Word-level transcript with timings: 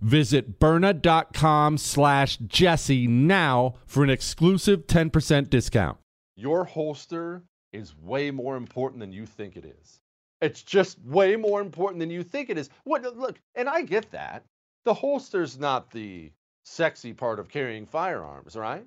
Visit 0.00 0.58
Byrna.com 0.58 1.78
slash 1.78 2.36
Jesse 2.38 3.06
now 3.06 3.74
for 3.86 4.02
an 4.02 4.10
exclusive 4.10 4.86
10% 4.86 5.50
discount. 5.50 5.98
Your 6.36 6.64
holster 6.64 7.42
is 7.72 7.96
way 7.96 8.30
more 8.30 8.56
important 8.56 9.00
than 9.00 9.12
you 9.12 9.26
think 9.26 9.56
it 9.56 9.64
is. 9.64 10.00
It's 10.40 10.62
just 10.62 10.98
way 11.04 11.36
more 11.36 11.60
important 11.60 12.00
than 12.00 12.10
you 12.10 12.22
think 12.22 12.48
it 12.48 12.56
is. 12.56 12.70
What 12.84 13.02
look, 13.16 13.38
and 13.54 13.68
I 13.68 13.82
get 13.82 14.10
that. 14.12 14.44
The 14.84 14.94
holster's 14.94 15.58
not 15.58 15.90
the 15.90 16.32
sexy 16.64 17.12
part 17.12 17.38
of 17.38 17.48
carrying 17.48 17.84
firearms, 17.86 18.56
right? 18.56 18.86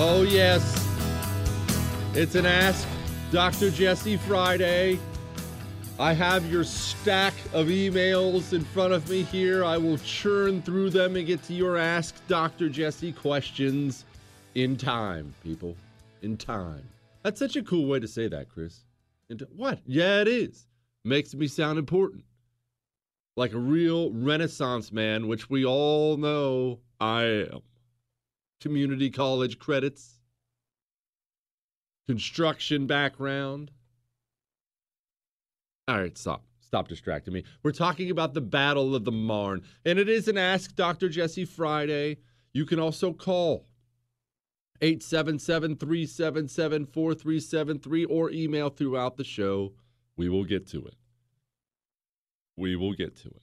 Oh, 0.00 0.22
yes. 0.22 0.62
It's 2.14 2.36
an 2.36 2.46
Ask 2.46 2.86
Dr. 3.32 3.68
Jesse 3.68 4.16
Friday. 4.16 4.96
I 5.98 6.12
have 6.12 6.48
your 6.48 6.62
stack 6.62 7.34
of 7.52 7.66
emails 7.66 8.52
in 8.52 8.62
front 8.62 8.92
of 8.92 9.10
me 9.10 9.24
here. 9.24 9.64
I 9.64 9.76
will 9.76 9.98
churn 9.98 10.62
through 10.62 10.90
them 10.90 11.16
and 11.16 11.26
get 11.26 11.42
to 11.42 11.52
your 11.52 11.76
Ask 11.76 12.14
Dr. 12.28 12.68
Jesse 12.68 13.10
questions 13.10 14.04
in 14.54 14.76
time, 14.76 15.34
people. 15.42 15.74
In 16.22 16.36
time. 16.36 16.88
That's 17.24 17.40
such 17.40 17.56
a 17.56 17.62
cool 17.64 17.88
way 17.88 17.98
to 17.98 18.06
say 18.06 18.28
that, 18.28 18.48
Chris. 18.48 18.84
Into, 19.30 19.48
what? 19.56 19.80
Yeah, 19.84 20.20
it 20.20 20.28
is. 20.28 20.68
Makes 21.04 21.34
me 21.34 21.48
sound 21.48 21.76
important. 21.76 22.22
Like 23.36 23.52
a 23.52 23.58
real 23.58 24.12
Renaissance 24.12 24.92
man, 24.92 25.26
which 25.26 25.50
we 25.50 25.64
all 25.64 26.16
know 26.16 26.78
I 27.00 27.48
am 27.52 27.62
community 28.60 29.10
college 29.10 29.58
credits, 29.58 30.18
construction 32.06 32.86
background. 32.86 33.70
All 35.86 35.98
right, 35.98 36.16
stop. 36.16 36.44
Stop 36.60 36.88
distracting 36.88 37.32
me. 37.32 37.44
We're 37.62 37.72
talking 37.72 38.10
about 38.10 38.34
the 38.34 38.42
Battle 38.42 38.94
of 38.94 39.06
the 39.06 39.12
Marne, 39.12 39.62
and 39.86 39.98
it 39.98 40.06
is 40.06 40.28
an 40.28 40.36
Ask 40.36 40.76
Dr. 40.76 41.08
Jesse 41.08 41.46
Friday. 41.46 42.18
You 42.52 42.66
can 42.66 42.78
also 42.78 43.14
call 43.14 43.66
877 44.82 45.76
377 45.76 46.86
4373 46.86 48.04
or 48.04 48.30
email 48.30 48.68
throughout 48.68 49.16
the 49.16 49.24
show. 49.24 49.72
We 50.18 50.28
will 50.28 50.44
get 50.44 50.68
to 50.68 50.84
it. 50.84 50.94
We 52.56 52.76
will 52.76 52.92
get 52.92 53.16
to 53.22 53.28
it. 53.28 53.42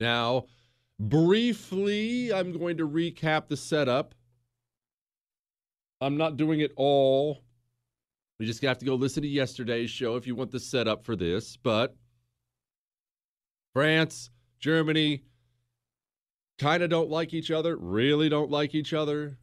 Now, 0.00 0.46
briefly, 0.98 2.32
I'm 2.32 2.56
going 2.56 2.76
to 2.78 2.88
recap 2.88 3.48
the 3.48 3.56
setup. 3.56 4.14
I'm 6.00 6.16
not 6.16 6.36
doing 6.36 6.60
it 6.60 6.72
all. 6.76 7.42
We 8.38 8.46
just 8.46 8.62
have 8.62 8.78
to 8.78 8.86
go 8.86 8.94
listen 8.94 9.22
to 9.22 9.28
yesterday's 9.28 9.90
show 9.90 10.16
if 10.16 10.26
you 10.26 10.36
want 10.36 10.52
the 10.52 10.60
setup 10.60 11.04
for 11.04 11.16
this. 11.16 11.56
But 11.56 11.96
France, 13.74 14.30
Germany, 14.60 15.24
kind 16.58 16.82
of 16.82 16.90
don't 16.90 17.10
like 17.10 17.34
each 17.34 17.50
other, 17.50 17.76
really 17.76 18.28
don't 18.28 18.50
like 18.50 18.74
each 18.74 18.92
other. 18.92 19.38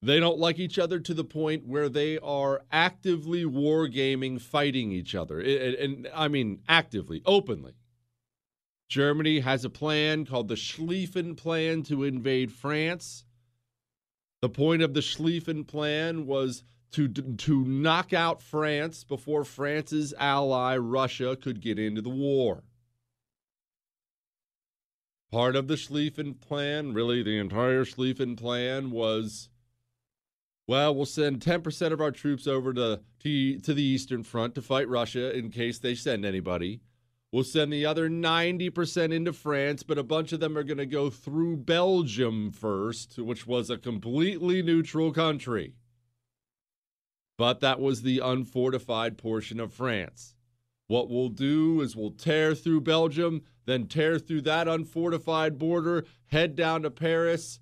They 0.00 0.20
don't 0.20 0.38
like 0.38 0.58
each 0.58 0.78
other 0.78 1.00
to 1.00 1.14
the 1.14 1.24
point 1.24 1.66
where 1.66 1.88
they 1.88 2.18
are 2.18 2.62
actively 2.70 3.44
wargaming, 3.44 4.38
fighting 4.38 4.92
each 4.92 5.14
other. 5.14 5.40
And, 5.40 5.74
and, 5.74 6.08
I 6.14 6.28
mean, 6.28 6.60
actively, 6.68 7.22
openly. 7.24 7.72
Germany 8.94 9.40
has 9.40 9.64
a 9.64 9.70
plan 9.70 10.24
called 10.24 10.46
the 10.46 10.54
Schlieffen 10.54 11.36
Plan 11.36 11.82
to 11.82 12.04
invade 12.04 12.52
France. 12.52 13.24
The 14.40 14.48
point 14.48 14.82
of 14.82 14.94
the 14.94 15.00
Schlieffen 15.00 15.66
Plan 15.66 16.26
was 16.26 16.62
to, 16.92 17.08
to 17.08 17.64
knock 17.64 18.12
out 18.12 18.40
France 18.40 19.02
before 19.02 19.44
France's 19.44 20.14
ally, 20.16 20.76
Russia, 20.76 21.34
could 21.34 21.60
get 21.60 21.76
into 21.76 22.02
the 22.02 22.08
war. 22.08 22.62
Part 25.28 25.56
of 25.56 25.66
the 25.66 25.74
Schlieffen 25.74 26.40
Plan, 26.40 26.94
really 26.94 27.24
the 27.24 27.36
entire 27.36 27.84
Schlieffen 27.84 28.36
Plan, 28.36 28.92
was 28.92 29.48
well, 30.68 30.94
we'll 30.94 31.04
send 31.04 31.40
10% 31.40 31.90
of 31.90 32.00
our 32.00 32.12
troops 32.12 32.46
over 32.46 32.72
to, 32.72 33.00
to, 33.24 33.58
to 33.58 33.74
the 33.74 33.82
Eastern 33.82 34.22
Front 34.22 34.54
to 34.54 34.62
fight 34.62 34.88
Russia 34.88 35.36
in 35.36 35.50
case 35.50 35.80
they 35.80 35.96
send 35.96 36.24
anybody. 36.24 36.80
We'll 37.34 37.42
send 37.42 37.72
the 37.72 37.84
other 37.84 38.08
90% 38.08 39.12
into 39.12 39.32
France, 39.32 39.82
but 39.82 39.98
a 39.98 40.04
bunch 40.04 40.32
of 40.32 40.38
them 40.38 40.56
are 40.56 40.62
going 40.62 40.78
to 40.78 40.86
go 40.86 41.10
through 41.10 41.56
Belgium 41.56 42.52
first, 42.52 43.18
which 43.18 43.44
was 43.44 43.70
a 43.70 43.76
completely 43.76 44.62
neutral 44.62 45.10
country. 45.12 45.74
But 47.36 47.58
that 47.58 47.80
was 47.80 48.02
the 48.02 48.20
unfortified 48.20 49.18
portion 49.18 49.58
of 49.58 49.72
France. 49.72 50.36
What 50.86 51.10
we'll 51.10 51.28
do 51.28 51.80
is 51.80 51.96
we'll 51.96 52.12
tear 52.12 52.54
through 52.54 52.82
Belgium, 52.82 53.42
then 53.66 53.88
tear 53.88 54.20
through 54.20 54.42
that 54.42 54.68
unfortified 54.68 55.58
border, 55.58 56.04
head 56.26 56.54
down 56.54 56.82
to 56.82 56.90
Paris, 56.92 57.58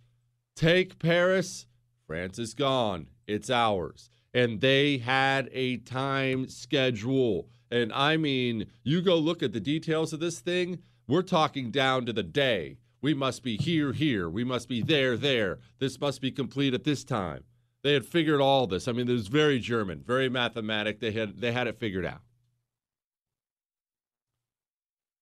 take 0.54 0.98
Paris, 0.98 1.66
France 2.06 2.38
is 2.38 2.52
gone. 2.52 3.06
It's 3.26 3.48
ours. 3.48 4.10
And 4.34 4.60
they 4.60 4.98
had 4.98 5.48
a 5.50 5.78
time 5.78 6.46
schedule. 6.48 7.48
And 7.72 7.90
I 7.90 8.18
mean, 8.18 8.66
you 8.84 9.00
go 9.00 9.16
look 9.16 9.42
at 9.42 9.54
the 9.54 9.58
details 9.58 10.12
of 10.12 10.20
this 10.20 10.40
thing, 10.40 10.82
we're 11.08 11.22
talking 11.22 11.70
down 11.70 12.04
to 12.04 12.12
the 12.12 12.22
day. 12.22 12.76
We 13.00 13.14
must 13.14 13.42
be 13.42 13.56
here, 13.56 13.94
here. 13.94 14.28
We 14.28 14.44
must 14.44 14.68
be 14.68 14.82
there, 14.82 15.16
there. 15.16 15.58
This 15.78 15.98
must 15.98 16.20
be 16.20 16.30
complete 16.30 16.74
at 16.74 16.84
this 16.84 17.02
time. 17.02 17.44
They 17.82 17.94
had 17.94 18.04
figured 18.04 18.42
all 18.42 18.66
this. 18.66 18.86
I 18.86 18.92
mean, 18.92 19.08
it 19.08 19.12
was 19.12 19.28
very 19.28 19.58
German, 19.58 20.02
very 20.06 20.28
mathematic. 20.28 21.00
They 21.00 21.12
had 21.12 21.40
they 21.40 21.50
had 21.50 21.66
it 21.66 21.80
figured 21.80 22.04
out. 22.04 22.20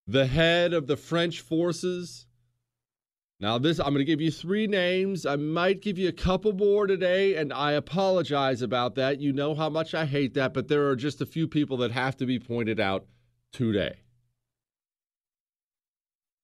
The 0.09 0.27
head 0.27 0.73
of 0.75 0.89
the 0.89 0.97
French 0.97 1.41
forces 1.41 2.27
now, 3.41 3.57
this 3.57 3.81
I'm 3.81 3.87
going 3.87 3.99
to 4.01 4.05
give 4.05 4.21
you 4.21 4.31
three 4.31 4.67
names. 4.67 5.25
I 5.25 5.37
might 5.37 5.81
give 5.81 5.97
you 5.97 6.09
a 6.09 6.13
couple 6.13 6.53
more 6.53 6.87
today, 6.87 7.37
and 7.37 7.55
I 7.55 7.73
apologize 7.73 8.61
about 8.61 8.97
that. 8.97 9.19
You 9.19 9.33
know 9.33 9.55
how 9.55 9.71
much 9.71 9.95
I 9.95 10.05
hate 10.05 10.35
that, 10.35 10.53
but 10.53 10.69
there 10.69 10.89
are 10.89 10.97
just 10.97 11.23
a 11.23 11.27
few 11.27 11.49
people 11.49 11.79
that 11.79 11.91
have 11.91 12.19
to 12.19 12.27
be 12.27 12.39
pointed 12.39 12.79
out 12.79 13.07
today. 13.51 14.01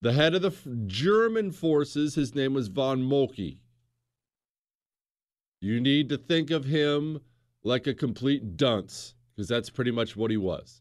The 0.00 0.14
head 0.14 0.34
of 0.34 0.40
the 0.40 0.54
German 0.86 1.52
forces, 1.52 2.14
his 2.14 2.34
name 2.34 2.54
was 2.54 2.68
von 2.68 3.02
Moltke. 3.02 3.60
You 5.60 5.80
need 5.80 6.08
to 6.08 6.16
think 6.16 6.50
of 6.50 6.64
him 6.64 7.20
like 7.62 7.86
a 7.86 7.94
complete 7.94 8.56
dunce, 8.56 9.14
because 9.34 9.48
that's 9.48 9.68
pretty 9.68 9.90
much 9.90 10.16
what 10.16 10.30
he 10.30 10.36
was. 10.38 10.80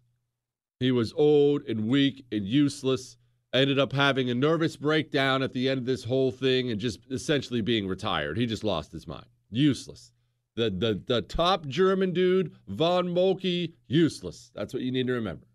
He 0.80 0.92
was 0.92 1.12
old 1.14 1.64
and 1.68 1.90
weak 1.90 2.26
and 2.32 2.46
useless 2.46 3.18
ended 3.56 3.80
up 3.80 3.94
having 3.94 4.30
a 4.30 4.36
nervous 4.36 4.75
breakdown 4.75 5.42
at 5.42 5.54
the 5.54 5.69
end 5.69 5.80
of 5.80 5.86
this 5.86 6.04
whole 6.04 6.31
thing 6.31 6.72
and 6.72 6.80
just 6.80 7.00
essentially 7.10 7.62
being 7.62 7.88
retired. 7.88 8.38
He 8.38 8.46
just 8.46 8.63
lost 8.63 8.92
his 8.92 9.07
mind. 9.07 9.25
Useless. 9.50 10.12
The, 10.56 10.69
the, 10.69 11.02
the 11.06 11.22
top 11.22 11.68
German 11.68 12.13
dude, 12.13 12.54
von 12.68 13.10
Molke, 13.10 13.72
useless. 13.88 14.52
That's 14.56 14.74
what 14.74 14.84
you 14.84 14.92
need 14.92 15.07
to 15.07 15.13
remember. 15.13 15.46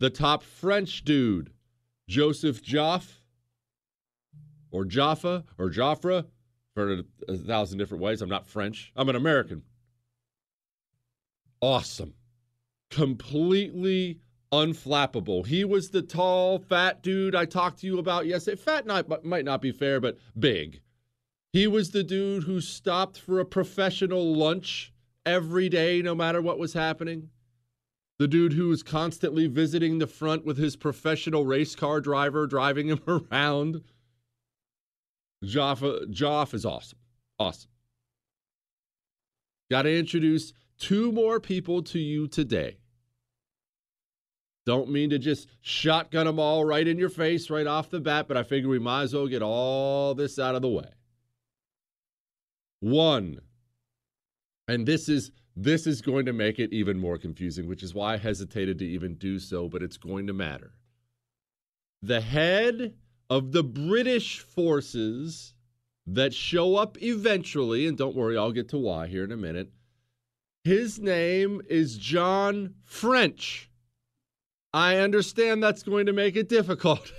The 0.00 0.10
top 0.10 0.42
French 0.42 1.04
dude, 1.04 1.50
Joseph 2.08 2.62
Joff, 2.62 3.18
or 4.70 4.84
Jaffa, 4.84 5.44
or 5.58 5.70
Joffre, 5.70 6.26
for 6.74 7.02
a 7.28 7.36
thousand 7.36 7.78
different 7.78 8.02
ways. 8.02 8.22
I'm 8.22 8.28
not 8.28 8.46
French. 8.46 8.92
I'm 8.94 9.08
an 9.08 9.16
American. 9.16 9.62
Awesome. 11.60 12.14
Completely 12.90 14.20
unflappable. 14.52 15.46
He 15.46 15.64
was 15.64 15.90
the 15.90 16.02
tall, 16.02 16.58
fat 16.58 17.02
dude 17.02 17.34
I 17.34 17.44
talked 17.44 17.80
to 17.80 17.86
you 17.86 17.98
about 17.98 18.26
yesterday. 18.26 18.56
Fat 18.60 18.86
not, 18.86 19.24
might 19.24 19.44
not 19.44 19.60
be 19.60 19.72
fair, 19.72 20.00
but 20.00 20.18
big. 20.38 20.80
He 21.52 21.66
was 21.66 21.90
the 21.90 22.04
dude 22.04 22.44
who 22.44 22.60
stopped 22.60 23.18
for 23.18 23.40
a 23.40 23.44
professional 23.44 24.34
lunch 24.34 24.92
every 25.24 25.68
day, 25.68 26.02
no 26.02 26.14
matter 26.14 26.40
what 26.40 26.58
was 26.58 26.72
happening. 26.72 27.30
The 28.18 28.28
dude 28.28 28.52
who 28.52 28.68
was 28.68 28.82
constantly 28.82 29.46
visiting 29.46 29.98
the 29.98 30.06
front 30.06 30.44
with 30.44 30.58
his 30.58 30.76
professional 30.76 31.46
race 31.46 31.76
car 31.76 32.00
driver, 32.00 32.46
driving 32.46 32.88
him 32.88 33.00
around. 33.06 33.82
Joff, 35.44 35.80
Joff 36.10 36.52
is 36.52 36.66
awesome. 36.66 36.98
Awesome. 37.38 37.70
Got 39.70 39.82
to 39.82 39.96
introduce 39.96 40.52
two 40.78 41.12
more 41.12 41.38
people 41.38 41.82
to 41.82 41.98
you 41.98 42.26
today. 42.26 42.77
Don't 44.68 44.90
mean 44.90 45.08
to 45.08 45.18
just 45.18 45.48
shotgun 45.62 46.26
them 46.26 46.38
all 46.38 46.62
right 46.62 46.86
in 46.86 46.98
your 46.98 47.08
face 47.08 47.48
right 47.48 47.66
off 47.66 47.88
the 47.88 48.00
bat, 48.00 48.28
but 48.28 48.36
I 48.36 48.42
figure 48.42 48.68
we 48.68 48.78
might 48.78 49.04
as 49.04 49.14
well 49.14 49.26
get 49.26 49.40
all 49.40 50.14
this 50.14 50.38
out 50.38 50.54
of 50.54 50.60
the 50.60 50.68
way. 50.68 50.90
One, 52.80 53.40
and 54.68 54.84
this 54.84 55.08
is 55.08 55.30
this 55.56 55.86
is 55.86 56.02
going 56.02 56.26
to 56.26 56.34
make 56.34 56.58
it 56.58 56.70
even 56.70 56.98
more 56.98 57.16
confusing, 57.16 57.66
which 57.66 57.82
is 57.82 57.94
why 57.94 58.12
I 58.12 58.16
hesitated 58.18 58.78
to 58.80 58.84
even 58.84 59.14
do 59.14 59.38
so, 59.38 59.70
but 59.70 59.82
it's 59.82 59.96
going 59.96 60.26
to 60.26 60.34
matter. 60.34 60.74
The 62.02 62.20
head 62.20 62.92
of 63.30 63.52
the 63.52 63.64
British 63.64 64.40
forces 64.40 65.54
that 66.06 66.34
show 66.34 66.76
up 66.76 67.00
eventually, 67.00 67.86
and 67.86 67.96
don't 67.96 68.14
worry, 68.14 68.36
I'll 68.36 68.52
get 68.52 68.68
to 68.68 68.78
why 68.78 69.06
here 69.06 69.24
in 69.24 69.32
a 69.32 69.36
minute. 69.38 69.70
His 70.62 70.98
name 70.98 71.62
is 71.70 71.96
John 71.96 72.74
French. 72.84 73.70
I 74.78 74.98
understand 74.98 75.60
that's 75.60 75.82
going 75.82 76.06
to 76.06 76.12
make 76.12 76.36
it 76.36 76.48
difficult. 76.48 77.12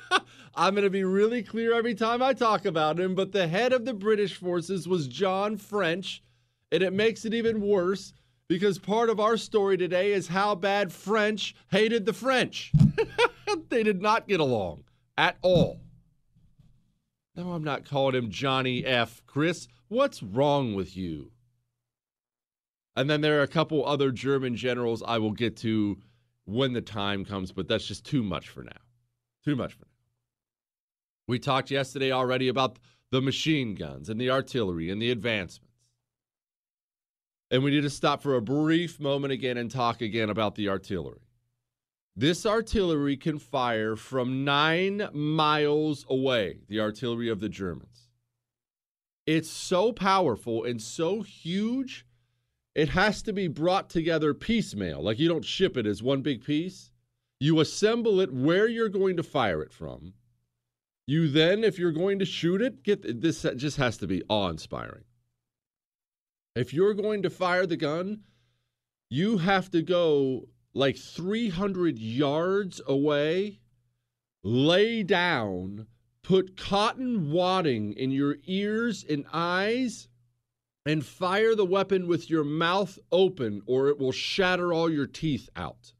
I'm 0.54 0.74
going 0.74 0.84
to 0.84 0.88
be 0.88 1.04
really 1.04 1.42
clear 1.42 1.74
every 1.74 1.94
time 1.94 2.22
I 2.22 2.32
talk 2.32 2.64
about 2.64 2.98
him, 2.98 3.14
but 3.14 3.32
the 3.32 3.46
head 3.46 3.74
of 3.74 3.84
the 3.84 3.92
British 3.92 4.36
forces 4.36 4.88
was 4.88 5.08
John 5.08 5.58
French, 5.58 6.22
and 6.70 6.82
it 6.82 6.94
makes 6.94 7.26
it 7.26 7.34
even 7.34 7.60
worse 7.60 8.14
because 8.48 8.78
part 8.78 9.10
of 9.10 9.20
our 9.20 9.36
story 9.36 9.76
today 9.76 10.12
is 10.12 10.28
how 10.28 10.54
bad 10.54 10.90
French 10.90 11.54
hated 11.70 12.06
the 12.06 12.14
French. 12.14 12.72
they 13.68 13.82
did 13.82 14.00
not 14.00 14.26
get 14.26 14.40
along 14.40 14.84
at 15.18 15.36
all. 15.42 15.82
No, 17.36 17.52
I'm 17.52 17.62
not 17.62 17.84
calling 17.84 18.14
him 18.14 18.30
Johnny 18.30 18.86
F. 18.86 19.20
Chris, 19.26 19.68
what's 19.88 20.22
wrong 20.22 20.74
with 20.74 20.96
you? 20.96 21.30
And 22.96 23.10
then 23.10 23.20
there 23.20 23.40
are 23.40 23.42
a 23.42 23.48
couple 23.48 23.84
other 23.84 24.10
German 24.10 24.56
generals 24.56 25.02
I 25.06 25.18
will 25.18 25.32
get 25.32 25.58
to 25.58 25.98
when 26.44 26.72
the 26.72 26.80
time 26.80 27.24
comes, 27.24 27.52
but 27.52 27.68
that's 27.68 27.86
just 27.86 28.04
too 28.04 28.22
much 28.22 28.48
for 28.48 28.62
now. 28.62 28.70
Too 29.44 29.56
much 29.56 29.72
for 29.74 29.84
now. 29.84 29.90
We 31.28 31.38
talked 31.38 31.70
yesterday 31.70 32.12
already 32.12 32.48
about 32.48 32.78
the 33.10 33.20
machine 33.20 33.74
guns 33.74 34.08
and 34.08 34.20
the 34.20 34.30
artillery 34.30 34.90
and 34.90 35.00
the 35.00 35.10
advancements. 35.10 35.72
And 37.50 37.62
we 37.62 37.70
need 37.70 37.82
to 37.82 37.90
stop 37.90 38.22
for 38.22 38.34
a 38.34 38.42
brief 38.42 38.98
moment 38.98 39.32
again 39.32 39.58
and 39.58 39.70
talk 39.70 40.00
again 40.00 40.30
about 40.30 40.54
the 40.54 40.68
artillery. 40.68 41.20
This 42.16 42.44
artillery 42.44 43.16
can 43.16 43.38
fire 43.38 43.96
from 43.96 44.44
nine 44.44 45.08
miles 45.12 46.04
away, 46.08 46.60
the 46.68 46.80
artillery 46.80 47.28
of 47.28 47.40
the 47.40 47.48
Germans. 47.48 48.08
It's 49.26 49.50
so 49.50 49.92
powerful 49.92 50.64
and 50.64 50.80
so 50.80 51.22
huge 51.22 52.04
it 52.74 52.88
has 52.90 53.22
to 53.22 53.32
be 53.32 53.48
brought 53.48 53.90
together 53.90 54.34
piecemeal. 54.34 55.02
Like 55.02 55.18
you 55.18 55.28
don't 55.28 55.44
ship 55.44 55.76
it 55.76 55.86
as 55.86 56.02
one 56.02 56.22
big 56.22 56.44
piece. 56.44 56.90
You 57.40 57.60
assemble 57.60 58.20
it 58.20 58.32
where 58.32 58.68
you're 58.68 58.88
going 58.88 59.16
to 59.16 59.22
fire 59.22 59.62
it 59.62 59.72
from. 59.72 60.14
You 61.06 61.28
then, 61.28 61.64
if 61.64 61.78
you're 61.78 61.92
going 61.92 62.20
to 62.20 62.24
shoot 62.24 62.62
it, 62.62 62.84
get 62.84 63.20
this 63.20 63.44
just 63.56 63.76
has 63.76 63.96
to 63.98 64.06
be 64.06 64.22
awe 64.28 64.48
inspiring. 64.48 65.04
If 66.54 66.72
you're 66.72 66.94
going 66.94 67.22
to 67.22 67.30
fire 67.30 67.66
the 67.66 67.76
gun, 67.76 68.20
you 69.10 69.38
have 69.38 69.70
to 69.72 69.82
go 69.82 70.48
like 70.74 70.96
300 70.96 71.98
yards 71.98 72.80
away, 72.86 73.60
lay 74.42 75.02
down, 75.02 75.86
put 76.22 76.56
cotton 76.56 77.30
wadding 77.30 77.92
in 77.94 78.10
your 78.10 78.36
ears 78.44 79.04
and 79.08 79.26
eyes, 79.32 80.08
and 80.84 81.04
fire 81.04 81.54
the 81.54 81.64
weapon 81.64 82.06
with 82.08 82.28
your 82.28 82.44
mouth 82.44 82.98
open, 83.10 83.62
or 83.66 83.88
it 83.88 83.98
will 83.98 84.12
shatter 84.12 84.72
all 84.72 84.90
your 84.90 85.06
teeth 85.06 85.48
out. 85.54 85.92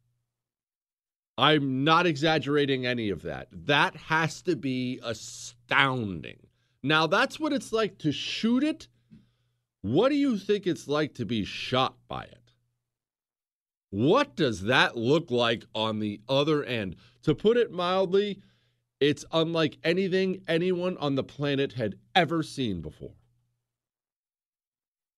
I'm 1.38 1.84
not 1.84 2.06
exaggerating 2.06 2.84
any 2.84 3.10
of 3.10 3.22
that. 3.22 3.48
That 3.52 3.96
has 3.96 4.42
to 4.42 4.56
be 4.56 5.00
astounding. 5.02 6.46
Now, 6.82 7.06
that's 7.06 7.38
what 7.38 7.52
it's 7.52 7.72
like 7.72 7.98
to 7.98 8.12
shoot 8.12 8.64
it. 8.64 8.88
What 9.82 10.10
do 10.10 10.16
you 10.16 10.36
think 10.36 10.66
it's 10.66 10.88
like 10.88 11.14
to 11.14 11.24
be 11.24 11.44
shot 11.44 11.96
by 12.08 12.24
it? 12.24 12.38
What 13.90 14.36
does 14.36 14.62
that 14.62 14.96
look 14.96 15.30
like 15.30 15.64
on 15.74 15.98
the 15.98 16.20
other 16.28 16.64
end? 16.64 16.96
To 17.22 17.34
put 17.34 17.56
it 17.56 17.70
mildly, 17.70 18.40
it's 19.00 19.24
unlike 19.32 19.78
anything 19.84 20.42
anyone 20.48 20.96
on 20.98 21.14
the 21.14 21.24
planet 21.24 21.72
had 21.72 21.96
ever 22.14 22.42
seen 22.42 22.80
before. 22.80 23.14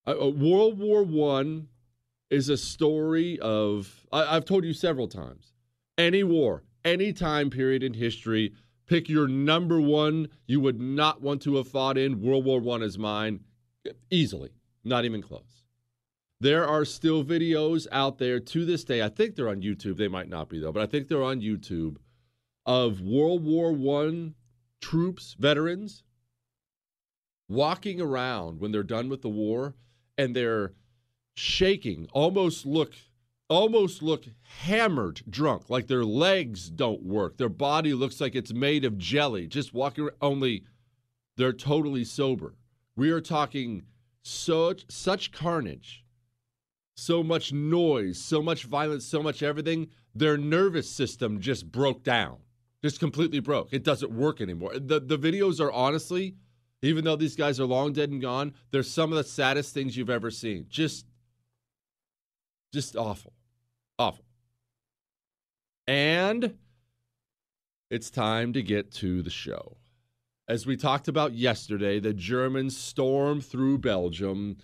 Uh, 0.07 0.15
uh 0.21 0.29
World 0.29 0.79
War 0.79 1.03
One 1.03 1.69
is 2.31 2.49
a 2.49 2.57
story 2.57 3.39
of 3.41 4.07
I, 4.13 4.37
I've 4.37 4.45
told 4.45 4.65
you 4.65 4.73
several 4.73 5.09
times 5.09 5.53
any 5.97 6.23
war, 6.23 6.65
any 6.85 7.13
time 7.13 7.51
period 7.51 7.83
in 7.83 7.95
history, 7.95 8.53
pick 8.87 9.09
your 9.09 9.29
number 9.29 9.81
one 9.81 10.29
you 10.47 10.61
would 10.61 10.81
not 10.81 11.23
want 11.23 11.43
to 11.43 11.57
have 11.57 11.69
fought 11.69 11.99
in. 11.99 12.23
World 12.23 12.45
War 12.45 12.61
One 12.61 12.83
is 12.83 12.99
mine, 12.99 13.41
easily, 14.11 14.51
not 14.85 15.05
even 15.05 15.23
close. 15.23 15.63
There 16.41 16.67
are 16.67 16.85
still 16.85 17.25
videos 17.25 17.87
out 17.93 18.19
there 18.19 18.41
to 18.41 18.65
this 18.67 18.85
day. 18.85 19.03
I 19.03 19.09
think 19.09 19.35
they're 19.35 19.49
on 19.49 19.63
YouTube. 19.63 19.97
They 19.97 20.09
might 20.09 20.29
not 20.29 20.49
be 20.49 20.59
though, 20.59 20.73
but 20.73 20.83
I 20.83 20.87
think 20.87 21.09
they're 21.09 21.23
on 21.23 21.41
YouTube 21.41 21.97
of 22.67 23.01
World 23.01 23.45
War 23.45 23.73
One 23.73 24.35
troops, 24.81 25.35
veterans, 25.39 26.03
walking 27.49 28.01
around 28.01 28.61
when 28.61 28.73
they're 28.73 28.83
done 28.83 29.09
with 29.09 29.23
the 29.23 29.29
war, 29.29 29.75
and 30.17 30.35
they're 30.35 30.73
shaking, 31.35 32.09
almost 32.13 32.67
look 32.67 32.93
almost 33.49 34.03
look 34.03 34.25
hammered 34.63 35.23
drunk, 35.29 35.69
like 35.69 35.87
their 35.87 36.05
legs 36.05 36.71
don't 36.71 37.03
work. 37.03 37.37
Their 37.37 37.49
body 37.51 37.93
looks 37.93 38.21
like 38.21 38.35
it's 38.35 38.53
made 38.53 38.85
of 38.85 38.99
jelly, 38.99 39.47
just 39.47 39.75
walking 39.75 40.05
around, 40.05 40.17
only 40.23 40.65
they're 41.37 41.53
totally 41.53 42.05
sober. 42.05 42.55
We 42.97 43.11
are 43.11 43.21
talking 43.21 43.85
such 44.23 44.87
such 44.89 45.33
carnage, 45.33 46.05
so 46.97 47.23
much 47.23 47.53
noise, 47.53 48.19
so 48.19 48.41
much 48.43 48.65
violence, 48.65 49.05
so 49.05 49.23
much 49.23 49.43
everything. 49.43 49.89
Their 50.15 50.37
nervous 50.37 50.91
system 50.91 51.41
just 51.41 51.71
broke 51.71 52.05
down. 52.05 52.39
Just 52.83 53.01
completely 53.01 53.41
broke. 53.41 53.73
It 53.73 53.83
doesn't 53.83 54.13
work 54.13 54.41
anymore. 54.41 54.79
The 54.79 55.01
the 55.01 55.19
videos 55.19 55.61
are 55.61 55.73
honestly, 55.73 56.37
even 56.87 57.05
though 57.05 57.17
these 57.17 57.37
guys 57.37 57.61
are 57.61 57.65
long 57.65 57.93
dead 57.93 58.11
and 58.11 58.21
gone, 58.21 58.55
they're 58.71 58.83
some 58.83 59.13
of 59.13 59.17
the 59.17 59.25
saddest 59.25 59.73
things 59.73 59.97
you've 59.97 60.11
ever 60.11 60.31
seen. 60.31 60.67
Just 60.69 61.07
just 62.73 62.97
awful. 62.97 63.33
Awful. 63.99 64.25
And 65.87 66.59
it's 67.89 68.11
time 68.11 68.53
to 68.55 68.63
get 68.63 68.93
to 68.95 69.23
the 69.23 69.31
show. 69.31 69.77
As 70.49 70.67
we 70.67 70.77
talked 70.77 71.07
about 71.07 71.35
yesterday, 71.35 72.01
the 72.01 72.13
Germans 72.13 72.77
stormed 72.77 73.47
through 73.47 73.79
Belgium, 73.79 74.57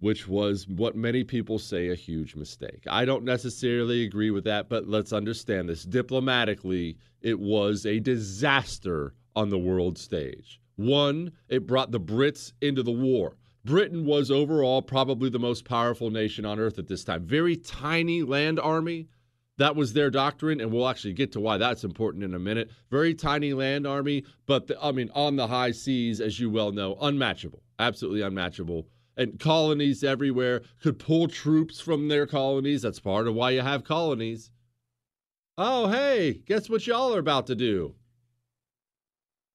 which 0.00 0.26
was 0.26 0.66
what 0.66 0.96
many 0.96 1.22
people 1.22 1.58
say 1.58 1.90
a 1.90 1.94
huge 1.94 2.34
mistake. 2.34 2.84
I 2.88 3.04
don't 3.04 3.24
necessarily 3.24 4.04
agree 4.04 4.30
with 4.30 4.44
that, 4.44 4.68
but 4.68 4.88
let's 4.88 5.12
understand 5.12 5.68
this. 5.68 5.84
Diplomatically, 5.84 6.96
it 7.20 7.38
was 7.38 7.84
a 7.84 8.00
disaster 8.00 9.14
on 9.34 9.50
the 9.50 9.58
world 9.58 9.98
stage. 9.98 10.60
One, 10.76 11.32
it 11.48 11.66
brought 11.66 11.90
the 11.90 12.00
Brits 12.00 12.52
into 12.60 12.82
the 12.82 12.92
war. 12.92 13.36
Britain 13.64 14.04
was 14.04 14.30
overall 14.30 14.82
probably 14.82 15.30
the 15.30 15.38
most 15.38 15.64
powerful 15.64 16.10
nation 16.10 16.44
on 16.44 16.58
earth 16.58 16.78
at 16.78 16.88
this 16.88 17.04
time. 17.04 17.24
Very 17.24 17.56
tiny 17.56 18.22
land 18.22 18.58
army. 18.58 19.08
That 19.58 19.76
was 19.76 19.92
their 19.92 20.10
doctrine, 20.10 20.60
and 20.60 20.72
we'll 20.72 20.88
actually 20.88 21.12
get 21.12 21.30
to 21.32 21.40
why 21.40 21.58
that's 21.58 21.84
important 21.84 22.24
in 22.24 22.34
a 22.34 22.38
minute. 22.38 22.70
Very 22.90 23.14
tiny 23.14 23.52
land 23.52 23.86
army, 23.86 24.24
but 24.46 24.66
the, 24.66 24.82
I 24.82 24.90
mean, 24.92 25.10
on 25.14 25.36
the 25.36 25.46
high 25.46 25.70
seas, 25.70 26.20
as 26.20 26.40
you 26.40 26.50
well 26.50 26.72
know, 26.72 26.96
unmatchable, 27.00 27.62
absolutely 27.78 28.22
unmatchable. 28.22 28.88
And 29.16 29.38
colonies 29.38 30.02
everywhere 30.02 30.62
could 30.82 30.98
pull 30.98 31.28
troops 31.28 31.80
from 31.80 32.08
their 32.08 32.26
colonies. 32.26 32.82
That's 32.82 32.98
part 32.98 33.28
of 33.28 33.34
why 33.34 33.50
you 33.50 33.60
have 33.60 33.84
colonies. 33.84 34.50
Oh, 35.58 35.88
hey, 35.88 36.40
guess 36.46 36.70
what 36.70 36.86
y'all 36.86 37.14
are 37.14 37.18
about 37.18 37.46
to 37.48 37.54
do? 37.54 37.94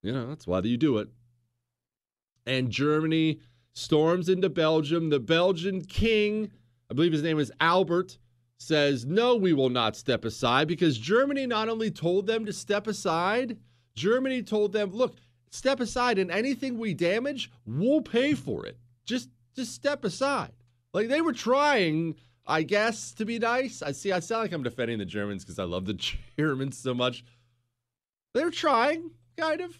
You 0.07 0.13
know, 0.13 0.27
that's 0.27 0.47
why 0.47 0.61
you 0.61 0.77
do 0.77 0.99
it. 0.99 1.09
And 2.45 2.71
Germany 2.71 3.41
storms 3.73 4.29
into 4.29 4.47
Belgium. 4.47 5.09
The 5.09 5.19
Belgian 5.19 5.83
king, 5.83 6.49
I 6.89 6.93
believe 6.93 7.11
his 7.11 7.23
name 7.23 7.39
is 7.39 7.51
Albert, 7.59 8.17
says, 8.57 9.05
No, 9.05 9.35
we 9.35 9.51
will 9.51 9.67
not 9.69 9.97
step 9.97 10.23
aside 10.23 10.69
because 10.69 10.97
Germany 10.97 11.45
not 11.45 11.67
only 11.67 11.91
told 11.91 12.25
them 12.25 12.45
to 12.45 12.53
step 12.53 12.87
aside, 12.87 13.57
Germany 13.95 14.43
told 14.43 14.71
them, 14.71 14.93
Look, 14.93 15.17
step 15.49 15.81
aside 15.81 16.19
and 16.19 16.31
anything 16.31 16.77
we 16.77 16.93
damage, 16.93 17.51
we'll 17.65 18.01
pay 18.01 18.33
for 18.33 18.65
it. 18.65 18.77
Just 19.03 19.27
just 19.57 19.73
step 19.73 20.05
aside. 20.05 20.53
Like 20.93 21.09
they 21.09 21.19
were 21.19 21.33
trying, 21.33 22.15
I 22.45 22.63
guess, 22.63 23.11
to 23.15 23.25
be 23.25 23.39
nice. 23.39 23.81
I 23.81 23.91
see 23.91 24.13
I 24.13 24.21
sound 24.21 24.43
like 24.43 24.53
I'm 24.53 24.63
defending 24.63 24.99
the 24.99 25.05
Germans 25.05 25.43
because 25.43 25.59
I 25.59 25.65
love 25.65 25.83
the 25.83 25.95
Germans 26.39 26.77
so 26.77 26.93
much. 26.93 27.25
They're 28.33 28.51
trying, 28.51 29.11
kind 29.37 29.59
of. 29.59 29.77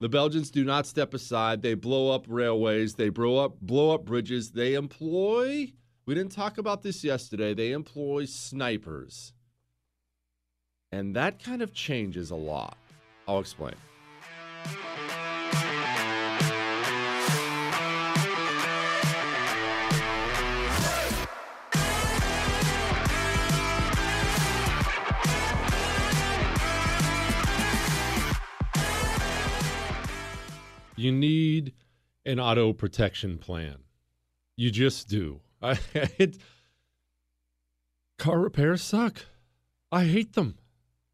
The 0.00 0.08
Belgians 0.08 0.50
do 0.50 0.64
not 0.64 0.86
step 0.86 1.12
aside. 1.12 1.62
They 1.62 1.74
blow 1.74 2.12
up 2.12 2.24
railways. 2.28 2.94
They 2.94 3.08
blow 3.08 3.44
up 3.44 3.60
blow 3.60 3.94
up 3.94 4.04
bridges. 4.04 4.52
They 4.52 4.74
employ. 4.74 5.72
We 6.06 6.14
didn't 6.14 6.32
talk 6.32 6.56
about 6.56 6.82
this 6.82 7.02
yesterday. 7.02 7.52
They 7.52 7.72
employ 7.72 8.26
snipers. 8.26 9.32
And 10.92 11.16
that 11.16 11.42
kind 11.42 11.62
of 11.62 11.74
changes 11.74 12.30
a 12.30 12.36
lot. 12.36 12.78
I'll 13.26 13.40
explain. 13.40 13.74
You 30.98 31.12
need 31.12 31.74
an 32.26 32.40
auto 32.40 32.72
protection 32.72 33.38
plan. 33.38 33.76
You 34.56 34.70
just 34.70 35.08
do. 35.08 35.40
I, 35.62 35.78
it, 36.18 36.38
car 38.18 38.40
repairs 38.40 38.82
suck. 38.82 39.24
I 39.92 40.04
hate 40.04 40.34
them. 40.34 40.58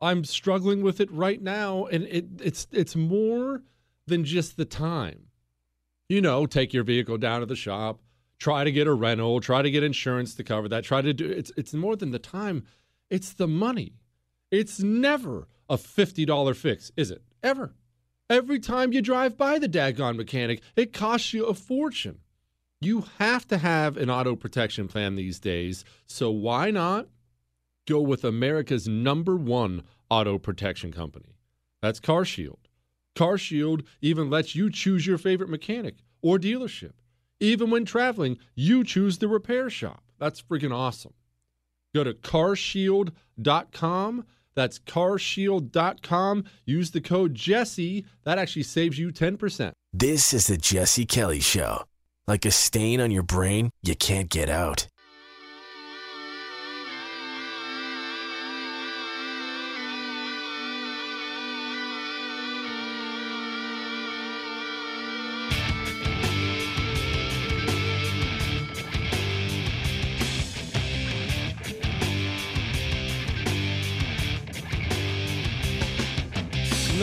I'm 0.00 0.24
struggling 0.24 0.82
with 0.82 1.00
it 1.00 1.10
right 1.12 1.40
now, 1.40 1.84
and 1.86 2.04
it, 2.04 2.26
it's 2.42 2.66
it's 2.72 2.96
more 2.96 3.62
than 4.06 4.24
just 4.24 4.56
the 4.56 4.64
time. 4.64 5.28
You 6.08 6.20
know, 6.20 6.46
take 6.46 6.74
your 6.74 6.84
vehicle 6.84 7.16
down 7.16 7.40
to 7.40 7.46
the 7.46 7.56
shop, 7.56 8.00
try 8.38 8.64
to 8.64 8.72
get 8.72 8.86
a 8.86 8.92
rental, 8.92 9.40
try 9.40 9.62
to 9.62 9.70
get 9.70 9.82
insurance 9.82 10.34
to 10.34 10.44
cover 10.44 10.68
that. 10.68 10.84
Try 10.84 11.00
to 11.02 11.14
do 11.14 11.30
it's 11.30 11.52
it's 11.56 11.74
more 11.74 11.96
than 11.96 12.10
the 12.10 12.18
time. 12.18 12.64
It's 13.10 13.32
the 13.32 13.48
money. 13.48 13.94
It's 14.50 14.80
never 14.80 15.48
a 15.68 15.78
fifty 15.78 16.24
dollar 16.24 16.54
fix, 16.54 16.90
is 16.96 17.10
it? 17.10 17.22
Ever. 17.42 17.74
Every 18.30 18.58
time 18.58 18.94
you 18.94 19.02
drive 19.02 19.36
by 19.36 19.58
the 19.58 19.68
daggone 19.68 20.16
mechanic, 20.16 20.62
it 20.76 20.94
costs 20.94 21.34
you 21.34 21.44
a 21.44 21.52
fortune. 21.52 22.20
You 22.80 23.04
have 23.18 23.46
to 23.48 23.58
have 23.58 23.98
an 23.98 24.08
auto 24.08 24.34
protection 24.34 24.88
plan 24.88 25.14
these 25.14 25.38
days, 25.38 25.84
so 26.06 26.30
why 26.30 26.70
not 26.70 27.08
go 27.86 28.00
with 28.00 28.24
America's 28.24 28.88
number 28.88 29.36
one 29.36 29.82
auto 30.08 30.38
protection 30.38 30.90
company? 30.90 31.36
That's 31.82 32.00
CarShield. 32.00 32.60
CarShield 33.14 33.84
even 34.00 34.30
lets 34.30 34.54
you 34.54 34.70
choose 34.70 35.06
your 35.06 35.18
favorite 35.18 35.50
mechanic 35.50 35.96
or 36.22 36.38
dealership. 36.38 36.92
Even 37.40 37.70
when 37.70 37.84
traveling, 37.84 38.38
you 38.54 38.84
choose 38.84 39.18
the 39.18 39.28
repair 39.28 39.68
shop. 39.68 40.02
That's 40.18 40.40
freaking 40.40 40.74
awesome. 40.74 41.12
Go 41.94 42.04
to 42.04 42.14
carshield.com 42.14 44.24
that's 44.54 44.78
carshield.com. 44.78 46.44
Use 46.64 46.90
the 46.90 47.00
code 47.00 47.34
Jesse. 47.34 48.04
That 48.24 48.38
actually 48.38 48.62
saves 48.62 48.98
you 48.98 49.10
10%. 49.10 49.72
This 49.92 50.32
is 50.32 50.46
the 50.46 50.56
Jesse 50.56 51.06
Kelly 51.06 51.40
Show. 51.40 51.84
Like 52.26 52.44
a 52.44 52.50
stain 52.50 53.00
on 53.00 53.10
your 53.10 53.22
brain, 53.22 53.70
you 53.82 53.94
can't 53.94 54.30
get 54.30 54.48
out. 54.48 54.88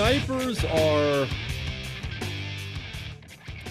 Snipers 0.01 0.65
are. 0.65 1.27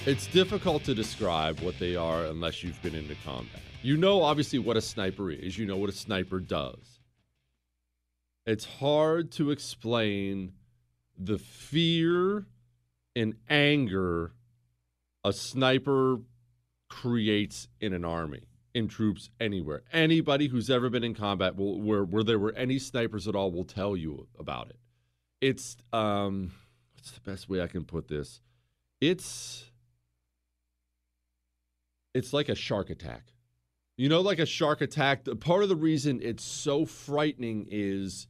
It's 0.06 0.28
difficult 0.28 0.84
to 0.84 0.94
describe 0.94 1.58
what 1.58 1.76
they 1.80 1.96
are 1.96 2.26
unless 2.26 2.62
you've 2.62 2.80
been 2.82 2.94
into 2.94 3.16
combat. 3.25 3.60
You 3.82 3.96
know, 3.96 4.22
obviously, 4.22 4.60
what 4.60 4.76
a 4.76 4.80
sniper 4.80 5.32
is, 5.32 5.58
you 5.58 5.66
know 5.66 5.76
what 5.76 5.90
a 5.90 5.92
sniper 5.92 6.38
does. 6.38 7.00
It's 8.46 8.64
hard 8.64 9.32
to 9.32 9.50
explain 9.50 10.52
the 11.18 11.37
fear 11.37 12.46
and 13.16 13.34
anger 13.49 14.32
a 15.25 15.32
sniper 15.32 16.20
creates 16.88 17.66
in 17.80 17.92
an 17.92 18.04
army, 18.04 18.44
in 18.72 18.87
troops 18.87 19.30
anywhere. 19.40 19.82
Anybody 19.92 20.46
who's 20.46 20.70
ever 20.70 20.90
been 20.90 21.02
in 21.02 21.12
combat 21.14 21.56
will, 21.56 21.80
where 21.80 22.04
where 22.04 22.22
there 22.22 22.38
were 22.38 22.52
any 22.52 22.78
snipers 22.78 23.26
at 23.26 23.34
all 23.34 23.50
will 23.50 23.64
tell 23.64 23.96
you 23.96 24.28
about 24.38 24.70
it. 24.70 24.76
It's 25.40 25.76
um 25.92 26.52
what's 26.94 27.12
the 27.12 27.20
best 27.20 27.49
way 27.49 27.61
I 27.62 27.66
can 27.66 27.85
put 27.85 28.09
this? 28.09 28.40
It's 29.00 29.64
it's 32.14 32.32
like 32.32 32.49
a 32.49 32.54
shark 32.54 32.90
attack. 32.90 33.32
You 33.97 34.09
know, 34.09 34.20
like 34.20 34.38
a 34.38 34.47
shark 34.47 34.80
attack. 34.80 35.26
Part 35.40 35.62
of 35.62 35.68
the 35.68 35.76
reason 35.76 36.20
it's 36.23 36.44
so 36.44 36.87
frightening 36.87 37.66
is 37.70 38.26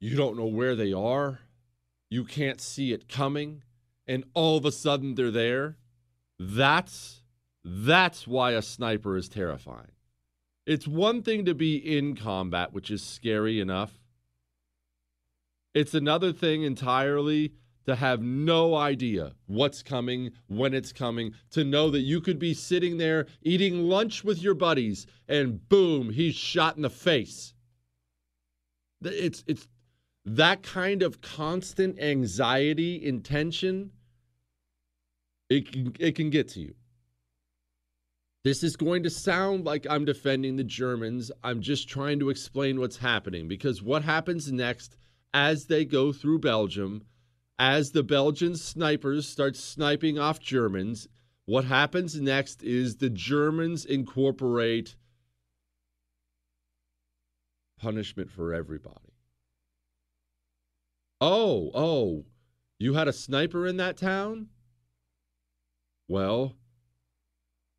you 0.00 0.16
don't 0.16 0.36
know 0.36 0.46
where 0.46 0.76
they 0.76 0.92
are, 0.92 1.40
you 2.10 2.24
can't 2.24 2.60
see 2.60 2.92
it 2.92 3.08
coming, 3.08 3.62
and 4.06 4.24
all 4.34 4.56
of 4.56 4.64
a 4.64 4.72
sudden 4.72 5.14
they're 5.14 5.30
there. 5.30 5.76
That's 6.38 7.22
that's 7.64 8.26
why 8.26 8.52
a 8.52 8.62
sniper 8.62 9.16
is 9.16 9.28
terrifying. 9.28 9.92
It's 10.66 10.86
one 10.86 11.22
thing 11.22 11.44
to 11.46 11.54
be 11.54 11.76
in 11.76 12.14
combat, 12.14 12.72
which 12.72 12.90
is 12.90 13.02
scary 13.02 13.60
enough. 13.60 13.98
It's 15.78 15.94
another 15.94 16.32
thing 16.32 16.64
entirely 16.64 17.52
to 17.86 17.94
have 17.94 18.20
no 18.20 18.74
idea 18.74 19.34
what's 19.46 19.80
coming, 19.80 20.32
when 20.48 20.74
it's 20.74 20.92
coming, 20.92 21.34
to 21.52 21.62
know 21.62 21.88
that 21.90 22.00
you 22.00 22.20
could 22.20 22.40
be 22.40 22.52
sitting 22.52 22.96
there 22.96 23.26
eating 23.42 23.84
lunch 23.84 24.24
with 24.24 24.42
your 24.42 24.54
buddies 24.54 25.06
and 25.28 25.68
boom, 25.68 26.10
he's 26.10 26.34
shot 26.34 26.74
in 26.74 26.82
the 26.82 26.90
face. 26.90 27.54
It's 29.02 29.44
it's 29.46 29.68
that 30.24 30.64
kind 30.64 31.04
of 31.04 31.20
constant 31.20 32.00
anxiety 32.00 33.08
and 33.08 33.24
tension 33.24 33.92
it 35.48 35.70
can, 35.70 35.94
it 36.00 36.16
can 36.16 36.28
get 36.30 36.48
to 36.48 36.60
you. 36.60 36.74
This 38.42 38.64
is 38.64 38.74
going 38.74 39.04
to 39.04 39.10
sound 39.10 39.64
like 39.64 39.86
I'm 39.88 40.04
defending 40.04 40.56
the 40.56 40.64
Germans. 40.64 41.30
I'm 41.44 41.60
just 41.60 41.88
trying 41.88 42.18
to 42.18 42.30
explain 42.30 42.80
what's 42.80 42.96
happening 42.96 43.46
because 43.46 43.80
what 43.80 44.02
happens 44.02 44.50
next 44.50 44.96
as 45.32 45.66
they 45.66 45.84
go 45.84 46.12
through 46.12 46.40
Belgium, 46.40 47.02
as 47.58 47.90
the 47.90 48.02
Belgian 48.02 48.56
snipers 48.56 49.28
start 49.28 49.56
sniping 49.56 50.18
off 50.18 50.40
Germans, 50.40 51.08
what 51.44 51.64
happens 51.64 52.20
next 52.20 52.62
is 52.62 52.96
the 52.96 53.10
Germans 53.10 53.84
incorporate 53.84 54.96
punishment 57.78 58.30
for 58.30 58.52
everybody. 58.52 59.14
Oh, 61.20 61.70
oh, 61.74 62.26
you 62.78 62.94
had 62.94 63.08
a 63.08 63.12
sniper 63.12 63.66
in 63.66 63.76
that 63.78 63.96
town? 63.96 64.48
Well, 66.06 66.54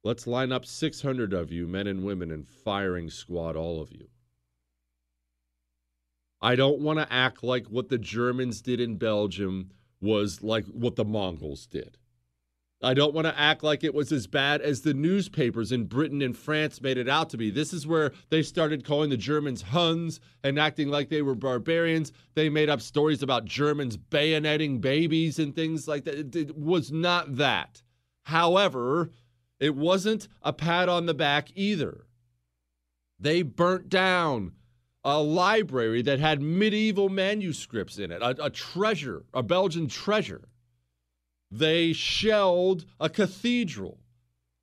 let's 0.04 0.28
line 0.28 0.52
up 0.52 0.66
600 0.66 1.34
of 1.34 1.52
you, 1.52 1.68
men 1.68 1.88
and 1.88 2.04
women, 2.04 2.32
and 2.32 2.48
firing 2.48 3.10
squad 3.10 3.56
all 3.56 3.82
of 3.82 3.92
you. 3.92 4.08
I 6.42 6.56
don't 6.56 6.80
want 6.80 7.00
to 7.00 7.12
act 7.12 7.44
like 7.44 7.68
what 7.68 7.90
the 7.90 7.98
Germans 7.98 8.62
did 8.62 8.80
in 8.80 8.96
Belgium 8.96 9.72
was 10.02 10.42
like 10.42 10.66
what 10.66 10.96
the 10.96 11.06
Mongols 11.06 11.68
did. 11.68 11.98
I 12.82 12.94
don't 12.94 13.14
want 13.14 13.28
to 13.28 13.38
act 13.38 13.62
like 13.62 13.84
it 13.84 13.94
was 13.94 14.14
as 14.14 14.26
bad 14.26 14.62
as 14.62 14.82
the 14.82 14.94
newspapers 14.94 15.74
in 15.74 15.84
Britain 15.84 16.22
and 16.22 16.38
France 16.38 16.82
made 16.82 16.98
it 16.98 17.10
out 17.10 17.30
to 17.32 17.38
be. 17.38 17.52
This 17.52 17.74
is 17.74 17.86
where 17.86 18.14
they 18.30 18.42
started 18.42 18.86
calling 18.86 19.10
the 19.10 19.18
Germans 19.18 19.64
Huns 19.64 20.22
and 20.46 20.58
acting 20.58 20.88
like 20.88 21.10
they 21.10 21.22
were 21.22 21.36
barbarians. 21.36 22.14
They 22.36 22.48
made 22.48 22.70
up 22.70 22.80
stories 22.80 23.22
about 23.22 23.44
Germans 23.44 23.98
bayoneting 23.98 24.80
babies 24.80 25.40
and 25.40 25.54
things 25.54 25.90
like 25.90 26.06
that. 26.06 26.34
It, 26.34 26.58
was 26.58 26.90
not 26.90 27.36
that. 27.36 27.84
However, 28.24 29.12
it 29.60 29.76
wasn't 29.76 30.30
a 30.42 30.54
pat 30.54 30.88
on 30.88 31.06
the 31.06 31.14
back 31.14 31.50
either. 31.56 32.06
They 33.20 33.42
burnt 33.42 33.90
down 33.90 34.54
a 35.04 35.22
library 35.22 36.02
that 36.02 36.20
had 36.20 36.42
medieval 36.42 37.10
manuscripts 37.10 37.98
in 37.98 38.12
it, 38.12 38.22
a, 38.22 38.46
a 38.46 38.50
treasure, 38.50 39.24
a 39.34 39.42
Belgian 39.42 39.88
treasure. 39.88 40.50
They 41.52 41.94
shelled 41.94 42.86
a 43.00 43.10
cathedral. 43.10 44.00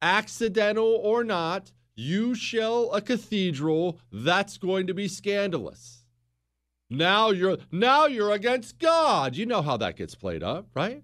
Accidental 0.03 1.01
or 1.03 1.25
not, 1.25 1.73
you 1.95 2.35
shell 2.35 2.93
a 2.93 3.01
cathedral, 3.01 3.99
that's 4.13 4.59
going 4.59 4.87
to 4.87 4.95
be 4.95 5.09
scandalous. 5.09 6.05
Now 6.89 7.31
you're 7.31 7.57
now 7.73 8.07
you're 8.07 8.31
against 8.31 8.79
God. 8.79 9.37
You 9.37 9.47
know 9.47 9.63
how 9.63 9.77
that 9.79 9.97
gets 9.97 10.15
played 10.15 10.43
up, 10.43 10.67
right? 10.75 11.03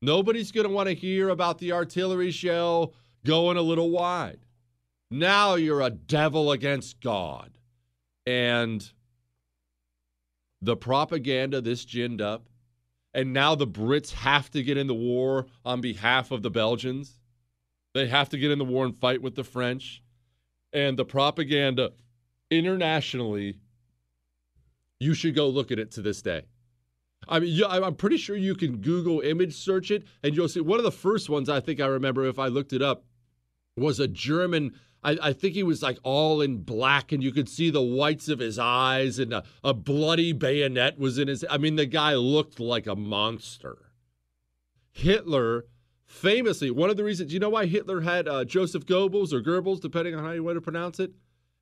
Nobody's 0.00 0.52
going 0.52 0.66
to 0.66 0.72
want 0.72 0.88
to 0.88 0.94
hear 0.94 1.28
about 1.28 1.58
the 1.58 1.72
artillery 1.72 2.30
shell 2.30 2.94
going 3.24 3.56
a 3.56 3.62
little 3.62 3.90
wide. 3.90 4.46
Now 5.10 5.54
you're 5.54 5.82
a 5.82 5.90
devil 5.90 6.52
against 6.52 7.00
God. 7.00 7.58
And 8.26 8.90
the 10.62 10.76
propaganda 10.76 11.60
this 11.60 11.84
ginned 11.84 12.20
up, 12.20 12.48
and 13.12 13.32
now 13.32 13.54
the 13.54 13.66
Brits 13.66 14.12
have 14.12 14.50
to 14.50 14.62
get 14.62 14.76
in 14.76 14.86
the 14.86 14.94
war 14.94 15.46
on 15.64 15.80
behalf 15.80 16.30
of 16.30 16.42
the 16.42 16.50
Belgians. 16.50 17.20
They 17.92 18.08
have 18.08 18.28
to 18.30 18.38
get 18.38 18.50
in 18.50 18.58
the 18.58 18.64
war 18.64 18.84
and 18.84 18.96
fight 18.96 19.22
with 19.22 19.34
the 19.34 19.44
French. 19.44 20.02
And 20.72 20.98
the 20.98 21.04
propaganda 21.04 21.92
internationally, 22.50 23.58
you 24.98 25.14
should 25.14 25.36
go 25.36 25.48
look 25.48 25.70
at 25.70 25.78
it 25.78 25.92
to 25.92 26.02
this 26.02 26.22
day. 26.22 26.42
I 27.28 27.40
mean, 27.40 27.62
I'm 27.64 27.94
pretty 27.94 28.16
sure 28.16 28.36
you 28.36 28.54
can 28.54 28.78
Google 28.78 29.20
image 29.20 29.54
search 29.54 29.90
it, 29.90 30.04
and 30.22 30.34
you'll 30.34 30.48
see 30.48 30.60
one 30.60 30.78
of 30.78 30.84
the 30.84 30.90
first 30.90 31.30
ones 31.30 31.48
I 31.48 31.60
think 31.60 31.80
I 31.80 31.86
remember 31.86 32.26
if 32.26 32.38
I 32.38 32.48
looked 32.48 32.72
it 32.72 32.82
up 32.82 33.04
was 33.76 34.00
a 34.00 34.08
German 34.08 34.74
I, 35.04 35.18
I, 35.22 35.32
think 35.34 35.54
he 35.54 35.62
was 35.62 35.82
like 35.82 35.98
all 36.02 36.40
in 36.40 36.62
black, 36.62 37.12
and 37.12 37.22
you 37.22 37.30
could 37.30 37.48
see 37.48 37.70
the 37.70 37.82
whites 37.82 38.28
of 38.28 38.38
his 38.38 38.58
eyes, 38.58 39.18
and 39.18 39.32
a, 39.34 39.44
a 39.62 39.74
bloody 39.74 40.32
bayonet 40.32 40.98
was 40.98 41.18
in 41.18 41.28
his. 41.28 41.44
I 41.50 41.58
mean, 41.58 41.76
the 41.76 41.86
guy 41.86 42.14
looked 42.14 42.58
like 42.58 42.86
a 42.86 42.96
monster. 42.96 43.90
Hitler, 44.90 45.66
famously, 46.06 46.70
one 46.70 46.88
of 46.88 46.96
the 46.96 47.04
reasons, 47.04 47.28
do 47.28 47.34
you 47.34 47.40
know 47.40 47.50
why 47.50 47.66
Hitler 47.66 48.00
had 48.00 48.26
uh, 48.26 48.44
Joseph 48.44 48.86
Goebbels 48.86 49.32
or 49.32 49.42
Goebbels, 49.42 49.80
depending 49.80 50.14
on 50.14 50.24
how 50.24 50.30
you 50.30 50.42
want 50.42 50.56
to 50.56 50.62
pronounce 50.62 50.98
it? 50.98 51.12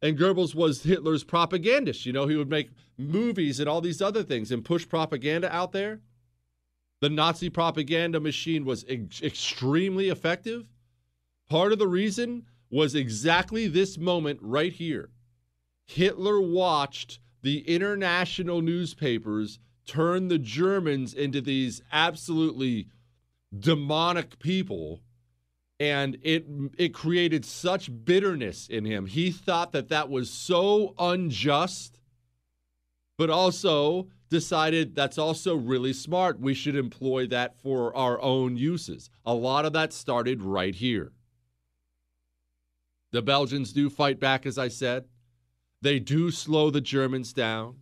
And 0.01 0.19
Goebbels 0.19 0.55
was 0.55 0.83
Hitler's 0.83 1.25
propagandist. 1.25 2.07
You 2.07 2.13
know, 2.13 2.27
he 2.27 2.37
would 2.37 2.51
make 2.51 2.71
movies 2.99 3.59
and 3.59 3.69
all 3.69 3.81
these 3.81 4.03
other 4.03 4.23
things 4.23 4.53
and 4.53 4.65
push 4.65 4.89
propaganda 4.89 5.53
out 5.55 5.73
there. 5.73 6.01
The 7.01 7.09
Nazi 7.09 7.51
propaganda 7.51 8.21
machine 8.21 8.65
was 8.65 8.85
ex- 8.89 9.23
extremely 9.23 10.09
effective. 10.09 10.67
Part 11.49 11.73
of 11.73 11.79
the 11.79 11.89
reason 11.89 12.47
was 12.73 12.95
exactly 12.95 13.69
this 13.69 13.99
moment 13.99 14.41
right 14.43 14.73
here. 14.73 15.11
Hitler 15.87 16.41
watched 16.41 17.21
the 17.43 17.59
international 17.69 18.63
newspapers 18.63 19.59
turn 19.87 20.29
the 20.29 20.39
Germans 20.39 21.13
into 21.13 21.41
these 21.41 21.83
absolutely 21.93 22.89
demonic 23.57 24.39
people 24.39 25.01
and 25.79 26.17
it 26.23 26.47
it 26.79 26.95
created 26.95 27.45
such 27.45 27.91
bitterness 28.05 28.69
in 28.69 28.85
him. 28.85 29.07
He 29.07 29.31
thought 29.31 29.73
that 29.73 29.89
that 29.89 30.09
was 30.09 30.31
so 30.31 30.95
unjust 30.99 31.99
but 33.19 33.29
also 33.29 34.09
decided 34.31 34.95
that's 34.95 35.19
also 35.19 35.55
really 35.55 35.93
smart. 35.93 36.41
We 36.41 36.55
should 36.55 36.77
employ 36.77 37.27
that 37.27 37.61
for 37.61 37.95
our 37.95 38.21
own 38.23 38.57
uses. 38.57 39.11
A 39.27 39.35
lot 39.35 39.67
of 39.67 39.75
that 39.75 39.93
started 39.93 40.43
right 40.43 40.75
here. 40.75 41.13
The 43.12 43.22
Belgians 43.22 43.72
do 43.72 43.90
fight 43.90 44.18
back, 44.18 44.46
as 44.46 44.59
I 44.59 44.68
said. 44.68 45.05
They 45.83 45.98
do 45.98 46.31
slow 46.31 46.70
the 46.70 46.81
Germans 46.81 47.33
down, 47.33 47.77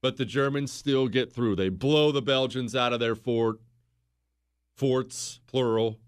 but 0.00 0.16
the 0.16 0.24
Germans 0.24 0.72
still 0.72 1.08
get 1.08 1.32
through. 1.32 1.56
They 1.56 1.68
blow 1.68 2.12
the 2.12 2.22
Belgians 2.22 2.76
out 2.76 2.92
of 2.92 3.00
their 3.00 3.16
fort, 3.16 3.56
forts, 4.76 5.40
plural. 5.46 5.98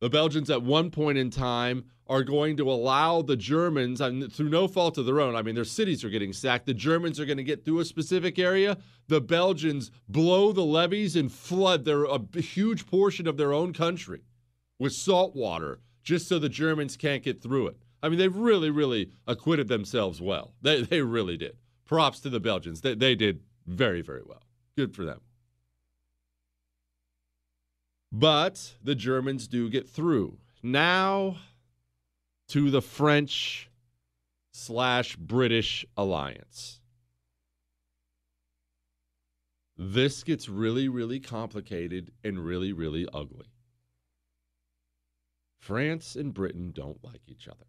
The 0.00 0.10
Belgians, 0.10 0.48
at 0.48 0.62
one 0.62 0.90
point 0.90 1.18
in 1.18 1.30
time, 1.30 1.86
are 2.06 2.22
going 2.22 2.56
to 2.58 2.70
allow 2.70 3.22
the 3.22 3.36
Germans, 3.36 4.00
through 4.34 4.50
no 4.50 4.68
fault 4.68 4.98
of 4.98 5.06
their 5.06 5.20
own, 5.20 5.34
I 5.34 5.42
mean, 5.42 5.54
their 5.54 5.64
cities 5.64 6.04
are 6.04 6.10
getting 6.10 6.34
sacked. 6.34 6.66
The 6.66 6.74
Germans 6.74 7.18
are 7.18 7.24
going 7.24 7.38
to 7.38 7.44
get 7.44 7.64
through 7.64 7.80
a 7.80 7.84
specific 7.84 8.38
area. 8.38 8.76
The 9.08 9.22
Belgians 9.22 9.90
blow 10.06 10.52
the 10.52 10.64
levees 10.64 11.16
and 11.16 11.32
flood 11.32 11.86
their, 11.86 12.04
a 12.04 12.20
huge 12.36 12.86
portion 12.86 13.26
of 13.26 13.38
their 13.38 13.54
own 13.54 13.72
country 13.72 14.20
with 14.78 14.92
salt 14.92 15.34
water 15.34 15.80
just 16.04 16.28
so 16.28 16.38
the 16.38 16.48
Germans 16.48 16.96
can't 16.96 17.22
get 17.22 17.42
through 17.42 17.68
it. 17.68 17.76
I 18.02 18.08
mean, 18.08 18.18
they've 18.18 18.36
really, 18.36 18.70
really 18.70 19.10
acquitted 19.26 19.68
themselves 19.68 20.20
well. 20.20 20.52
They, 20.62 20.82
they 20.82 21.00
really 21.00 21.36
did. 21.36 21.56
Props 21.86 22.20
to 22.20 22.30
the 22.30 22.40
Belgians. 22.40 22.82
They, 22.82 22.94
they 22.94 23.14
did 23.14 23.40
very, 23.66 24.02
very 24.02 24.22
well. 24.24 24.42
Good 24.76 24.94
for 24.94 25.04
them. 25.04 25.20
But 28.12 28.74
the 28.82 28.94
Germans 28.94 29.48
do 29.48 29.68
get 29.68 29.88
through. 29.88 30.38
Now 30.62 31.38
to 32.48 32.70
the 32.70 32.82
French 32.82 33.70
slash 34.52 35.16
British 35.16 35.84
alliance. 35.96 36.80
This 39.76 40.22
gets 40.22 40.48
really, 40.48 40.88
really 40.88 41.18
complicated 41.18 42.12
and 42.22 42.38
really, 42.44 42.72
really 42.72 43.08
ugly. 43.12 43.46
France 45.64 46.14
and 46.14 46.34
Britain 46.34 46.72
don't 46.74 47.02
like 47.02 47.22
each 47.26 47.48
other. 47.48 47.64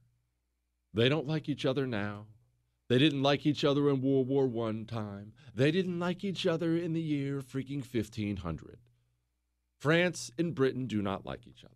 They 0.93 1.07
don't 1.07 1.27
like 1.27 1.47
each 1.47 1.65
other 1.65 1.87
now. 1.87 2.25
They 2.89 2.97
didn't 2.97 3.23
like 3.23 3.45
each 3.45 3.63
other 3.63 3.89
in 3.89 4.01
World 4.01 4.27
War 4.27 4.47
One 4.47 4.83
time. 4.83 5.31
They 5.55 5.71
didn't 5.71 5.97
like 5.97 6.21
each 6.25 6.45
other 6.45 6.75
in 6.75 6.91
the 6.91 7.01
year 7.01 7.39
freaking 7.39 7.77
1500. 7.77 8.79
France 9.79 10.29
and 10.37 10.53
Britain 10.53 10.87
do 10.87 11.01
not 11.01 11.25
like 11.25 11.47
each 11.47 11.63
other. 11.63 11.73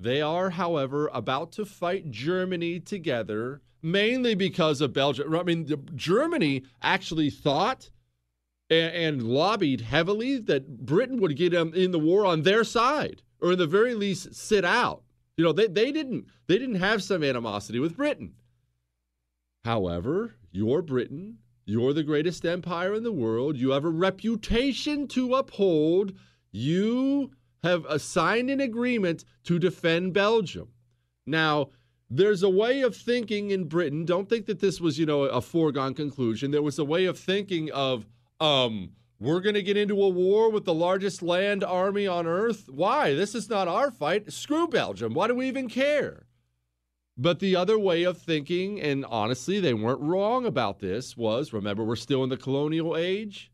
They 0.00 0.20
are, 0.20 0.50
however, 0.50 1.08
about 1.14 1.52
to 1.52 1.64
fight 1.64 2.10
Germany 2.10 2.80
together, 2.80 3.62
mainly 3.82 4.34
because 4.34 4.80
of 4.80 4.92
Belgium. 4.92 5.32
I 5.32 5.44
mean, 5.44 5.72
Germany 5.94 6.64
actually 6.82 7.30
thought 7.30 7.90
and, 8.68 8.92
and 8.92 9.22
lobbied 9.22 9.82
heavily 9.82 10.38
that 10.38 10.84
Britain 10.84 11.20
would 11.20 11.36
get 11.36 11.52
them 11.52 11.72
in 11.72 11.92
the 11.92 12.00
war 12.00 12.26
on 12.26 12.42
their 12.42 12.64
side, 12.64 13.22
or 13.42 13.52
in 13.52 13.58
the 13.58 13.66
very 13.66 13.94
least, 13.94 14.34
sit 14.34 14.64
out. 14.64 15.02
You 15.36 15.44
know, 15.44 15.52
they, 15.52 15.66
they 15.66 15.92
didn't 15.92 16.26
they 16.46 16.58
didn't 16.58 16.76
have 16.76 17.02
some 17.02 17.24
animosity 17.24 17.78
with 17.78 17.96
Britain. 17.96 18.34
However, 19.64 20.36
you're 20.50 20.82
Britain. 20.82 21.38
You're 21.64 21.92
the 21.92 22.02
greatest 22.02 22.44
empire 22.44 22.94
in 22.94 23.02
the 23.02 23.12
world. 23.12 23.56
You 23.56 23.70
have 23.70 23.84
a 23.84 23.90
reputation 23.90 25.06
to 25.08 25.34
uphold. 25.34 26.12
You 26.50 27.30
have 27.62 27.86
signed 28.02 28.50
an 28.50 28.60
agreement 28.60 29.24
to 29.44 29.58
defend 29.58 30.12
Belgium. 30.12 30.68
Now, 31.26 31.70
there's 32.10 32.42
a 32.42 32.50
way 32.50 32.82
of 32.82 32.96
thinking 32.96 33.50
in 33.50 33.64
Britain. 33.64 34.04
Don't 34.04 34.28
think 34.28 34.46
that 34.46 34.60
this 34.60 34.80
was, 34.80 34.98
you 34.98 35.06
know, 35.06 35.22
a 35.22 35.40
foregone 35.40 35.94
conclusion. 35.94 36.50
There 36.50 36.60
was 36.60 36.78
a 36.78 36.84
way 36.84 37.06
of 37.06 37.18
thinking 37.18 37.70
of, 37.70 38.04
um, 38.40 38.90
we're 39.22 39.40
going 39.40 39.54
to 39.54 39.62
get 39.62 39.76
into 39.76 40.02
a 40.02 40.08
war 40.08 40.50
with 40.50 40.64
the 40.64 40.74
largest 40.74 41.22
land 41.22 41.62
army 41.62 42.06
on 42.06 42.26
earth. 42.26 42.68
Why? 42.68 43.14
This 43.14 43.34
is 43.34 43.48
not 43.48 43.68
our 43.68 43.90
fight. 43.90 44.32
Screw 44.32 44.66
Belgium. 44.66 45.14
Why 45.14 45.28
do 45.28 45.34
we 45.34 45.48
even 45.48 45.68
care? 45.68 46.26
But 47.16 47.40
the 47.40 47.54
other 47.54 47.78
way 47.78 48.04
of 48.04 48.18
thinking, 48.18 48.80
and 48.80 49.04
honestly, 49.04 49.60
they 49.60 49.74
weren't 49.74 50.00
wrong 50.00 50.46
about 50.46 50.80
this, 50.80 51.16
was 51.16 51.52
remember, 51.52 51.84
we're 51.84 51.96
still 51.96 52.24
in 52.24 52.30
the 52.30 52.36
colonial 52.36 52.96
age. 52.96 53.52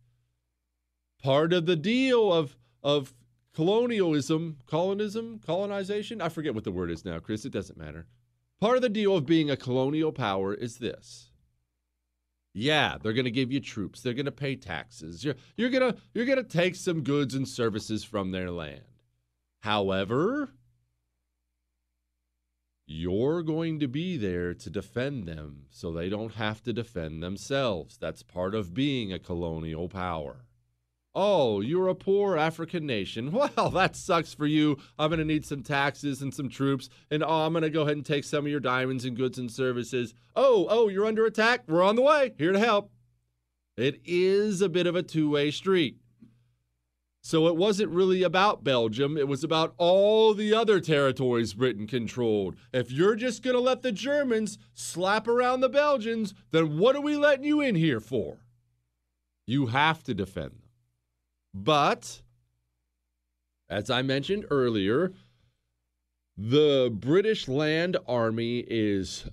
Part 1.23 1.53
of 1.53 1.67
the 1.67 1.77
deal 1.77 2.33
of, 2.33 2.57
of 2.83 3.13
colonialism, 3.55 4.59
colonism, 4.67 5.41
colonization, 5.45 6.23
I 6.23 6.29
forget 6.29 6.55
what 6.55 6.65
the 6.65 6.71
word 6.71 6.91
is 6.91 7.05
now, 7.05 7.19
Chris, 7.19 7.45
it 7.45 7.53
doesn't 7.53 7.77
matter. 7.77 8.07
Part 8.61 8.77
of 8.77 8.83
the 8.83 8.89
deal 8.89 9.17
of 9.17 9.27
being 9.27 9.51
a 9.51 9.57
colonial 9.57 10.13
power 10.13 10.55
is 10.55 10.79
this. 10.79 11.28
Yeah, 12.61 12.97
they're 13.01 13.13
going 13.13 13.25
to 13.25 13.31
give 13.31 13.53
you 13.53 13.61
troops. 13.61 14.01
They're 14.01 14.15
going 14.15 14.27
to 14.27 14.33
pay 14.33 14.57
taxes. 14.57 15.25
You're, 15.25 15.37
you're 15.57 15.71
going 15.71 15.93
to 15.93 16.01
you're 16.13 16.27
going 16.27 16.39
to 16.39 16.43
take 16.43 16.75
some 16.75 17.05
goods 17.05 17.37
and 17.37 17.47
services 17.47 18.03
from 18.03 18.33
their 18.33 18.51
land. 18.51 18.83
However, 19.61 20.51
you're 22.85 23.43
going 23.45 23.79
to 23.79 23.87
be 23.87 24.17
there 24.17 24.55
to 24.55 24.71
defend 24.71 25.29
them 25.29 25.67
so 25.71 25.93
they 25.93 26.09
don't 26.09 26.35
have 26.35 26.61
to 26.65 26.73
defend 26.73 27.23
themselves. 27.23 27.97
That's 27.97 28.25
part 28.25 28.57
of 28.57 28.75
being 28.75 29.13
a 29.13 29.21
colonial 29.21 29.89
power. 29.89 30.48
Oh, 31.15 31.61
you're 31.61 31.89
a 31.89 31.95
poor 31.95 32.37
African 32.37 32.87
nation. 32.87 33.33
Well, 33.57 33.71
that 33.71 33.97
sucks 33.97 34.35
for 34.35 34.47
you. 34.47 34.79
I'm 34.99 35.11
going 35.11 35.19
to 35.19 35.25
need 35.25 35.47
some 35.47 35.63
taxes 35.63 36.23
and 36.23 36.33
some 36.33 36.49
troops. 36.49 36.89
And 37.11 37.23
oh, 37.23 37.47
I'm 37.47 37.53
going 37.53 37.63
to 37.63 37.71
go 37.71 37.83
ahead 37.83 37.97
and 37.97 38.07
take 38.07 38.25
some 38.25 38.45
of 38.45 38.51
your 38.51 38.61
diamonds 38.61 39.05
and 39.05 39.17
goods 39.17 39.39
and 39.39 39.51
services. 39.51 40.15
Oh, 40.37 40.67
oh, 40.69 40.89
you're 40.89 41.07
under 41.07 41.27
attack. 41.27 41.65
We're 41.67 41.83
on 41.83 41.97
the 41.97 42.03
way. 42.03 42.35
Here 42.39 42.53
to 42.53 42.59
help. 42.59 42.91
It 43.77 44.01
is 44.05 44.61
a 44.61 44.69
bit 44.69 44.87
of 44.87 44.97
a 44.97 45.03
two 45.03 45.31
way 45.31 45.51
street. 45.51 45.99
So 47.21 47.47
it 47.47 47.57
wasn't 47.57 47.91
really 47.91 48.23
about 48.23 48.65
Belgium, 48.65 49.17
it 49.17 49.29
was 49.29 49.45
about 49.45 49.75
all 49.77 50.35
the 50.35 50.55
other 50.55 50.81
territories 50.81 51.53
Britain 51.53 51.87
controlled. 51.87 52.57
If 52.73 52.91
you're 52.91 53.17
just 53.17 53.43
going 53.43 53.55
to 53.55 53.61
let 53.61 53.83
the 53.83 53.93
Germans 53.93 54.57
slap 54.73 55.29
around 55.29 55.61
the 55.61 55.69
Belgians, 55.69 56.33
then 56.53 56.79
what 56.79 56.97
are 56.97 57.03
we 57.03 57.17
letting 57.17 57.45
you 57.45 57.61
in 57.61 57.75
here 57.75 58.01
for? 58.01 58.39
You 59.47 59.67
have 59.67 60.03
to 60.05 60.15
defend 60.15 60.53
them. 60.53 60.68
But, 61.65 62.23
as 63.69 63.91
I 63.91 64.03
mentioned 64.03 64.47
earlier, 64.51 65.13
the 66.37 66.89
British 66.95 67.49
Land 67.49 67.97
Army 68.07 68.61
is 68.69 69.27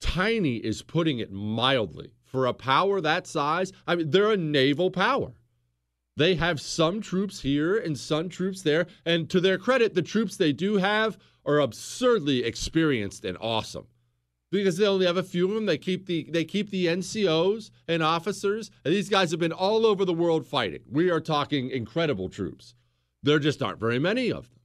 tiny, 0.00 0.56
is 0.56 0.82
putting 0.82 1.18
it 1.18 1.32
mildly. 1.32 2.12
For 2.24 2.46
a 2.46 2.52
power 2.52 3.00
that 3.00 3.26
size, 3.26 3.72
I 3.86 3.94
mean, 3.94 4.10
they're 4.10 4.32
a 4.32 4.36
naval 4.36 4.90
power. 4.90 5.32
They 6.16 6.34
have 6.34 6.60
some 6.60 7.00
troops 7.00 7.40
here 7.40 7.78
and 7.78 7.98
some 7.98 8.28
troops 8.28 8.62
there. 8.62 8.86
And 9.06 9.30
to 9.30 9.40
their 9.40 9.58
credit, 9.58 9.94
the 9.94 10.02
troops 10.02 10.36
they 10.36 10.52
do 10.52 10.76
have 10.76 11.18
are 11.46 11.58
absurdly 11.60 12.44
experienced 12.44 13.24
and 13.24 13.38
awesome. 13.40 13.86
Because 14.52 14.76
they 14.76 14.86
only 14.86 15.06
have 15.06 15.16
a 15.16 15.24
few 15.24 15.48
of 15.48 15.54
them. 15.54 15.66
They 15.66 15.78
keep 15.78 16.06
the 16.06 16.28
they 16.30 16.44
keep 16.44 16.70
the 16.70 16.86
NCOs 16.86 17.70
and 17.88 18.02
officers. 18.02 18.70
And 18.84 18.94
these 18.94 19.08
guys 19.08 19.32
have 19.32 19.40
been 19.40 19.50
all 19.50 19.84
over 19.84 20.04
the 20.04 20.12
world 20.12 20.46
fighting. 20.46 20.82
We 20.88 21.10
are 21.10 21.20
talking 21.20 21.70
incredible 21.70 22.28
troops. 22.28 22.74
There 23.22 23.38
just 23.38 23.62
aren't 23.62 23.80
very 23.80 23.98
many 23.98 24.30
of 24.30 24.50
them. 24.50 24.60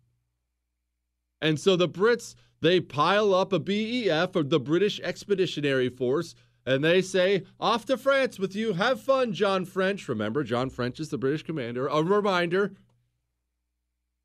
And 1.41 1.59
so 1.59 1.75
the 1.75 1.87
Brits, 1.87 2.35
they 2.61 2.81
pile 2.81 3.33
up 3.33 3.53
a 3.53 3.59
BEF 3.59 4.35
or 4.35 4.43
the 4.43 4.59
British 4.59 4.99
Expeditionary 4.99 5.89
Force 5.89 6.35
and 6.67 6.83
they 6.83 7.01
say, 7.01 7.43
Off 7.61 7.85
to 7.85 7.95
France 7.97 8.37
with 8.37 8.53
you. 8.53 8.73
Have 8.73 9.01
fun, 9.01 9.31
John 9.31 9.63
French. 9.63 10.09
Remember, 10.09 10.43
John 10.43 10.69
French 10.69 10.99
is 10.99 11.07
the 11.07 11.17
British 11.17 11.43
commander. 11.43 11.87
A 11.87 12.03
reminder. 12.03 12.73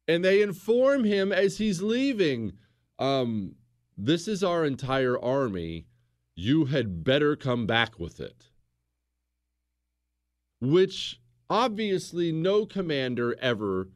And 0.09 0.25
they 0.25 0.43
inform 0.43 1.05
him 1.05 1.31
as 1.31 1.59
he's 1.59 1.83
leaving 1.83 2.55
um, 2.99 3.55
This 3.97 4.27
is 4.27 4.43
our 4.43 4.65
entire 4.65 5.19
army. 5.19 5.87
You 6.35 6.65
had 6.67 7.05
better 7.05 7.37
come 7.37 7.67
back 7.67 7.99
with 7.99 8.21
it. 8.21 8.47
Which 10.61 11.21
obviously 11.51 12.33
no 12.33 12.65
commander 12.65 13.37
ever, 13.41 13.91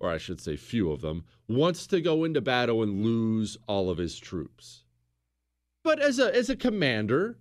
or 0.00 0.10
I 0.10 0.18
should 0.18 0.40
say 0.40 0.56
few 0.56 0.90
of 0.90 1.02
them, 1.02 1.24
wants 1.48 1.86
to 1.88 2.00
go 2.00 2.24
into 2.24 2.40
battle 2.40 2.82
and 2.82 3.04
lose 3.04 3.58
all 3.66 3.90
of 3.90 3.98
his 3.98 4.18
troops. 4.18 4.84
But 5.84 6.00
as 6.00 6.18
a, 6.18 6.34
as 6.34 6.48
a 6.48 6.56
commander, 6.56 7.38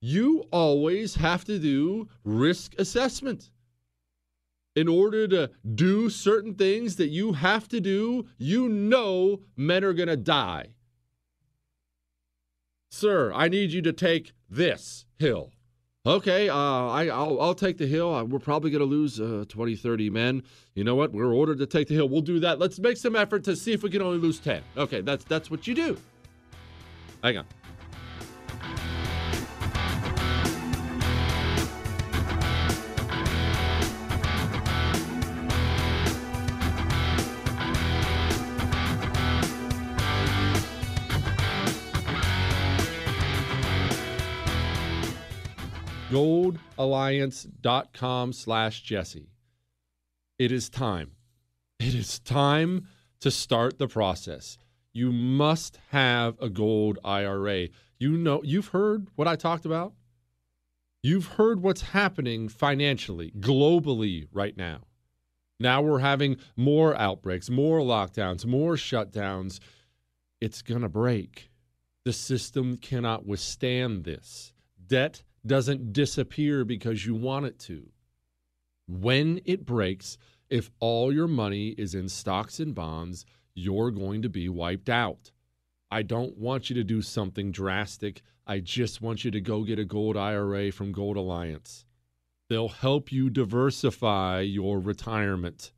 you 0.00 0.44
always 0.52 1.16
have 1.16 1.44
to 1.46 1.58
do 1.58 2.08
risk 2.22 2.74
assessment. 2.78 3.50
In 4.76 4.88
order 4.88 5.26
to 5.28 5.50
do 5.74 6.10
certain 6.10 6.54
things 6.54 6.96
that 6.96 7.08
you 7.08 7.32
have 7.32 7.68
to 7.68 7.80
do, 7.80 8.26
you 8.36 8.68
know 8.68 9.40
men 9.56 9.84
are 9.84 9.92
going 9.92 10.08
to 10.08 10.16
die. 10.16 10.74
Sir, 12.94 13.32
I 13.32 13.48
need 13.48 13.72
you 13.72 13.82
to 13.82 13.92
take 13.92 14.34
this 14.48 15.04
hill. 15.18 15.50
Okay, 16.06 16.48
uh, 16.48 16.56
I, 16.56 17.06
will 17.06 17.42
I'll 17.42 17.54
take 17.54 17.76
the 17.76 17.88
hill. 17.88 18.14
Uh, 18.14 18.22
we're 18.22 18.38
probably 18.38 18.70
going 18.70 18.80
to 18.82 18.86
lose 18.86 19.20
uh, 19.20 19.44
20, 19.48 19.74
30 19.74 20.10
men. 20.10 20.44
You 20.76 20.84
know 20.84 20.94
what? 20.94 21.12
We're 21.12 21.34
ordered 21.34 21.58
to 21.58 21.66
take 21.66 21.88
the 21.88 21.94
hill. 21.94 22.08
We'll 22.08 22.20
do 22.20 22.38
that. 22.40 22.60
Let's 22.60 22.78
make 22.78 22.96
some 22.96 23.16
effort 23.16 23.42
to 23.44 23.56
see 23.56 23.72
if 23.72 23.82
we 23.82 23.90
can 23.90 24.00
only 24.00 24.18
lose 24.18 24.38
10. 24.38 24.62
Okay, 24.76 25.00
that's, 25.00 25.24
that's 25.24 25.50
what 25.50 25.66
you 25.66 25.74
do. 25.74 25.96
Hang 27.24 27.38
on. 27.38 27.46
goldalliance.com 46.14 48.32
slash 48.32 48.82
Jesse. 48.82 49.30
It 50.38 50.52
is 50.52 50.68
time. 50.68 51.10
It 51.80 51.92
is 51.92 52.20
time 52.20 52.86
to 53.20 53.32
start 53.32 53.78
the 53.78 53.88
process. 53.88 54.56
You 54.92 55.10
must 55.10 55.80
have 55.90 56.40
a 56.40 56.48
gold 56.48 57.00
IRA. 57.04 57.66
You 57.98 58.16
know, 58.16 58.42
you've 58.44 58.68
heard 58.68 59.08
what 59.16 59.26
I 59.26 59.34
talked 59.34 59.64
about. 59.64 59.94
You've 61.02 61.26
heard 61.26 61.62
what's 61.62 61.82
happening 61.82 62.48
financially, 62.48 63.32
globally 63.32 64.28
right 64.32 64.56
now. 64.56 64.82
Now 65.58 65.82
we're 65.82 65.98
having 65.98 66.36
more 66.56 66.96
outbreaks, 66.96 67.50
more 67.50 67.80
lockdowns, 67.80 68.46
more 68.46 68.74
shutdowns. 68.74 69.58
It's 70.40 70.62
going 70.62 70.82
to 70.82 70.88
break. 70.88 71.50
The 72.04 72.12
system 72.12 72.76
cannot 72.76 73.26
withstand 73.26 74.04
this. 74.04 74.52
Debt 74.86 75.24
doesn't 75.46 75.92
disappear 75.92 76.64
because 76.64 77.04
you 77.04 77.14
want 77.14 77.46
it 77.46 77.58
to. 77.60 77.90
When 78.86 79.40
it 79.44 79.64
breaks, 79.64 80.18
if 80.50 80.70
all 80.80 81.12
your 81.12 81.28
money 81.28 81.68
is 81.70 81.94
in 81.94 82.08
stocks 82.08 82.60
and 82.60 82.74
bonds, 82.74 83.24
you're 83.54 83.90
going 83.90 84.22
to 84.22 84.28
be 84.28 84.48
wiped 84.48 84.88
out. 84.88 85.32
I 85.90 86.02
don't 86.02 86.36
want 86.36 86.70
you 86.70 86.76
to 86.76 86.84
do 86.84 87.02
something 87.02 87.52
drastic. 87.52 88.22
I 88.46 88.60
just 88.60 89.00
want 89.00 89.24
you 89.24 89.30
to 89.30 89.40
go 89.40 89.64
get 89.64 89.78
a 89.78 89.84
gold 89.84 90.16
IRA 90.16 90.72
from 90.72 90.92
Gold 90.92 91.16
Alliance. 91.16 91.86
They'll 92.50 92.68
help 92.68 93.10
you 93.10 93.30
diversify 93.30 94.40
your 94.40 94.78
retirement. 94.80 95.72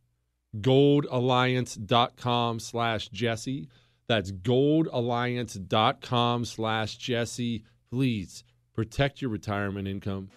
Goldalliance.com 0.56 2.60
slash 2.60 3.08
Jesse. 3.10 3.68
That's 4.08 4.32
goldalliance.com 4.32 6.44
slash 6.44 6.96
Jesse. 6.96 7.64
Please 7.90 8.42
protect 8.76 9.22
your 9.22 9.30
retirement 9.30 9.88
income. 9.88 10.28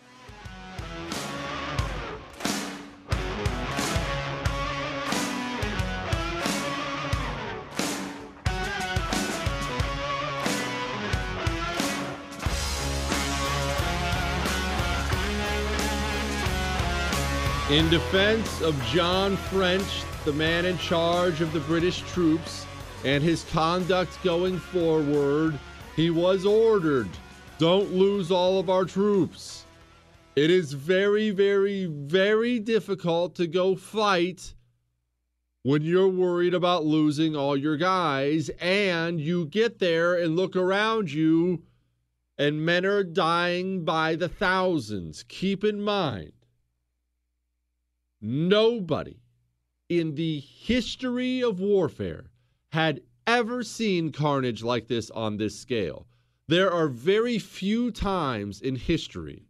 In 17.69 17.88
defense 17.89 18.62
of 18.62 18.82
John 18.86 19.36
French, 19.36 19.84
the 20.23 20.32
man 20.32 20.63
in 20.63 20.78
charge 20.78 21.41
of 21.41 21.52
the 21.52 21.60
British 21.60 21.99
troops, 22.13 22.65
and 23.04 23.21
his 23.21 23.43
conduct 23.52 24.17
going 24.23 24.58
forward, 24.58 25.60
he 25.97 26.10
was 26.10 26.45
ordered 26.45 27.10
don't 27.59 27.93
lose 27.93 28.31
all 28.31 28.59
of 28.59 28.69
our 28.69 28.85
troops. 28.85 29.65
It 30.35 30.49
is 30.49 30.73
very, 30.73 31.29
very, 31.29 31.85
very 31.85 32.59
difficult 32.59 33.35
to 33.35 33.45
go 33.45 33.75
fight 33.75 34.55
when 35.61 35.83
you're 35.83 36.07
worried 36.07 36.55
about 36.55 36.85
losing 36.85 37.35
all 37.35 37.55
your 37.55 37.77
guys, 37.77 38.49
and 38.59 39.21
you 39.21 39.45
get 39.45 39.77
there 39.77 40.15
and 40.15 40.35
look 40.35 40.55
around 40.55 41.11
you, 41.11 41.61
and 42.37 42.65
men 42.65 42.85
are 42.85 43.03
dying 43.03 43.85
by 43.85 44.15
the 44.15 44.29
thousands. 44.29 45.23
Keep 45.27 45.63
in 45.63 45.81
mind, 45.81 46.31
Nobody 48.21 49.21
in 49.87 50.15
the 50.15 50.39
history 50.39 51.41
of 51.41 51.61
warfare 51.61 52.29
had 52.73 53.01
ever 53.25 53.63
seen 53.63 54.11
carnage 54.11 54.61
like 54.61 54.87
this 54.87 55.09
on 55.11 55.37
this 55.37 55.57
scale. 55.57 56.05
There 56.49 56.71
are 56.73 56.88
very 56.88 57.38
few 57.38 57.91
times 57.91 58.59
in 58.59 58.75
history 58.75 59.43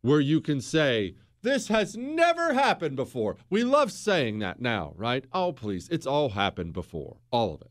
where 0.00 0.18
you 0.18 0.40
can 0.40 0.62
say, 0.62 1.16
this 1.42 1.68
has 1.68 1.94
never 1.94 2.54
happened 2.54 2.96
before. 2.96 3.36
We 3.50 3.64
love 3.64 3.92
saying 3.92 4.38
that 4.38 4.58
now, 4.58 4.94
right? 4.96 5.26
Oh, 5.34 5.52
please. 5.52 5.90
It's 5.90 6.06
all 6.06 6.30
happened 6.30 6.72
before. 6.72 7.18
All 7.30 7.52
of 7.52 7.60
it. 7.60 7.70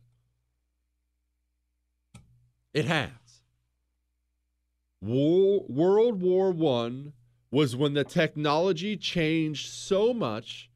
It 2.72 2.86
has. 2.86 3.10
War, 5.02 5.66
World 5.68 6.22
War 6.22 6.52
One 6.52 7.14
was 7.50 7.76
when 7.76 7.96
the 7.96 8.04
technology 8.04 8.96
changed 8.96 9.72
so 9.72 10.14
much 10.14 10.70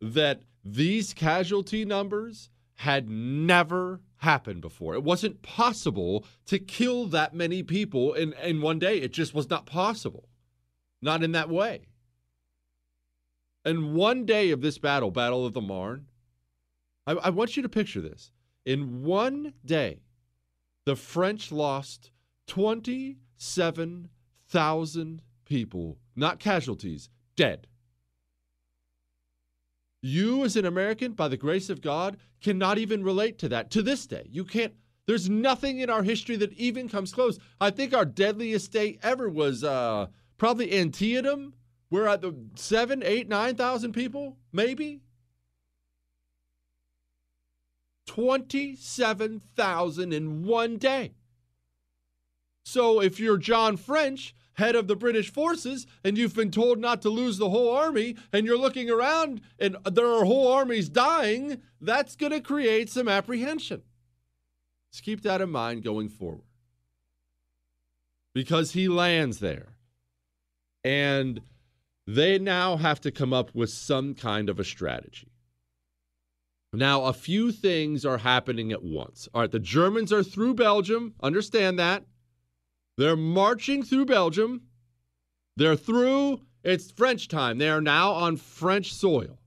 that 0.00 0.40
these 0.64 1.12
casualty 1.12 1.84
numbers 1.84 2.48
had 2.76 3.10
never 3.10 4.00
happened 4.18 4.60
before. 4.60 4.94
It 4.94 5.02
wasn't 5.02 5.42
possible 5.42 6.24
to 6.46 6.58
kill 6.58 7.06
that 7.08 7.34
many 7.34 7.62
people 7.62 8.14
in, 8.14 8.32
in 8.34 8.60
one 8.60 8.78
day. 8.78 8.98
It 8.98 9.12
just 9.12 9.34
was 9.34 9.50
not 9.50 9.66
possible. 9.66 10.28
Not 11.02 11.22
in 11.22 11.32
that 11.32 11.50
way. 11.50 11.88
And 13.64 13.94
one 13.94 14.24
day 14.24 14.50
of 14.50 14.60
this 14.60 14.78
battle, 14.78 15.10
Battle 15.10 15.44
of 15.44 15.52
the 15.52 15.60
Marne, 15.60 16.06
I, 17.06 17.12
I 17.12 17.30
want 17.30 17.56
you 17.56 17.62
to 17.62 17.68
picture 17.68 18.00
this. 18.00 18.30
In 18.64 19.04
one 19.04 19.54
day, 19.64 20.00
the 20.84 20.96
French 20.96 21.52
lost 21.52 22.10
27,000 22.46 25.22
people 25.44 25.98
not 26.16 26.38
casualties, 26.38 27.10
dead. 27.36 27.66
You, 30.06 30.44
as 30.44 30.56
an 30.56 30.64
American, 30.64 31.12
by 31.12 31.28
the 31.28 31.36
grace 31.36 31.68
of 31.68 31.80
God, 31.80 32.16
cannot 32.40 32.78
even 32.78 33.02
relate 33.02 33.38
to 33.40 33.48
that 33.48 33.72
to 33.72 33.82
this 33.82 34.06
day. 34.06 34.28
You 34.30 34.44
can't. 34.44 34.72
There's 35.06 35.28
nothing 35.28 35.80
in 35.80 35.90
our 35.90 36.02
history 36.02 36.36
that 36.36 36.52
even 36.52 36.88
comes 36.88 37.12
close. 37.12 37.38
I 37.60 37.70
think 37.70 37.92
our 37.92 38.04
deadliest 38.04 38.72
day 38.72 38.98
ever 39.02 39.28
was 39.28 39.64
uh, 39.64 40.06
probably 40.38 40.78
Antietam, 40.78 41.54
where 41.88 42.08
at 42.08 42.22
the 42.22 42.34
seven, 42.54 43.02
eight, 43.04 43.28
nine 43.28 43.56
thousand 43.56 43.92
people, 43.92 44.36
maybe. 44.52 45.02
27,000 48.06 50.12
in 50.12 50.44
one 50.44 50.76
day. 50.76 51.14
So 52.64 53.02
if 53.02 53.18
you're 53.18 53.38
John 53.38 53.76
French, 53.76 54.36
head 54.56 54.74
of 54.74 54.88
the 54.88 54.96
British 54.96 55.32
forces 55.32 55.86
and 56.02 56.18
you've 56.18 56.34
been 56.34 56.50
told 56.50 56.78
not 56.78 57.02
to 57.02 57.10
lose 57.10 57.38
the 57.38 57.50
whole 57.50 57.74
army 57.74 58.16
and 58.32 58.46
you're 58.46 58.58
looking 58.58 58.90
around 58.90 59.40
and 59.58 59.76
there 59.90 60.06
are 60.06 60.24
whole 60.24 60.50
armies 60.52 60.88
dying, 60.88 61.60
that's 61.80 62.16
going 62.16 62.32
to 62.32 62.40
create 62.40 62.90
some 62.90 63.08
apprehension. 63.08 63.82
Let's 64.90 65.00
keep 65.00 65.22
that 65.22 65.40
in 65.40 65.50
mind 65.50 65.84
going 65.84 66.08
forward. 66.08 66.44
Because 68.32 68.72
he 68.72 68.88
lands 68.88 69.40
there. 69.40 69.76
And 70.84 71.40
they 72.06 72.38
now 72.38 72.76
have 72.76 73.00
to 73.02 73.10
come 73.10 73.32
up 73.32 73.54
with 73.54 73.70
some 73.70 74.14
kind 74.14 74.48
of 74.48 74.60
a 74.60 74.64
strategy. 74.64 75.32
Now, 76.72 77.04
a 77.04 77.12
few 77.12 77.52
things 77.52 78.04
are 78.04 78.18
happening 78.18 78.70
at 78.72 78.82
once. 78.82 79.28
All 79.32 79.40
right, 79.40 79.50
the 79.50 79.58
Germans 79.58 80.12
are 80.12 80.22
through 80.22 80.54
Belgium. 80.54 81.14
Understand 81.22 81.78
that. 81.78 82.04
They're 82.96 83.16
marching 83.16 83.82
through 83.82 84.06
Belgium. 84.06 84.62
They're 85.56 85.76
through, 85.76 86.40
it's 86.64 86.90
French 86.90 87.28
time. 87.28 87.58
They 87.58 87.68
are 87.68 87.80
now 87.80 88.12
on 88.12 88.36
French 88.36 88.92
soil. 88.92 89.38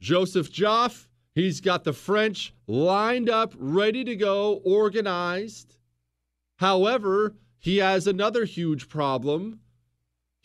Joseph 0.00 0.52
Joffre, 0.52 1.06
he's 1.34 1.60
got 1.60 1.84
the 1.84 1.92
French 1.92 2.54
lined 2.66 3.28
up, 3.28 3.54
ready 3.56 4.04
to 4.04 4.16
go, 4.16 4.60
organized. 4.64 5.76
However, 6.56 7.34
he 7.58 7.78
has 7.78 8.06
another 8.06 8.44
huge 8.44 8.88
problem. 8.88 9.60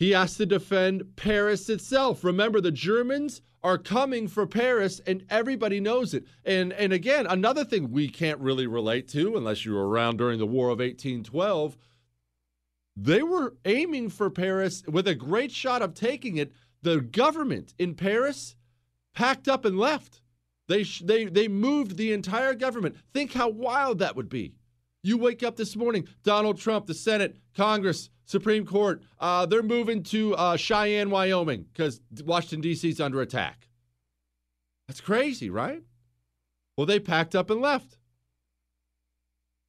He 0.02 0.14
has 0.14 0.36
to 0.38 0.48
defend 0.48 1.16
Paris 1.16 1.70
itself. 1.70 2.24
Remember, 2.24 2.60
the 2.60 2.72
Germans 2.72 3.44
are 3.62 3.78
coming 3.78 4.28
for 4.28 4.48
Paris, 4.48 5.00
and 5.06 5.24
everybody 5.30 5.80
knows 5.80 6.16
it. 6.16 6.26
And 6.44 6.74
and 6.74 6.92
again, 6.92 7.28
another 7.28 7.64
thing 7.64 7.92
we 7.92 8.10
can't 8.10 8.40
really 8.40 8.66
relate 8.66 9.08
to, 9.10 9.38
unless 9.38 9.64
you 9.64 9.76
were 9.76 9.88
around 9.88 10.18
during 10.18 10.40
the 10.40 10.48
War 10.48 10.70
of 10.70 10.80
1812, 10.80 11.78
they 12.98 13.22
were 13.22 13.54
aiming 13.64 14.10
for 14.10 14.32
Paris 14.32 14.82
with 14.88 15.08
a 15.08 15.14
great 15.14 15.52
shot 15.52 15.84
of 15.84 15.94
taking 15.94 16.38
it. 16.38 16.52
The 16.82 17.02
government 17.02 17.76
in 17.78 17.94
Paris 17.94 18.56
packed 19.14 19.48
up 19.48 19.66
and 19.66 19.78
left. 19.78 20.24
They 20.68 20.82
they 20.82 21.26
they 21.26 21.48
moved 21.48 21.98
the 21.98 22.12
entire 22.12 22.56
government. 22.56 22.96
Think 23.14 23.34
how 23.34 23.50
wild 23.50 24.00
that 24.00 24.16
would 24.16 24.30
be. 24.30 24.56
You 25.04 25.18
wake 25.18 25.42
up 25.42 25.56
this 25.56 25.76
morning, 25.76 26.08
Donald 26.24 26.60
Trump, 26.60 26.86
the 26.86 26.94
Senate, 26.94 27.36
Congress, 27.56 28.10
Supreme 28.26 28.66
Court, 28.66 29.02
uh, 29.20 29.46
they're 29.46 29.64
moving 29.64 30.04
to 30.04 30.36
uh, 30.36 30.56
Cheyenne, 30.58 31.10
Wyoming, 31.10 31.66
because 31.74 32.02
Washington, 32.24 32.62
D.C. 32.62 32.90
is 32.90 33.02
under 33.02 33.22
attack. 33.22 33.68
That's 34.88 35.02
crazy, 35.02 35.50
right? 35.50 35.82
Well, 36.78 36.86
they 36.86 37.00
packed 37.00 37.36
up 37.36 37.50
and 37.50 37.62
left. 37.62 37.98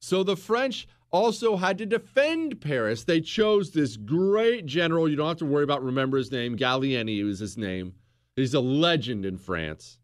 So 0.01 0.23
the 0.23 0.35
French 0.35 0.87
also 1.11 1.55
had 1.55 1.77
to 1.77 1.85
defend 1.85 2.59
Paris. 2.59 3.03
They 3.03 3.21
chose 3.21 3.71
this 3.71 3.95
great 3.97 4.65
general. 4.65 5.07
You 5.07 5.15
don't 5.15 5.27
have 5.27 5.37
to 5.37 5.45
worry 5.45 5.63
about 5.63 5.83
remember 5.83 6.17
his 6.17 6.31
name. 6.31 6.57
Gallieni 6.57 7.23
was 7.23 7.39
his 7.39 7.57
name. 7.57 7.93
He's 8.35 8.53
a 8.53 8.59
legend 8.59 9.25
in 9.25 9.37
France. 9.37 9.99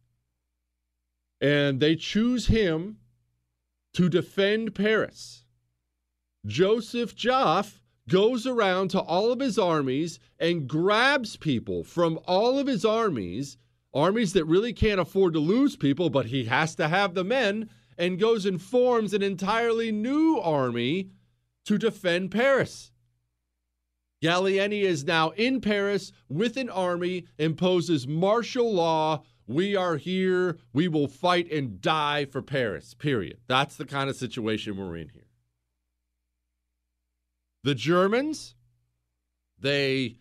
And 1.41 1.79
they 1.79 1.95
choose 1.95 2.47
him 2.47 2.98
to 3.93 4.09
defend 4.09 4.75
Paris. 4.75 5.43
Joseph 6.45 7.15
Joffre 7.15 7.79
goes 8.07 8.47
around 8.47 8.89
to 8.89 8.99
all 8.99 9.31
of 9.31 9.39
his 9.39 9.57
armies 9.59 10.19
and 10.39 10.67
grabs 10.67 11.37
people 11.37 11.83
from 11.83 12.19
all 12.25 12.57
of 12.57 12.67
his 12.67 12.83
armies, 12.83 13.57
armies 13.93 14.33
that 14.33 14.45
really 14.45 14.73
can't 14.73 14.99
afford 14.99 15.33
to 15.33 15.39
lose 15.39 15.75
people, 15.75 16.09
but 16.09 16.27
he 16.27 16.45
has 16.45 16.75
to 16.75 16.87
have 16.87 17.13
the 17.13 17.23
men, 17.23 17.69
and 17.97 18.19
goes 18.19 18.45
and 18.45 18.61
forms 18.61 19.13
an 19.13 19.21
entirely 19.21 19.91
new 19.91 20.39
army 20.39 21.09
to 21.65 21.77
defend 21.77 22.31
Paris. 22.31 22.91
Gallieni 24.23 24.81
is 24.81 25.05
now 25.05 25.29
in 25.31 25.61
Paris 25.61 26.11
with 26.27 26.57
an 26.57 26.69
army, 26.69 27.25
imposes 27.37 28.07
martial 28.07 28.73
law. 28.73 29.23
We 29.49 29.75
are 29.75 29.97
here. 29.97 30.59
We 30.73 30.87
will 30.87 31.07
fight 31.07 31.51
and 31.51 31.81
die 31.81 32.25
for 32.25 32.43
Paris, 32.43 32.93
period. 32.93 33.39
That's 33.47 33.77
the 33.77 33.85
kind 33.85 34.07
of 34.07 34.15
situation 34.15 34.77
we're 34.77 34.95
in 34.95 35.09
here. 35.09 35.25
The 37.63 37.73
Germans, 37.73 38.53
they, 39.59 40.19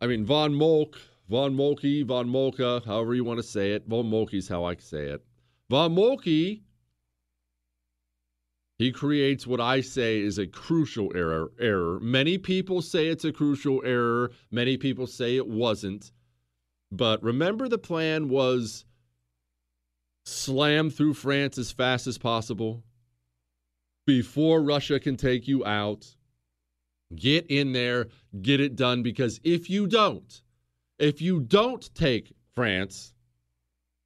I 0.00 0.06
mean, 0.06 0.24
von 0.24 0.54
Moltke, 0.54 1.00
Von 1.28 1.54
Moltke, 1.54 2.04
Von 2.04 2.28
Molka, 2.28 2.84
however 2.84 3.14
you 3.14 3.24
want 3.24 3.38
to 3.38 3.42
say 3.42 3.72
it. 3.72 3.86
Von 3.88 4.08
Moltke's 4.08 4.48
how 4.48 4.64
I 4.64 4.76
say 4.76 5.06
it. 5.06 5.24
Von 5.68 5.94
Moltke, 5.94 6.62
he 8.78 8.92
creates 8.92 9.48
what 9.48 9.60
I 9.60 9.80
say 9.80 10.20
is 10.20 10.38
a 10.38 10.46
crucial 10.46 11.12
error. 11.16 11.50
Error. 11.58 11.98
Many 12.00 12.38
people 12.38 12.82
say 12.82 13.08
it's 13.08 13.24
a 13.24 13.32
crucial 13.32 13.82
error. 13.84 14.30
Many 14.52 14.76
people 14.76 15.08
say 15.08 15.36
it 15.36 15.48
wasn't. 15.48 16.12
But 16.92 17.22
remember, 17.22 17.68
the 17.68 17.78
plan 17.78 18.28
was 18.28 18.84
slam 20.24 20.90
through 20.90 21.14
France 21.14 21.58
as 21.58 21.72
fast 21.72 22.06
as 22.06 22.18
possible 22.18 22.82
before 24.06 24.62
Russia 24.62 24.98
can 24.98 25.16
take 25.16 25.46
you 25.46 25.64
out. 25.64 26.16
Get 27.14 27.46
in 27.46 27.72
there, 27.72 28.08
get 28.40 28.60
it 28.60 28.76
done, 28.76 29.02
because 29.02 29.40
if 29.42 29.68
you 29.68 29.86
don't, 29.86 30.42
if 30.98 31.20
you 31.20 31.40
don't 31.40 31.92
take 31.94 32.32
France, 32.54 33.12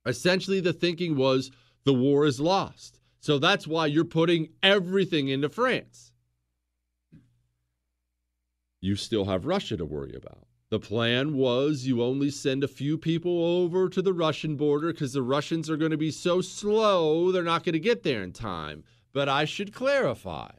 essentially 0.07 0.61
the 0.61 0.73
thinking 0.73 1.17
was 1.17 1.51
the 1.85 1.95
war 1.95 2.25
is 2.25 2.41
lost. 2.41 3.01
So 3.21 3.39
that's 3.39 3.67
why 3.67 3.87
you're 3.87 4.05
putting 4.05 4.49
everything 4.63 5.29
into 5.29 5.49
France. 5.49 6.13
You 8.81 8.97
still 8.97 9.25
have 9.25 9.47
Russia 9.47 9.77
to 9.79 9.85
worry 9.85 10.15
about. 10.15 10.47
The 10.71 10.81
plan 10.81 11.35
was 11.35 11.87
you 11.87 12.03
only 12.03 12.31
send 12.31 12.65
a 12.65 12.69
few 12.69 12.99
people 12.99 13.45
over 13.45 13.89
to 13.89 14.03
the 14.03 14.13
Russian 14.13 14.57
border 14.57 14.93
because 14.93 15.13
the 15.13 15.23
Russians 15.23 15.71
are 15.71 15.77
going 15.77 15.91
to 15.91 15.97
be 15.97 16.11
so 16.11 16.41
slow, 16.41 17.31
they're 17.31 17.43
not 17.43 17.65
going 17.65 17.75
to 17.75 17.79
get 17.79 18.03
there 18.03 18.23
in 18.23 18.33
time. 18.33 18.83
But 19.13 19.29
I 19.29 19.45
should 19.45 19.73
clarify 19.73 20.51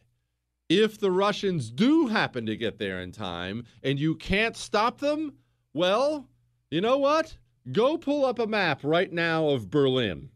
if 0.69 0.99
the 0.99 1.11
Russians 1.11 1.69
do 1.69 2.07
happen 2.07 2.45
to 2.45 2.55
get 2.55 2.79
there 2.79 2.99
in 3.01 3.11
time 3.11 3.65
and 3.83 3.99
you 3.99 4.15
can't 4.15 4.55
stop 4.55 4.99
them, 4.99 5.33
well, 5.73 6.29
you 6.71 6.81
know 6.81 6.97
what? 6.97 7.37
Go 7.71 7.97
pull 7.97 8.25
up 8.25 8.39
a 8.39 8.47
map 8.47 8.81
right 8.83 9.11
now 9.11 9.49
of 9.49 9.69
Berlin. 9.69 10.29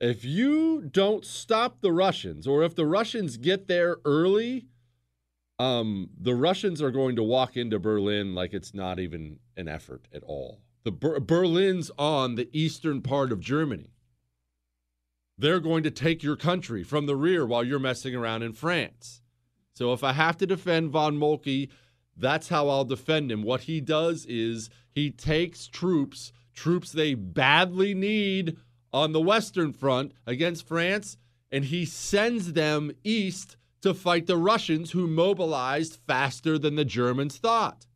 If 0.00 0.24
you 0.24 0.82
don't 0.82 1.24
stop 1.24 1.80
the 1.80 1.92
Russians, 1.92 2.46
or 2.46 2.62
if 2.62 2.76
the 2.76 2.86
Russians 2.86 3.36
get 3.36 3.66
there 3.66 3.96
early, 4.04 4.66
um, 5.58 6.10
the 6.18 6.34
Russians 6.34 6.80
are 6.80 6.90
going 6.90 7.16
to 7.16 7.22
walk 7.22 7.56
into 7.56 7.78
Berlin 7.78 8.34
like 8.34 8.54
it's 8.54 8.74
not 8.74 8.98
even 8.98 9.38
an 9.56 9.68
effort 9.68 10.06
at 10.12 10.22
all. 10.22 10.60
The 10.84 10.92
Ber- 10.92 11.20
Berlin's 11.20 11.90
on 11.98 12.36
the 12.36 12.48
eastern 12.52 13.02
part 13.02 13.32
of 13.32 13.40
Germany. 13.40 13.90
They're 15.36 15.60
going 15.60 15.82
to 15.84 15.90
take 15.90 16.22
your 16.22 16.36
country 16.36 16.82
from 16.82 17.06
the 17.06 17.16
rear 17.16 17.44
while 17.44 17.64
you're 17.64 17.78
messing 17.78 18.14
around 18.14 18.42
in 18.42 18.52
France. 18.52 19.20
So 19.74 19.92
if 19.92 20.02
I 20.02 20.12
have 20.12 20.36
to 20.38 20.46
defend 20.46 20.90
von 20.90 21.16
Moltke, 21.16 21.68
that's 22.16 22.48
how 22.48 22.68
I'll 22.68 22.84
defend 22.84 23.30
him. 23.30 23.42
What 23.42 23.62
he 23.62 23.80
does 23.80 24.26
is 24.26 24.70
he 24.90 25.10
takes 25.10 25.68
troops, 25.68 26.32
troops 26.54 26.90
they 26.90 27.14
badly 27.14 27.94
need 27.94 28.56
on 28.92 29.12
the 29.12 29.20
Western 29.20 29.72
Front 29.72 30.12
against 30.26 30.66
France, 30.66 31.16
and 31.52 31.66
he 31.66 31.84
sends 31.84 32.54
them 32.54 32.90
east 33.04 33.56
to 33.82 33.94
fight 33.94 34.26
the 34.26 34.36
Russians 34.36 34.90
who 34.90 35.06
mobilized 35.06 35.98
faster 36.06 36.58
than 36.58 36.74
the 36.74 36.84
Germans 36.84 37.38
thought. 37.38 37.86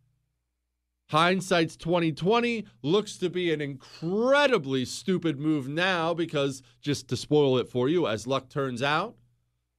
Hindsight's 1.11 1.77
2020 1.77 2.65
looks 2.83 3.19
to 3.19 3.29
be 3.29 3.53
an 3.53 3.61
incredibly 3.61 4.85
stupid 4.87 5.39
move 5.39 5.69
now 5.69 6.15
because, 6.15 6.63
just 6.81 7.09
to 7.09 7.17
spoil 7.17 7.59
it 7.59 7.69
for 7.69 7.89
you, 7.89 8.07
as 8.07 8.27
luck 8.27 8.49
turns 8.49 8.83
out, 8.83 9.17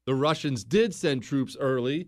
the 0.06 0.13
Russians 0.13 0.63
did 0.63 0.94
send 0.94 1.24
troops 1.24 1.58
early, 1.60 2.08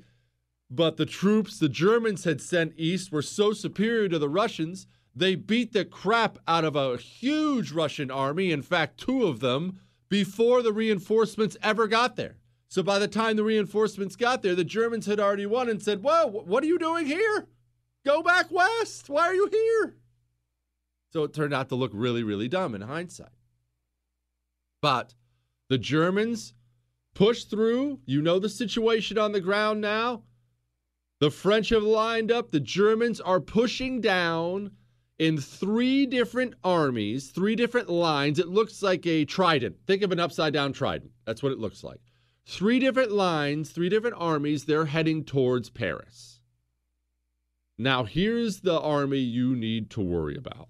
but 0.69 0.97
the 0.97 1.05
troops 1.05 1.57
the 1.57 1.69
Germans 1.69 2.23
had 2.23 2.39
sent 2.39 2.73
east 2.77 3.11
were 3.11 3.21
so 3.21 3.51
superior 3.51 4.07
to 4.09 4.19
the 4.19 4.29
Russians, 4.29 4.85
they 5.15 5.35
beat 5.35 5.73
the 5.73 5.85
crap 5.85 6.37
out 6.47 6.65
of 6.65 6.75
a 6.75 6.97
huge 6.97 7.71
Russian 7.71 8.11
army, 8.11 8.51
in 8.51 8.61
fact, 8.61 8.99
two 8.99 9.25
of 9.25 9.39
them, 9.39 9.79
before 10.09 10.61
the 10.61 10.73
reinforcements 10.73 11.57
ever 11.63 11.87
got 11.87 12.15
there. 12.15 12.37
So 12.75 12.83
by 12.83 12.99
the 12.99 13.07
time 13.07 13.37
the 13.37 13.43
reinforcements 13.45 14.17
got 14.17 14.41
there, 14.41 14.53
the 14.53 14.65
Germans 14.65 15.05
had 15.05 15.17
already 15.17 15.45
won 15.45 15.69
and 15.69 15.81
said, 15.81 16.03
Whoa, 16.03 16.27
what 16.27 16.61
are 16.61 16.67
you 16.67 16.77
doing 16.77 17.05
here? 17.05 17.47
Go 18.05 18.21
back 18.21 18.51
west. 18.51 19.07
Why 19.07 19.27
are 19.27 19.33
you 19.33 19.47
here? 19.49 19.95
So 21.13 21.23
it 21.23 21.33
turned 21.33 21.53
out 21.53 21.69
to 21.69 21.75
look 21.75 21.91
really, 21.93 22.21
really 22.21 22.49
dumb 22.49 22.75
in 22.75 22.81
hindsight. 22.81 23.29
But 24.81 25.13
the 25.69 25.77
Germans 25.77 26.53
pushed 27.13 27.49
through. 27.49 28.01
You 28.05 28.21
know 28.21 28.39
the 28.39 28.49
situation 28.49 29.17
on 29.17 29.31
the 29.31 29.39
ground 29.39 29.79
now. 29.79 30.23
The 31.21 31.31
French 31.31 31.69
have 31.69 31.83
lined 31.83 32.29
up. 32.29 32.51
The 32.51 32.59
Germans 32.59 33.21
are 33.21 33.39
pushing 33.39 34.01
down 34.01 34.71
in 35.17 35.37
three 35.37 36.05
different 36.05 36.55
armies, 36.61 37.29
three 37.29 37.55
different 37.55 37.89
lines. 37.89 38.37
It 38.37 38.49
looks 38.49 38.83
like 38.83 39.07
a 39.07 39.23
trident. 39.23 39.77
Think 39.87 40.01
of 40.01 40.11
an 40.11 40.19
upside 40.19 40.51
down 40.51 40.73
trident. 40.73 41.11
That's 41.23 41.41
what 41.41 41.53
it 41.53 41.59
looks 41.59 41.81
like 41.81 42.01
three 42.45 42.79
different 42.79 43.11
lines, 43.11 43.71
three 43.71 43.89
different 43.89 44.15
armies, 44.19 44.65
they're 44.65 44.85
heading 44.85 45.23
towards 45.23 45.69
Paris. 45.69 46.39
Now, 47.77 48.03
here's 48.03 48.61
the 48.61 48.79
army 48.79 49.19
you 49.19 49.55
need 49.55 49.89
to 49.91 50.01
worry 50.01 50.37
about. 50.37 50.69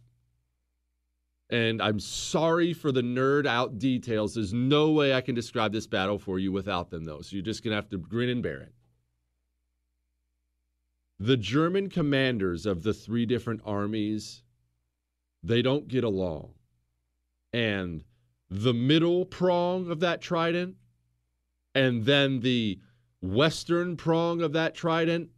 And 1.50 1.82
I'm 1.82 2.00
sorry 2.00 2.74
for 2.74 2.92
the 2.92 3.04
nerd 3.04 3.46
out 3.46 3.78
details. 3.78 4.34
There's 4.34 4.54
no 4.54 4.92
way 4.92 5.14
I 5.14 5.22
can 5.22 5.36
describe 5.36 5.72
this 5.72 5.86
battle 5.86 6.18
for 6.18 6.40
you 6.40 6.52
without 6.52 6.90
them, 6.90 7.06
though. 7.06 7.22
So 7.22 7.36
you're 7.36 7.46
just 7.46 7.64
going 7.64 7.72
to 7.72 7.76
have 7.76 7.90
to 7.90 8.00
grin 8.00 8.30
and 8.30 8.42
bear 8.42 8.62
it. 8.62 8.74
The 11.20 11.38
German 11.38 11.90
commanders 11.90 12.66
of 12.66 12.82
the 12.84 12.94
three 12.94 13.26
different 13.26 13.62
armies, 13.64 14.44
they 15.44 15.62
don't 15.62 15.88
get 15.88 16.04
along. 16.04 16.54
And 17.54 18.04
the 18.50 18.74
middle 18.74 19.26
prong 19.26 19.90
of 19.92 20.00
that 20.02 20.22
trident, 20.22 20.76
and 21.76 22.06
then 22.06 22.40
the 22.40 22.80
western 23.22 23.98
prong 23.98 24.42
of 24.42 24.54
that 24.54 24.74
trident, 24.74 25.30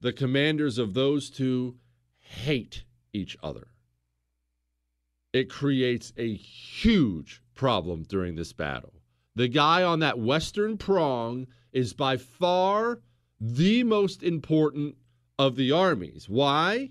the 0.00 0.12
commanders 0.12 0.76
of 0.76 0.92
those 0.92 1.30
two 1.30 1.76
hate 2.18 2.84
each 3.12 3.36
other. 3.42 3.68
It 5.32 5.48
creates 5.48 6.12
a 6.16 6.34
huge 6.34 7.40
problem 7.54 8.02
during 8.02 8.34
this 8.34 8.52
battle. 8.52 8.92
The 9.36 9.48
guy 9.48 9.82
on 9.82 10.00
that 10.00 10.18
western 10.18 10.76
prong 10.76 11.46
is 11.72 11.92
by 11.92 12.16
far 12.16 13.00
the 13.40 13.82
most 13.82 14.22
important 14.22 14.96
of 15.38 15.56
the 15.56 15.72
armies. 15.72 16.28
Why? 16.28 16.90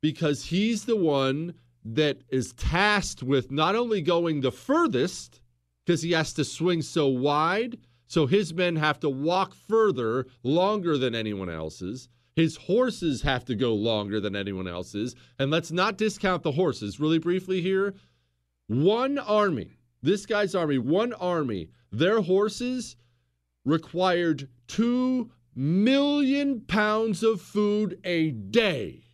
Because 0.00 0.46
he's 0.46 0.84
the 0.84 0.96
one 0.96 1.54
that 1.84 2.18
is 2.28 2.52
tasked 2.54 3.22
with 3.22 3.50
not 3.50 3.76
only 3.76 4.00
going 4.00 4.40
the 4.40 4.52
furthest, 4.52 5.40
because 5.84 6.02
he 6.02 6.12
has 6.12 6.32
to 6.34 6.44
swing 6.44 6.80
so 6.80 7.08
wide, 7.08 7.78
so 8.12 8.26
his 8.26 8.52
men 8.52 8.76
have 8.76 9.00
to 9.00 9.08
walk 9.08 9.54
further, 9.54 10.26
longer 10.42 10.98
than 10.98 11.14
anyone 11.14 11.48
else's. 11.48 12.10
His 12.36 12.56
horses 12.56 13.22
have 13.22 13.46
to 13.46 13.54
go 13.54 13.72
longer 13.72 14.20
than 14.20 14.36
anyone 14.36 14.68
else's. 14.68 15.14
And 15.38 15.50
let's 15.50 15.72
not 15.72 15.96
discount 15.96 16.42
the 16.42 16.52
horses. 16.52 17.00
Really 17.00 17.16
briefly 17.18 17.62
here 17.62 17.94
one 18.66 19.16
army, 19.16 19.78
this 20.02 20.26
guy's 20.26 20.54
army, 20.54 20.76
one 20.76 21.14
army, 21.14 21.70
their 21.90 22.20
horses 22.20 22.96
required 23.64 24.46
2 24.66 25.30
million 25.54 26.60
pounds 26.60 27.22
of 27.22 27.40
food 27.40 27.98
a 28.04 28.32
day. 28.32 29.04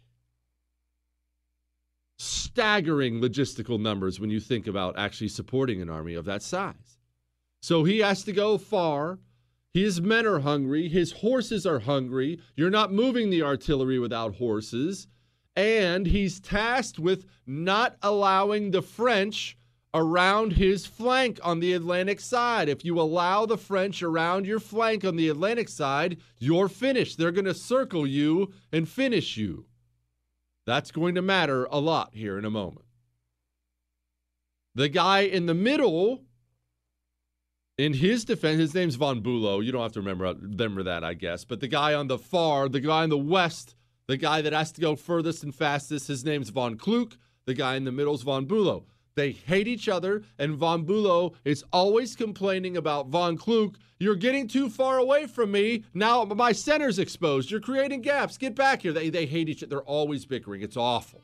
Staggering 2.18 3.20
logistical 3.20 3.80
numbers 3.80 4.18
when 4.18 4.30
you 4.30 4.40
think 4.40 4.66
about 4.66 4.98
actually 4.98 5.28
supporting 5.28 5.80
an 5.80 5.88
army 5.88 6.14
of 6.14 6.24
that 6.24 6.42
size. 6.42 6.97
So 7.60 7.84
he 7.84 7.98
has 7.98 8.22
to 8.24 8.32
go 8.32 8.58
far. 8.58 9.18
His 9.74 10.00
men 10.00 10.26
are 10.26 10.40
hungry. 10.40 10.88
His 10.88 11.12
horses 11.12 11.66
are 11.66 11.80
hungry. 11.80 12.40
You're 12.56 12.70
not 12.70 12.92
moving 12.92 13.30
the 13.30 13.42
artillery 13.42 13.98
without 13.98 14.36
horses. 14.36 15.06
And 15.54 16.06
he's 16.06 16.40
tasked 16.40 16.98
with 16.98 17.26
not 17.46 17.96
allowing 18.02 18.70
the 18.70 18.82
French 18.82 19.56
around 19.94 20.52
his 20.52 20.86
flank 20.86 21.40
on 21.42 21.60
the 21.60 21.72
Atlantic 21.72 22.20
side. 22.20 22.68
If 22.68 22.84
you 22.84 23.00
allow 23.00 23.46
the 23.46 23.58
French 23.58 24.02
around 24.02 24.46
your 24.46 24.60
flank 24.60 25.04
on 25.04 25.16
the 25.16 25.28
Atlantic 25.28 25.68
side, 25.68 26.18
you're 26.38 26.68
finished. 26.68 27.18
They're 27.18 27.32
going 27.32 27.46
to 27.46 27.54
circle 27.54 28.06
you 28.06 28.52
and 28.72 28.88
finish 28.88 29.36
you. 29.36 29.66
That's 30.66 30.90
going 30.90 31.14
to 31.14 31.22
matter 31.22 31.64
a 31.70 31.80
lot 31.80 32.10
here 32.12 32.38
in 32.38 32.44
a 32.44 32.50
moment. 32.50 32.84
The 34.74 34.88
guy 34.88 35.20
in 35.20 35.46
the 35.46 35.54
middle 35.54 36.22
in 37.78 37.94
his 37.94 38.24
defense, 38.24 38.58
his 38.58 38.74
name's 38.74 38.96
Von 38.96 39.20
Bulow. 39.20 39.60
You 39.60 39.72
don't 39.72 39.82
have 39.82 39.92
to 39.92 40.00
remember 40.00 40.34
remember 40.40 40.82
that, 40.82 41.04
I 41.04 41.14
guess. 41.14 41.44
But 41.44 41.60
the 41.60 41.68
guy 41.68 41.94
on 41.94 42.08
the 42.08 42.18
far, 42.18 42.68
the 42.68 42.80
guy 42.80 43.04
in 43.04 43.10
the 43.10 43.16
west, 43.16 43.76
the 44.08 44.16
guy 44.16 44.42
that 44.42 44.52
has 44.52 44.72
to 44.72 44.80
go 44.80 44.96
furthest 44.96 45.44
and 45.44 45.54
fastest, 45.54 46.08
his 46.08 46.24
name's 46.24 46.50
Von 46.50 46.76
Kluck. 46.76 47.16
The 47.46 47.54
guy 47.54 47.76
in 47.76 47.84
the 47.84 47.92
middle's 47.92 48.22
Von 48.22 48.44
Bulow. 48.44 48.84
They 49.14 49.32
hate 49.32 49.66
each 49.66 49.88
other, 49.88 50.22
and 50.38 50.54
Von 50.54 50.84
Bulow 50.84 51.32
is 51.44 51.64
always 51.72 52.14
complaining 52.14 52.76
about 52.76 53.08
Von 53.08 53.36
Kluck. 53.36 53.76
You're 53.98 54.14
getting 54.14 54.46
too 54.46 54.68
far 54.68 54.98
away 54.98 55.26
from 55.26 55.50
me. 55.50 55.84
Now 55.94 56.24
my 56.24 56.52
center's 56.52 56.98
exposed. 56.98 57.50
You're 57.50 57.60
creating 57.60 58.02
gaps. 58.02 58.36
Get 58.36 58.54
back 58.54 58.82
here. 58.82 58.92
They, 58.92 59.08
they 59.10 59.26
hate 59.26 59.48
each 59.48 59.62
other. 59.62 59.70
They're 59.70 59.80
always 59.80 60.24
bickering. 60.24 60.62
It's 60.62 60.76
awful. 60.76 61.20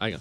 Hang 0.00 0.14
on. 0.14 0.20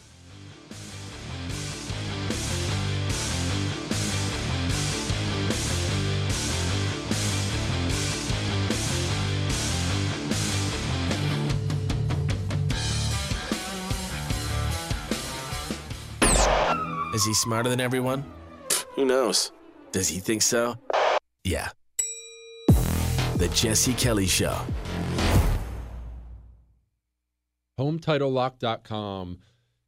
Is 17.15 17.23
he 17.23 17.33
smarter 17.33 17.69
than 17.69 17.79
everyone? 17.79 18.25
Who 18.95 19.05
knows? 19.05 19.53
Does 19.93 20.09
he 20.09 20.19
think 20.19 20.41
so? 20.41 20.75
Yeah. 21.45 21.69
The 23.37 23.49
Jesse 23.53 23.93
Kelly 23.93 24.27
Show. 24.27 24.59
HomeTitleLock.com 27.79 29.39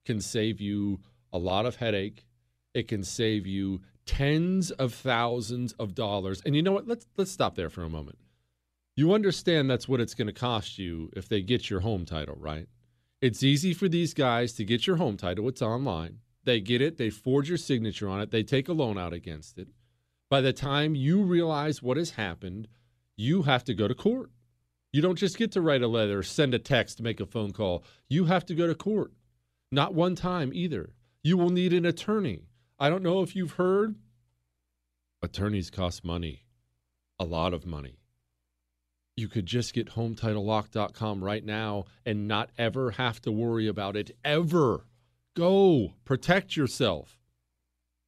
can 0.06 0.22
save 0.22 0.62
you 0.62 1.02
a 1.34 1.38
lot 1.38 1.66
of 1.66 1.76
headache. 1.76 2.26
It 2.74 2.88
can 2.88 3.04
save 3.04 3.46
you 3.46 3.82
tens 4.06 4.72
of 4.72 4.94
thousands 4.94 5.74
of 5.74 5.96
dollars. 5.96 6.42
And 6.46 6.56
you 6.56 6.62
know 6.62 6.72
what? 6.72 6.88
Let's 6.88 7.08
let's 7.18 7.32
stop 7.32 7.56
there 7.56 7.70
for 7.70 7.84
a 7.84 7.90
moment. 7.90 8.20
You 8.96 9.12
understand 9.12 9.70
that's 9.70 9.90
what 9.90 10.00
it's 10.00 10.14
going 10.14 10.28
to 10.28 10.34
cost 10.34 10.80
you 10.80 11.12
if 11.14 11.28
they 11.28 11.42
get 11.42 11.70
your 11.70 11.82
home 11.82 12.06
title, 12.06 12.38
right? 12.40 12.68
It's 13.22 13.44
easy 13.44 13.74
for 13.74 13.90
these 13.90 14.14
guys 14.14 14.54
to 14.54 14.64
get 14.64 14.88
your 14.88 14.96
home 14.96 15.18
title. 15.18 15.50
It's 15.50 15.62
online. 15.62 16.20
They 16.48 16.62
get 16.62 16.82
it, 16.82 16.98
they 16.98 17.10
forge 17.10 17.50
your 17.50 17.58
signature 17.58 18.08
on 18.08 18.22
it, 18.22 18.32
they 18.32 18.42
take 18.42 18.70
a 18.70 18.74
loan 18.74 18.98
out 18.98 19.12
against 19.12 19.58
it. 19.58 19.68
By 20.30 20.40
the 20.40 20.54
time 20.54 20.96
you 20.96 21.24
realize 21.24 21.84
what 21.84 21.98
has 21.98 22.12
happened, 22.12 22.70
you 23.18 23.42
have 23.42 23.66
to 23.66 23.74
go 23.74 23.86
to 23.86 23.94
court. 23.94 24.32
You 24.94 25.02
don't 25.02 25.18
just 25.18 25.38
get 25.38 25.52
to 25.52 25.62
write 25.62 25.82
a 25.82 25.90
letter, 25.90 26.24
send 26.24 26.54
a 26.54 26.60
text, 26.60 27.02
make 27.02 27.20
a 27.20 27.26
phone 27.26 27.52
call. 27.52 27.84
You 28.08 28.26
have 28.26 28.46
to 28.46 28.56
go 28.56 28.66
to 28.66 28.76
court. 28.76 29.12
Not 29.74 29.94
one 29.94 30.16
time 30.16 30.52
either. 30.54 30.94
You 31.22 31.36
will 31.36 31.50
need 31.50 31.74
an 31.74 31.86
attorney. 31.86 32.46
I 32.80 32.90
don't 32.90 33.04
know 33.04 33.24
if 33.24 33.36
you've 33.36 33.52
heard, 33.52 33.96
attorneys 35.22 35.70
cost 35.70 36.06
money, 36.06 36.46
a 37.20 37.26
lot 37.26 37.54
of 37.54 37.66
money. 37.66 38.00
You 39.18 39.28
could 39.28 39.48
just 39.48 39.74
get 39.74 39.96
HomeTitleLock.com 39.96 41.22
right 41.22 41.44
now 41.44 41.84
and 42.06 42.26
not 42.26 42.52
ever 42.58 42.92
have 42.92 43.22
to 43.24 43.34
worry 43.34 43.68
about 43.68 43.98
it 43.98 44.16
ever. 44.24 44.86
Go 45.38 45.94
protect 46.04 46.58
yourself. 46.58 47.20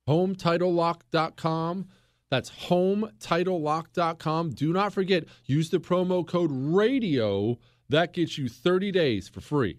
HomeTitleLock.com. 0.09 1.87
That's 2.31 2.49
HomeTitleLock.com. 2.49 4.49
Do 4.49 4.73
not 4.73 4.93
forget, 4.93 5.25
use 5.45 5.69
the 5.69 5.79
promo 5.79 6.27
code 6.27 6.49
RADIO. 6.51 7.59
That 7.87 8.13
gets 8.13 8.39
you 8.39 8.49
30 8.49 8.91
days 8.91 9.29
for 9.29 9.41
free. 9.41 9.77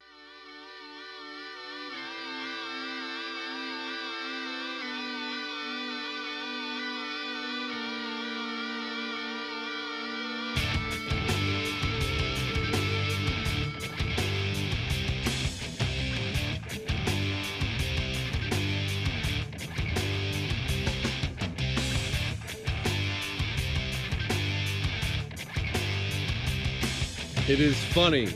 It 27.51 27.59
is 27.59 27.77
funny 27.87 28.29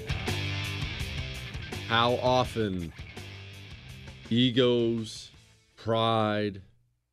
how 1.87 2.15
often 2.15 2.93
egos, 4.29 5.31
pride, 5.77 6.63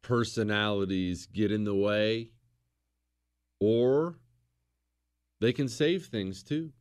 personalities 0.02 1.28
get 1.28 1.52
in 1.52 1.64
the 1.64 1.76
way, 1.76 2.30
or 3.60 4.16
they 5.42 5.54
can 5.54 5.70
save 5.70 6.08
things 6.08 6.42
too. 6.42 6.72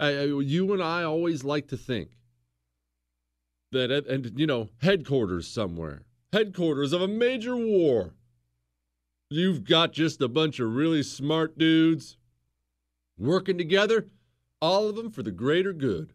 I, 0.00 0.24
you 0.24 0.72
and 0.72 0.82
I 0.82 1.04
always 1.04 1.44
like 1.44 1.68
to 1.68 1.76
think 1.76 2.08
that, 3.70 3.92
at, 3.92 4.08
and 4.08 4.36
you 4.36 4.48
know, 4.48 4.70
headquarters 4.80 5.46
somewhere, 5.46 6.02
headquarters 6.32 6.92
of 6.92 7.00
a 7.00 7.06
major 7.06 7.56
war. 7.56 8.14
You've 9.30 9.62
got 9.62 9.92
just 9.92 10.20
a 10.20 10.26
bunch 10.26 10.58
of 10.58 10.74
really 10.74 11.04
smart 11.04 11.56
dudes 11.56 12.16
working 13.22 13.56
together, 13.56 14.06
all 14.60 14.88
of 14.88 14.96
them 14.96 15.10
for 15.10 15.22
the 15.22 15.30
greater 15.30 15.72
good. 15.72 16.12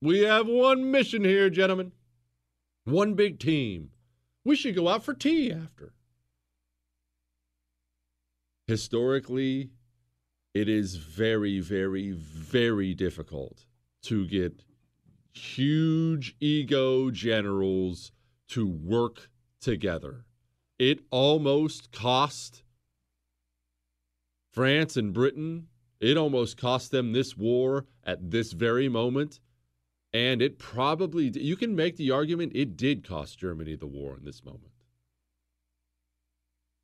We 0.00 0.20
have 0.20 0.46
one 0.46 0.90
mission 0.90 1.24
here, 1.24 1.50
gentlemen. 1.50 1.92
One 2.84 3.14
big 3.14 3.38
team. 3.38 3.90
We 4.44 4.56
should 4.56 4.76
go 4.76 4.88
out 4.88 5.04
for 5.04 5.12
tea 5.12 5.52
after. 5.52 5.92
Historically, 8.66 9.70
it 10.54 10.68
is 10.68 10.96
very, 10.96 11.60
very, 11.60 12.12
very 12.12 12.94
difficult 12.94 13.66
to 14.02 14.26
get 14.26 14.62
huge 15.32 16.36
ego 16.40 17.10
generals 17.10 18.12
to 18.48 18.66
work 18.66 19.28
together. 19.60 20.24
It 20.78 21.00
almost 21.10 21.92
cost 21.92 22.62
France 24.52 24.96
and 24.96 25.12
Britain 25.12 25.68
it 26.00 26.16
almost 26.16 26.56
cost 26.56 26.90
them 26.90 27.12
this 27.12 27.36
war 27.36 27.86
at 28.04 28.30
this 28.30 28.52
very 28.52 28.88
moment. 28.88 29.40
And 30.12 30.40
it 30.40 30.58
probably, 30.58 31.30
you 31.38 31.56
can 31.56 31.76
make 31.76 31.96
the 31.96 32.10
argument 32.10 32.52
it 32.54 32.76
did 32.76 33.06
cost 33.06 33.38
Germany 33.38 33.74
the 33.76 33.86
war 33.86 34.16
in 34.16 34.24
this 34.24 34.42
moment. 34.44 34.72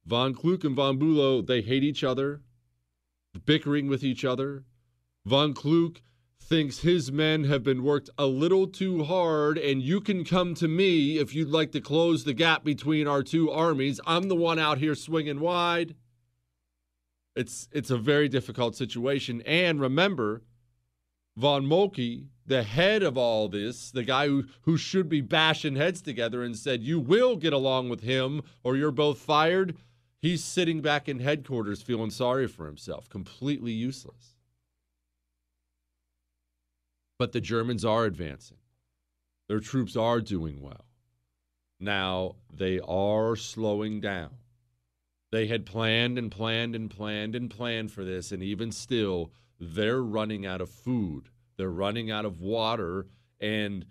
Von 0.05 0.35
Kluck 0.35 0.65
and 0.65 0.77
von 0.77 0.99
Bülow, 0.99 1.47
they 1.47 1.63
hate 1.63 1.83
each 1.83 2.05
other, 2.05 2.43
bickering 3.47 3.89
with 3.89 4.05
each 4.05 4.25
other. 4.25 4.65
Von 5.25 5.55
Kluck 5.55 6.03
thinks 6.39 6.81
his 6.81 7.11
men 7.11 7.45
have 7.45 7.63
been 7.63 7.83
worked 7.83 8.11
a 8.19 8.27
little 8.27 8.67
too 8.67 9.05
hard, 9.05 9.57
and 9.57 9.81
you 9.81 10.03
can 10.03 10.25
come 10.25 10.55
to 10.55 10.69
me 10.69 11.17
if 11.17 11.35
you'd 11.35 11.49
like 11.49 11.73
to 11.73 11.81
close 11.81 12.25
the 12.25 12.35
gap 12.35 12.63
between 12.65 13.09
our 13.09 13.23
two 13.23 13.51
armies. 13.51 13.99
I'm 14.07 14.29
the 14.29 14.37
one 14.37 14.59
out 14.59 14.77
here 14.77 14.95
swinging 14.95 15.41
wide. 15.41 15.95
It's 17.37 17.69
it's 17.73 17.91
a 17.91 17.99
very 17.99 18.29
difficult 18.29 18.77
situation. 18.77 19.43
And 19.43 19.81
remember, 19.81 20.43
Von 21.37 21.67
Moltke, 21.67 22.27
the 22.47 22.63
head 22.63 23.03
of 23.03 23.19
all 23.19 23.49
this, 23.49 23.91
the 23.91 24.05
guy 24.05 24.29
who, 24.29 24.45
who 24.63 24.77
should 24.77 25.09
be 25.09 25.21
bashing 25.21 25.75
heads 25.75 26.01
together 26.01 26.43
and 26.43 26.57
said, 26.57 26.83
You 26.83 27.01
will 27.01 27.37
get 27.37 27.53
along 27.53 27.89
with 27.89 28.03
him 28.03 28.43
or 28.63 28.77
you're 28.77 28.93
both 28.93 29.19
fired. 29.19 29.77
He's 30.21 30.45
sitting 30.45 30.81
back 30.81 31.09
in 31.09 31.19
headquarters 31.19 31.83
feeling 31.83 32.11
sorry 32.11 32.47
for 32.47 32.67
himself, 32.67 33.09
completely 33.09 33.73
useless. 33.73 34.37
But 37.19 37.33
the 37.33 37.41
Germans 37.41 37.85
are 37.85 38.05
advancing. 38.05 38.59
Their 39.49 39.61
troops 39.61 39.97
are 39.97 40.21
doing 40.21 40.61
well. 40.61 40.87
Now, 41.81 42.37
they 42.53 42.81
are 42.81 43.37
slowing 43.37 44.01
down. 44.01 44.31
They 45.35 45.49
had 45.49 45.67
planned 45.67 46.17
and 46.17 46.31
planned 46.31 46.77
and 46.77 46.89
planned 46.89 47.35
and 47.35 47.51
planned 47.51 47.91
for 47.91 48.05
this, 48.05 48.31
and 48.31 48.41
even 48.41 48.71
still, 48.71 49.33
they're 49.59 50.01
running 50.01 50.47
out 50.47 50.61
of 50.61 50.71
food. 50.71 51.29
They're 51.57 51.73
running 51.73 52.09
out 52.09 52.25
of 52.25 52.41
water, 52.41 53.09
and 53.41 53.85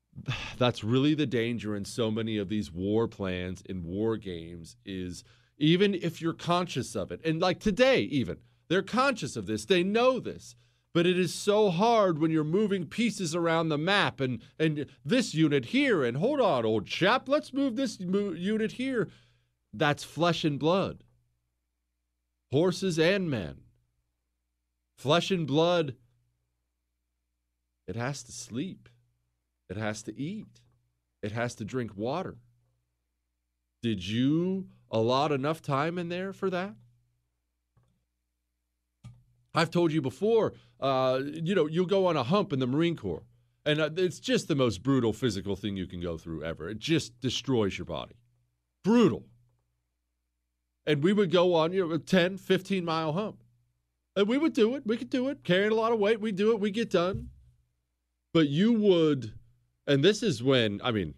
that's 0.56 0.82
really 0.82 1.12
the 1.12 1.26
danger 1.26 1.76
in 1.76 1.84
so 1.84 2.10
many 2.10 2.38
of 2.38 2.48
these 2.48 2.72
war 2.72 3.06
plans 3.06 3.62
and 3.68 3.84
war 3.84 4.16
games 4.16 4.76
is 4.86 5.24
even 5.58 5.92
if 5.92 6.22
you're 6.22 6.32
conscious 6.32 6.96
of 6.96 7.12
it, 7.12 7.20
and 7.22 7.38
like 7.38 7.60
today, 7.60 8.00
even 8.00 8.38
they're 8.68 8.80
conscious 8.80 9.36
of 9.36 9.44
this, 9.44 9.66
they 9.66 9.82
know 9.82 10.18
this. 10.18 10.56
But 10.94 11.06
it 11.06 11.18
is 11.18 11.34
so 11.34 11.68
hard 11.68 12.18
when 12.18 12.30
you're 12.30 12.44
moving 12.44 12.86
pieces 12.86 13.34
around 13.34 13.68
the 13.68 13.76
map 13.76 14.20
and 14.20 14.40
and 14.58 14.86
this 15.04 15.34
unit 15.34 15.66
here 15.66 16.02
and 16.02 16.16
hold 16.16 16.40
on, 16.40 16.64
old 16.64 16.86
chap, 16.86 17.28
let's 17.28 17.52
move 17.52 17.76
this 17.76 18.00
unit 18.00 18.72
here. 18.72 19.10
That's 19.72 20.04
flesh 20.04 20.44
and 20.44 20.58
blood. 20.58 21.04
Horses 22.50 22.98
and 22.98 23.30
men. 23.30 23.62
Flesh 24.96 25.30
and 25.30 25.46
blood, 25.46 25.94
it 27.86 27.96
has 27.96 28.22
to 28.24 28.32
sleep. 28.32 28.88
It 29.70 29.76
has 29.76 30.02
to 30.02 30.18
eat. 30.18 30.60
It 31.22 31.32
has 31.32 31.54
to 31.56 31.64
drink 31.64 31.96
water. 31.96 32.36
Did 33.82 34.06
you 34.06 34.66
allot 34.90 35.30
enough 35.30 35.62
time 35.62 35.98
in 35.98 36.08
there 36.08 36.32
for 36.32 36.50
that? 36.50 36.74
I've 39.54 39.70
told 39.70 39.92
you 39.92 40.02
before, 40.02 40.54
uh, 40.80 41.20
you 41.24 41.54
know, 41.54 41.66
you'll 41.66 41.86
go 41.86 42.06
on 42.06 42.16
a 42.16 42.22
hump 42.22 42.52
in 42.52 42.58
the 42.58 42.66
Marine 42.66 42.96
Corps, 42.96 43.24
and 43.64 43.80
uh, 43.80 43.90
it's 43.96 44.20
just 44.20 44.48
the 44.48 44.54
most 44.54 44.82
brutal 44.82 45.12
physical 45.12 45.56
thing 45.56 45.76
you 45.76 45.86
can 45.86 46.00
go 46.00 46.18
through 46.18 46.44
ever. 46.44 46.68
It 46.68 46.78
just 46.78 47.18
destroys 47.20 47.78
your 47.78 47.84
body. 47.86 48.16
Brutal 48.84 49.24
and 50.88 51.04
we 51.04 51.12
would 51.12 51.30
go 51.30 51.54
on 51.54 51.72
you 51.72 51.86
know 51.86 51.94
a 51.94 51.98
10 52.00 52.38
15 52.38 52.84
mile 52.84 53.12
hump 53.12 53.44
and 54.16 54.26
we 54.26 54.38
would 54.38 54.54
do 54.54 54.74
it 54.74 54.84
we 54.86 54.96
could 54.96 55.10
do 55.10 55.28
it 55.28 55.44
carrying 55.44 55.70
a 55.70 55.76
lot 55.76 55.92
of 55.92 56.00
weight 56.00 56.20
we 56.20 56.32
do 56.32 56.50
it 56.52 56.60
we 56.60 56.72
get 56.72 56.90
done 56.90 57.28
But 58.32 58.48
you 58.48 58.72
would, 58.74 59.32
and 59.86 60.04
this 60.04 60.22
is 60.22 60.42
when, 60.42 60.80
I 60.84 60.92
mean, 60.92 61.14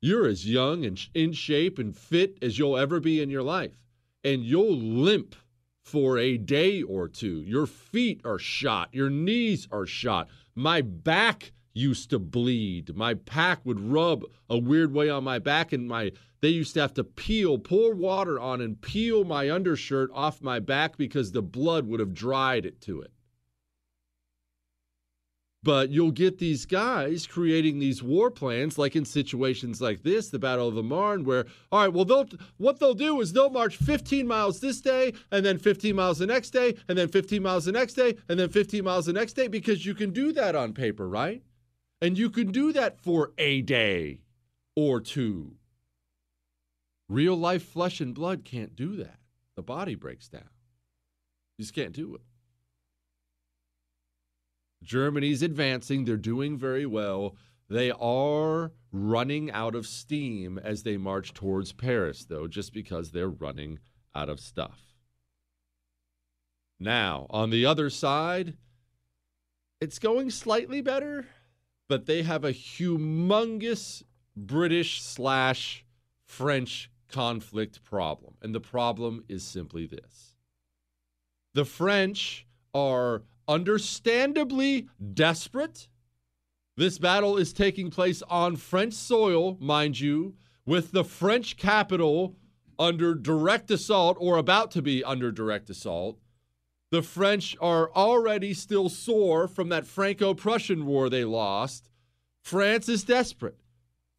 you're 0.00 0.26
as 0.28 0.48
young 0.48 0.84
and 0.84 1.00
in 1.14 1.32
shape 1.32 1.78
and 1.78 1.96
fit 1.96 2.38
as 2.42 2.58
you'll 2.58 2.78
ever 2.78 3.00
be 3.00 3.22
in 3.22 3.30
your 3.30 3.42
life. 3.42 3.76
And 4.24 4.44
you'll 4.44 4.76
limp 4.76 5.34
for 5.82 6.18
a 6.18 6.36
day 6.36 6.82
or 6.82 7.08
two. 7.08 7.42
Your 7.42 7.66
feet 7.66 8.20
are 8.24 8.38
shot, 8.38 8.90
your 8.94 9.10
knees 9.10 9.68
are 9.72 9.86
shot. 9.86 10.28
My 10.54 10.82
back 10.82 11.52
used 11.72 12.10
to 12.10 12.18
bleed. 12.18 12.96
My 12.96 13.14
pack 13.14 13.64
would 13.64 13.80
rub 13.80 14.24
a 14.48 14.58
weird 14.58 14.92
way 14.92 15.08
on 15.08 15.24
my 15.24 15.38
back 15.38 15.72
and 15.72 15.88
my 15.88 16.12
they 16.40 16.48
used 16.48 16.74
to 16.74 16.80
have 16.80 16.94
to 16.94 17.04
peel, 17.04 17.58
pour 17.58 17.94
water 17.94 18.40
on 18.40 18.60
and 18.60 18.80
peel 18.80 19.24
my 19.24 19.50
undershirt 19.50 20.10
off 20.14 20.40
my 20.42 20.58
back 20.58 20.96
because 20.96 21.32
the 21.32 21.42
blood 21.42 21.86
would 21.86 22.00
have 22.00 22.14
dried 22.14 22.64
it 22.64 22.80
to 22.82 23.02
it. 23.02 23.12
But 25.62 25.90
you'll 25.90 26.12
get 26.12 26.38
these 26.38 26.64
guys 26.64 27.26
creating 27.26 27.78
these 27.78 28.02
war 28.02 28.30
plans, 28.30 28.78
like 28.78 28.96
in 28.96 29.04
situations 29.04 29.82
like 29.82 30.02
this, 30.02 30.30
the 30.30 30.38
Battle 30.38 30.68
of 30.68 30.74
the 30.74 30.82
Marne, 30.82 31.24
where, 31.24 31.44
all 31.70 31.80
right, 31.80 31.92
well, 31.92 32.06
they'll 32.06 32.26
what 32.56 32.80
they'll 32.80 32.94
do 32.94 33.20
is 33.20 33.34
they'll 33.34 33.50
march 33.50 33.76
15 33.76 34.26
miles 34.26 34.60
this 34.60 34.80
day, 34.80 35.12
and 35.30 35.44
then 35.44 35.58
15 35.58 35.94
miles 35.94 36.16
the 36.16 36.26
next 36.26 36.50
day, 36.50 36.74
and 36.88 36.96
then 36.96 37.08
15 37.08 37.42
miles 37.42 37.66
the 37.66 37.72
next 37.72 37.92
day, 37.92 38.16
and 38.30 38.40
then 38.40 38.48
15 38.48 38.82
miles 38.82 39.04
the 39.04 39.12
next 39.12 39.34
day, 39.34 39.48
because 39.48 39.84
you 39.84 39.94
can 39.94 40.12
do 40.12 40.32
that 40.32 40.56
on 40.56 40.72
paper, 40.72 41.06
right? 41.06 41.42
And 42.02 42.16
you 42.16 42.30
can 42.30 42.50
do 42.50 42.72
that 42.72 42.98
for 42.98 43.32
a 43.36 43.62
day 43.62 44.20
or 44.74 45.00
two. 45.00 45.56
Real 47.08 47.36
life 47.36 47.64
flesh 47.64 48.00
and 48.00 48.14
blood 48.14 48.44
can't 48.44 48.74
do 48.74 48.96
that. 48.96 49.18
The 49.56 49.62
body 49.62 49.94
breaks 49.94 50.28
down. 50.28 50.48
You 51.58 51.64
just 51.64 51.74
can't 51.74 51.92
do 51.92 52.14
it. 52.14 52.22
Germany's 54.82 55.42
advancing. 55.42 56.04
They're 56.04 56.16
doing 56.16 56.56
very 56.56 56.86
well. 56.86 57.36
They 57.68 57.90
are 57.90 58.72
running 58.90 59.50
out 59.50 59.74
of 59.74 59.86
steam 59.86 60.58
as 60.58 60.82
they 60.82 60.96
march 60.96 61.34
towards 61.34 61.72
Paris, 61.72 62.24
though, 62.24 62.48
just 62.48 62.72
because 62.72 63.10
they're 63.10 63.28
running 63.28 63.78
out 64.14 64.28
of 64.28 64.40
stuff. 64.40 64.80
Now, 66.80 67.26
on 67.28 67.50
the 67.50 67.66
other 67.66 67.90
side, 67.90 68.54
it's 69.80 69.98
going 69.98 70.30
slightly 70.30 70.80
better, 70.80 71.26
but 71.90 72.06
they 72.06 72.22
have 72.22 72.44
a 72.44 72.52
humongous 72.52 74.04
British 74.36 75.02
slash 75.02 75.84
French 76.24 76.88
conflict 77.08 77.82
problem. 77.82 78.34
And 78.40 78.54
the 78.54 78.60
problem 78.60 79.24
is 79.28 79.42
simply 79.42 79.86
this 79.86 80.36
the 81.52 81.64
French 81.64 82.46
are 82.72 83.24
understandably 83.48 84.86
desperate. 85.14 85.88
This 86.76 86.96
battle 86.98 87.36
is 87.36 87.52
taking 87.52 87.90
place 87.90 88.22
on 88.30 88.54
French 88.54 88.94
soil, 88.94 89.56
mind 89.60 89.98
you, 89.98 90.36
with 90.64 90.92
the 90.92 91.02
French 91.02 91.56
capital 91.56 92.36
under 92.78 93.16
direct 93.16 93.68
assault 93.68 94.16
or 94.20 94.36
about 94.36 94.70
to 94.70 94.80
be 94.80 95.02
under 95.02 95.32
direct 95.32 95.68
assault. 95.68 96.20
The 96.90 97.02
French 97.02 97.56
are 97.60 97.90
already 97.92 98.52
still 98.52 98.88
sore 98.88 99.46
from 99.46 99.68
that 99.68 99.86
Franco 99.86 100.34
Prussian 100.34 100.86
war 100.86 101.08
they 101.08 101.24
lost. 101.24 101.88
France 102.42 102.88
is 102.88 103.04
desperate. 103.04 103.60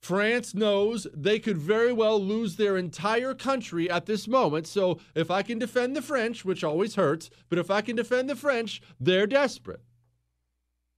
France 0.02 0.56
knows 0.56 1.06
they 1.14 1.38
could 1.38 1.58
very 1.58 1.94
well 1.94 2.20
lose 2.20 2.56
their 2.56 2.76
entire 2.76 3.36
country 3.36 3.90
at 3.90 4.08
this 4.08 4.28
moment. 4.28 4.66
So 4.66 5.00
if 5.14 5.30
I 5.30 5.44
can 5.44 5.60
defend 5.60 5.96
the 5.96 6.02
French, 6.02 6.44
which 6.44 6.64
always 6.64 6.96
hurts, 6.96 7.30
but 7.50 7.60
if 7.60 7.70
I 7.70 7.82
can 7.82 7.96
defend 7.96 8.30
the 8.30 8.36
French, 8.36 8.82
they're 9.00 9.28
desperate. 9.28 9.82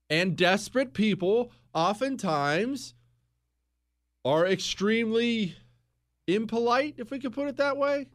And 0.09 0.37
desperate 0.37 0.93
people 0.93 1.51
oftentimes 1.73 2.93
are 4.23 4.45
extremely 4.45 5.55
impolite, 6.27 6.95
if 6.97 7.11
we 7.11 7.19
could 7.19 7.33
put 7.33 7.47
it 7.49 7.57
that 7.57 7.77
way. 7.77 8.07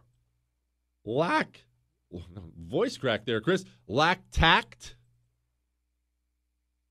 Lack, 1.04 1.64
voice 2.68 2.96
crack 2.96 3.24
there, 3.24 3.40
Chris, 3.40 3.64
lack 3.86 4.30
tact 4.30 4.96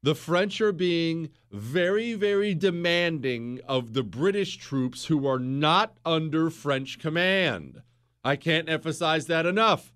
the 0.08 0.16
French 0.16 0.62
are 0.62 0.72
being 0.72 1.32
very, 1.52 2.14
very 2.14 2.54
demanding 2.54 3.60
of 3.68 3.94
the 3.94 4.04
British 4.04 4.56
troops 4.56 5.06
who 5.06 5.28
are 5.28 5.38
not 5.38 5.98
under 6.06 6.50
French 6.50 6.98
command. 6.98 7.82
I 8.24 8.36
can't 8.36 8.70
emphasize 8.70 9.26
that 9.26 9.46
enough. 9.46 9.92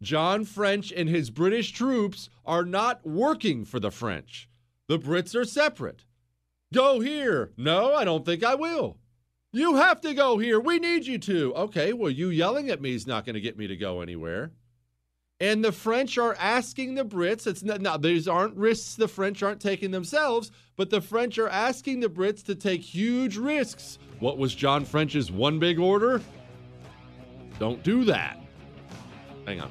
John 0.00 0.44
French 0.44 0.92
and 0.92 1.08
his 1.10 1.30
British 1.30 1.72
troops 1.72 2.30
are 2.46 2.64
not 2.64 3.06
working 3.06 3.64
for 3.64 3.80
the 3.80 3.90
French. 3.90 4.48
The 4.86 4.98
Brits 4.98 5.34
are 5.34 5.44
separate. 5.44 6.04
Go 6.72 7.00
here. 7.00 7.52
No, 7.56 7.94
I 7.94 8.04
don't 8.04 8.24
think 8.24 8.42
I 8.42 8.54
will. 8.54 8.96
You 9.52 9.76
have 9.76 10.00
to 10.02 10.14
go 10.14 10.38
here. 10.38 10.58
We 10.58 10.78
need 10.78 11.06
you 11.06 11.18
to. 11.18 11.54
Okay, 11.54 11.92
well, 11.92 12.10
you 12.10 12.30
yelling 12.30 12.70
at 12.70 12.80
me 12.80 12.94
is 12.94 13.06
not 13.06 13.26
going 13.26 13.34
to 13.34 13.40
get 13.40 13.58
me 13.58 13.66
to 13.66 13.76
go 13.76 14.00
anywhere. 14.00 14.52
And 15.40 15.64
the 15.64 15.72
French 15.72 16.18
are 16.18 16.34
asking 16.38 16.96
the 16.96 17.04
Brits, 17.04 17.46
it's 17.46 17.62
not, 17.62 18.02
these 18.02 18.28
aren't 18.28 18.54
risks 18.56 18.94
the 18.94 19.08
French 19.08 19.42
aren't 19.42 19.60
taking 19.60 19.90
themselves, 19.90 20.50
but 20.76 20.90
the 20.90 21.00
French 21.00 21.38
are 21.38 21.48
asking 21.48 22.00
the 22.00 22.08
Brits 22.08 22.44
to 22.44 22.54
take 22.54 22.82
huge 22.82 23.38
risks. 23.38 23.98
What 24.18 24.36
was 24.36 24.54
John 24.54 24.84
French's 24.84 25.32
one 25.32 25.58
big 25.58 25.78
order? 25.78 26.20
Don't 27.58 27.82
do 27.82 28.04
that. 28.04 28.38
Hang 29.46 29.62
on. 29.62 29.70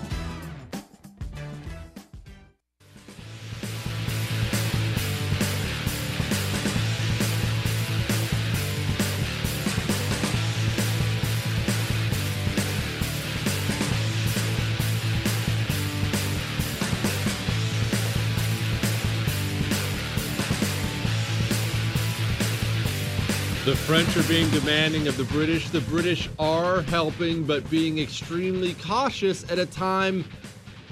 The 23.71 23.77
French 23.77 24.17
are 24.17 24.23
being 24.23 24.49
demanding 24.49 25.07
of 25.07 25.15
the 25.15 25.23
British. 25.23 25.69
The 25.69 25.79
British 25.79 26.29
are 26.37 26.81
helping, 26.81 27.45
but 27.45 27.69
being 27.69 27.99
extremely 27.99 28.73
cautious 28.73 29.49
at 29.49 29.59
a 29.59 29.65
time 29.65 30.25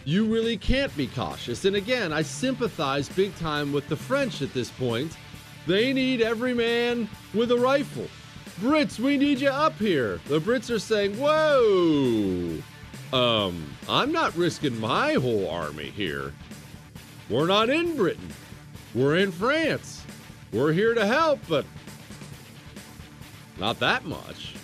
you 0.06 0.24
really 0.24 0.56
can't 0.56 0.96
be 0.96 1.08
cautious. 1.08 1.66
And 1.66 1.76
again, 1.76 2.14
I 2.14 2.22
sympathize 2.22 3.10
big 3.10 3.36
time 3.36 3.74
with 3.74 3.90
the 3.90 3.98
French 3.98 4.42
at 4.42 4.54
this 4.54 4.72
point. 4.72 5.18
They 5.68 5.92
need 5.92 6.22
every 6.22 6.54
man 6.54 7.10
with 7.34 7.52
a 7.52 7.58
rifle. 7.58 8.08
Brits, 8.62 8.98
we 8.98 9.18
need 9.18 9.42
you 9.42 9.50
up 9.50 9.78
here. 9.78 10.22
The 10.30 10.40
Brits 10.40 10.74
are 10.74 10.80
saying, 10.80 11.18
whoa, 11.18 12.64
um, 13.12 13.76
I'm 13.90 14.14
not 14.14 14.34
risking 14.38 14.80
my 14.80 15.16
whole 15.16 15.50
army 15.50 15.90
here. 15.90 16.34
We're 17.30 17.48
not 17.48 17.70
in 17.70 17.98
Britain. 17.98 18.30
We're 18.96 19.18
in 19.18 19.34
France. 19.34 20.06
We're 20.54 20.72
here 20.72 20.94
to 20.94 21.06
help, 21.06 21.42
but 21.50 21.66
not 23.60 23.80
that 23.80 24.06
much. 24.06 24.56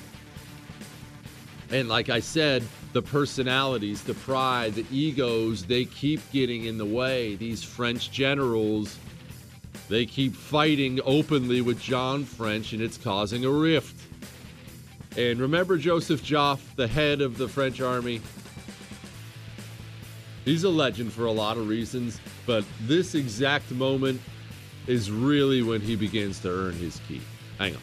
And 1.71 1.89
like 1.89 2.09
I 2.09 2.19
said, 2.19 2.63
the 2.93 3.01
personalities, 3.01 4.03
the 4.03 4.13
pride, 4.13 4.75
the 4.75 4.85
egos, 4.91 5.65
they 5.65 5.85
keep 5.85 6.21
getting 6.31 6.65
in 6.65 6.77
the 6.77 6.85
way. 6.85 7.35
These 7.35 7.63
French 7.63 8.11
generals, 8.11 8.97
they 9.89 10.05
keep 10.05 10.35
fighting 10.35 10.99
openly 11.03 11.61
with 11.61 11.81
John 11.81 12.23
French, 12.23 12.73
and 12.73 12.81
it's 12.81 12.97
causing 12.97 13.43
a 13.45 13.49
rift. 13.49 13.99
And 15.17 15.39
remember 15.39 15.77
Joseph 15.77 16.23
Joffre, 16.23 16.75
the 16.75 16.87
head 16.87 17.21
of 17.21 17.37
the 17.37 17.47
French 17.47 17.81
army? 17.81 18.21
He's 20.45 20.63
a 20.63 20.69
legend 20.69 21.11
for 21.11 21.25
a 21.25 21.31
lot 21.31 21.57
of 21.57 21.67
reasons, 21.67 22.19
but 22.45 22.63
this 22.81 23.15
exact 23.15 23.71
moment 23.71 24.21
is 24.87 25.09
really 25.09 25.63
when 25.63 25.81
he 25.81 25.95
begins 25.95 26.39
to 26.41 26.49
earn 26.49 26.73
his 26.73 27.01
keep. 27.07 27.23
Hang 27.57 27.75
on. 27.75 27.81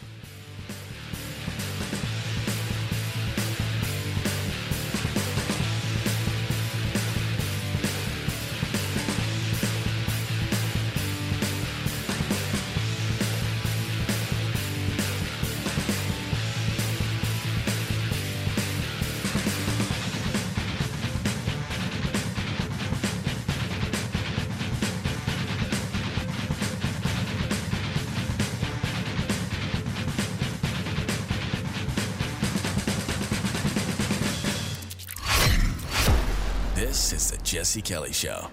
This 36.92 37.14
is 37.14 37.30
the 37.30 37.42
Jesse 37.42 37.80
Kelly 37.80 38.12
Show. 38.12 38.48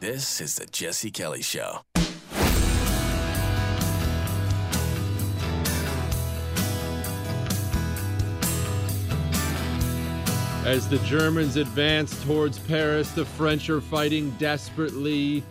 This 0.00 0.40
is 0.40 0.54
the 0.54 0.64
Jesse 0.64 1.10
Kelly 1.10 1.42
Show. 1.42 1.82
As 10.64 10.88
the 10.88 10.98
Germans 11.04 11.56
advance 11.56 12.24
towards 12.24 12.58
Paris, 12.60 13.10
the 13.10 13.26
French 13.26 13.68
are 13.68 13.82
fighting 13.82 14.30
desperately. 14.38 15.44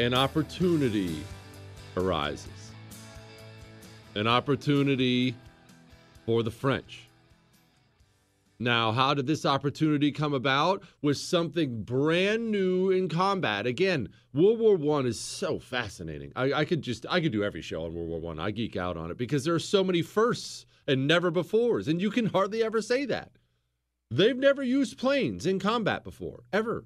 An 0.00 0.14
opportunity 0.14 1.24
arises. 1.96 2.70
An 4.14 4.28
opportunity 4.28 5.34
for 6.24 6.44
the 6.44 6.52
French. 6.52 7.08
Now, 8.60 8.92
how 8.92 9.14
did 9.14 9.26
this 9.26 9.44
opportunity 9.44 10.12
come 10.12 10.34
about? 10.34 10.84
Was 11.02 11.20
something 11.20 11.82
brand 11.82 12.52
new 12.52 12.90
in 12.90 13.08
combat. 13.08 13.66
Again, 13.66 14.08
World 14.32 14.60
War 14.60 14.76
One 14.76 15.04
is 15.04 15.18
so 15.18 15.58
fascinating. 15.58 16.32
I, 16.36 16.52
I 16.52 16.64
could 16.64 16.82
just 16.82 17.04
I 17.10 17.20
could 17.20 17.32
do 17.32 17.42
every 17.42 17.62
show 17.62 17.84
on 17.84 17.94
World 17.94 18.08
War 18.08 18.20
One. 18.20 18.38
I. 18.38 18.46
I 18.46 18.50
geek 18.52 18.76
out 18.76 18.96
on 18.96 19.10
it 19.10 19.18
because 19.18 19.44
there 19.44 19.54
are 19.54 19.58
so 19.58 19.82
many 19.82 20.02
firsts 20.02 20.64
and 20.86 21.06
never 21.08 21.32
befores, 21.32 21.88
and 21.88 22.00
you 22.00 22.10
can 22.10 22.26
hardly 22.26 22.62
ever 22.62 22.80
say 22.80 23.04
that. 23.04 23.32
They've 24.10 24.38
never 24.38 24.62
used 24.62 24.96
planes 24.96 25.44
in 25.44 25.58
combat 25.58 26.02
before, 26.02 26.44
ever. 26.52 26.84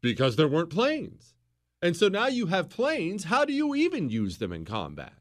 Because 0.00 0.36
there 0.36 0.48
weren't 0.48 0.70
planes. 0.70 1.33
And 1.84 1.94
so 1.94 2.08
now 2.08 2.28
you 2.28 2.46
have 2.46 2.70
planes. 2.70 3.24
How 3.24 3.44
do 3.44 3.52
you 3.52 3.74
even 3.74 4.08
use 4.08 4.38
them 4.38 4.52
in 4.52 4.64
combat? 4.64 5.12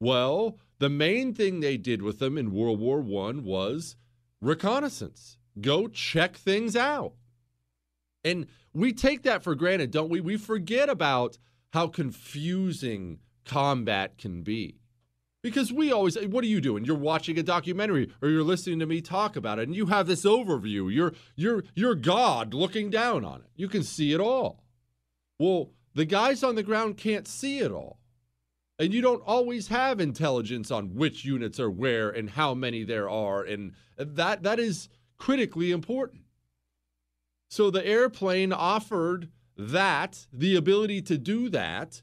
Well, 0.00 0.58
the 0.78 0.88
main 0.88 1.34
thing 1.34 1.60
they 1.60 1.76
did 1.76 2.00
with 2.00 2.18
them 2.18 2.38
in 2.38 2.54
World 2.54 2.80
War 2.80 3.00
I 3.00 3.32
was 3.32 3.94
reconnaissance. 4.40 5.36
Go 5.60 5.86
check 5.86 6.38
things 6.38 6.74
out. 6.74 7.12
And 8.24 8.46
we 8.72 8.94
take 8.94 9.22
that 9.24 9.42
for 9.42 9.54
granted, 9.54 9.90
don't 9.90 10.08
we? 10.08 10.18
We 10.22 10.38
forget 10.38 10.88
about 10.88 11.36
how 11.74 11.88
confusing 11.88 13.18
combat 13.44 14.16
can 14.16 14.44
be. 14.44 14.80
Because 15.42 15.70
we 15.70 15.92
always, 15.92 16.16
what 16.26 16.42
are 16.42 16.48
you 16.48 16.62
doing? 16.62 16.86
You're 16.86 16.96
watching 16.96 17.38
a 17.38 17.42
documentary 17.42 18.10
or 18.22 18.30
you're 18.30 18.42
listening 18.42 18.78
to 18.78 18.86
me 18.86 19.02
talk 19.02 19.36
about 19.36 19.58
it 19.58 19.68
and 19.68 19.76
you 19.76 19.86
have 19.86 20.06
this 20.06 20.24
overview. 20.24 20.90
You're 20.90 21.12
you're 21.36 21.64
you're 21.74 21.94
God 21.94 22.54
looking 22.54 22.88
down 22.88 23.26
on 23.26 23.40
it. 23.40 23.50
You 23.54 23.68
can 23.68 23.82
see 23.82 24.14
it 24.14 24.20
all. 24.20 24.63
Well, 25.38 25.70
the 25.94 26.04
guys 26.04 26.42
on 26.42 26.54
the 26.54 26.62
ground 26.62 26.96
can't 26.96 27.28
see 27.28 27.60
it 27.60 27.70
all. 27.70 27.98
And 28.78 28.92
you 28.92 29.00
don't 29.00 29.22
always 29.24 29.68
have 29.68 30.00
intelligence 30.00 30.70
on 30.70 30.94
which 30.94 31.24
units 31.24 31.60
are 31.60 31.70
where 31.70 32.10
and 32.10 32.30
how 32.30 32.54
many 32.54 32.82
there 32.82 33.08
are 33.08 33.42
and 33.42 33.72
that 33.96 34.42
that 34.42 34.58
is 34.58 34.88
critically 35.16 35.70
important. 35.70 36.22
So 37.48 37.70
the 37.70 37.86
airplane 37.86 38.52
offered 38.52 39.28
that, 39.56 40.26
the 40.32 40.56
ability 40.56 41.02
to 41.02 41.16
do 41.16 41.48
that, 41.50 42.02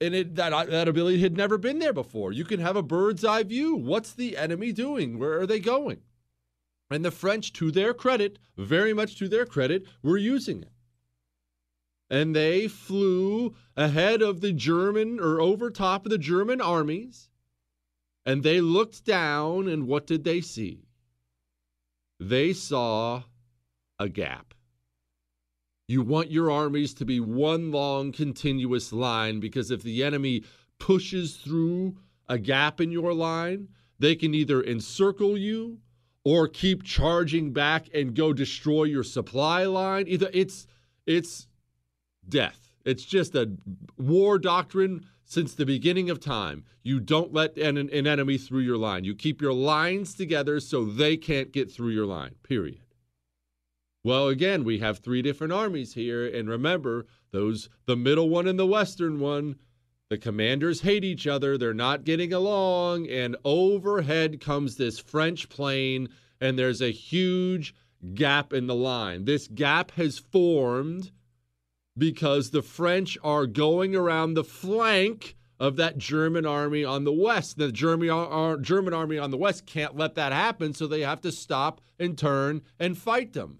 and 0.00 0.14
it, 0.14 0.36
that 0.36 0.70
that 0.70 0.88
ability 0.88 1.20
had 1.20 1.36
never 1.36 1.58
been 1.58 1.78
there 1.78 1.92
before. 1.92 2.32
You 2.32 2.44
can 2.44 2.60
have 2.60 2.76
a 2.76 2.82
bird's 2.82 3.22
eye 3.22 3.42
view. 3.42 3.76
What's 3.76 4.14
the 4.14 4.38
enemy 4.38 4.72
doing? 4.72 5.18
Where 5.18 5.38
are 5.40 5.46
they 5.46 5.60
going? 5.60 6.00
And 6.90 7.04
the 7.04 7.10
French, 7.10 7.52
to 7.54 7.70
their 7.70 7.92
credit, 7.92 8.38
very 8.56 8.94
much 8.94 9.16
to 9.18 9.28
their 9.28 9.44
credit, 9.44 9.86
were 10.02 10.16
using 10.16 10.62
it. 10.62 10.72
And 12.10 12.34
they 12.34 12.66
flew 12.66 13.54
ahead 13.76 14.20
of 14.20 14.40
the 14.40 14.52
German 14.52 15.20
or 15.20 15.40
over 15.40 15.70
top 15.70 16.04
of 16.04 16.10
the 16.10 16.18
German 16.18 16.60
armies. 16.60 17.30
And 18.26 18.42
they 18.42 18.60
looked 18.60 19.04
down, 19.04 19.68
and 19.68 19.86
what 19.86 20.06
did 20.06 20.24
they 20.24 20.40
see? 20.40 20.84
They 22.18 22.52
saw 22.52 23.22
a 23.98 24.08
gap. 24.08 24.54
You 25.88 26.02
want 26.02 26.30
your 26.30 26.50
armies 26.50 26.94
to 26.94 27.04
be 27.04 27.18
one 27.18 27.72
long 27.72 28.12
continuous 28.12 28.92
line 28.92 29.40
because 29.40 29.70
if 29.70 29.82
the 29.82 30.04
enemy 30.04 30.44
pushes 30.78 31.36
through 31.36 31.96
a 32.28 32.38
gap 32.38 32.80
in 32.80 32.92
your 32.92 33.12
line, 33.12 33.68
they 33.98 34.14
can 34.14 34.34
either 34.34 34.62
encircle 34.62 35.36
you 35.36 35.78
or 36.24 36.46
keep 36.46 36.82
charging 36.82 37.52
back 37.52 37.88
and 37.94 38.14
go 38.14 38.32
destroy 38.32 38.84
your 38.84 39.02
supply 39.02 39.64
line. 39.64 40.06
Either 40.06 40.30
it's 40.32 40.66
it's 41.06 41.48
death. 42.30 42.72
It's 42.84 43.04
just 43.04 43.34
a 43.34 43.52
war 43.98 44.38
doctrine 44.38 45.04
since 45.24 45.54
the 45.54 45.66
beginning 45.66 46.10
of 46.10 46.18
time. 46.18 46.64
You 46.82 46.98
don't 46.98 47.32
let 47.32 47.56
an, 47.56 47.76
an 47.76 48.06
enemy 48.06 48.38
through 48.38 48.62
your 48.62 48.78
line. 48.78 49.04
You 49.04 49.14
keep 49.14 49.42
your 49.42 49.52
lines 49.52 50.14
together 50.14 50.60
so 50.60 50.84
they 50.84 51.16
can't 51.16 51.52
get 51.52 51.70
through 51.70 51.90
your 51.90 52.06
line. 52.06 52.34
Period. 52.42 52.80
Well, 54.02 54.28
again, 54.28 54.64
we 54.64 54.78
have 54.78 54.98
three 54.98 55.20
different 55.20 55.52
armies 55.52 55.92
here, 55.92 56.26
and 56.26 56.48
remember, 56.48 57.06
those 57.32 57.68
the 57.84 57.96
middle 57.96 58.30
one 58.30 58.48
and 58.48 58.58
the 58.58 58.66
western 58.66 59.20
one, 59.20 59.56
the 60.08 60.16
commanders 60.16 60.80
hate 60.80 61.04
each 61.04 61.26
other, 61.26 61.58
they're 61.58 61.74
not 61.74 62.04
getting 62.04 62.32
along, 62.32 63.06
and 63.08 63.36
overhead 63.44 64.40
comes 64.40 64.76
this 64.76 64.98
French 64.98 65.50
plane, 65.50 66.08
and 66.40 66.58
there's 66.58 66.80
a 66.80 66.90
huge 66.90 67.74
gap 68.14 68.54
in 68.54 68.66
the 68.66 68.74
line. 68.74 69.26
This 69.26 69.46
gap 69.48 69.90
has 69.92 70.18
formed 70.18 71.12
because 71.96 72.50
the 72.50 72.62
French 72.62 73.18
are 73.22 73.46
going 73.46 73.94
around 73.94 74.34
the 74.34 74.44
flank 74.44 75.36
of 75.58 75.76
that 75.76 75.98
German 75.98 76.46
army 76.46 76.84
on 76.84 77.04
the 77.04 77.12
west. 77.12 77.58
The 77.58 77.70
German, 77.70 78.08
uh, 78.08 78.22
uh, 78.24 78.56
German 78.56 78.94
army 78.94 79.18
on 79.18 79.30
the 79.30 79.36
west 79.36 79.66
can't 79.66 79.96
let 79.96 80.14
that 80.14 80.32
happen, 80.32 80.72
so 80.72 80.86
they 80.86 81.02
have 81.02 81.20
to 81.20 81.30
stop 81.30 81.80
and 81.98 82.16
turn 82.16 82.62
and 82.78 82.96
fight 82.96 83.34
them. 83.34 83.58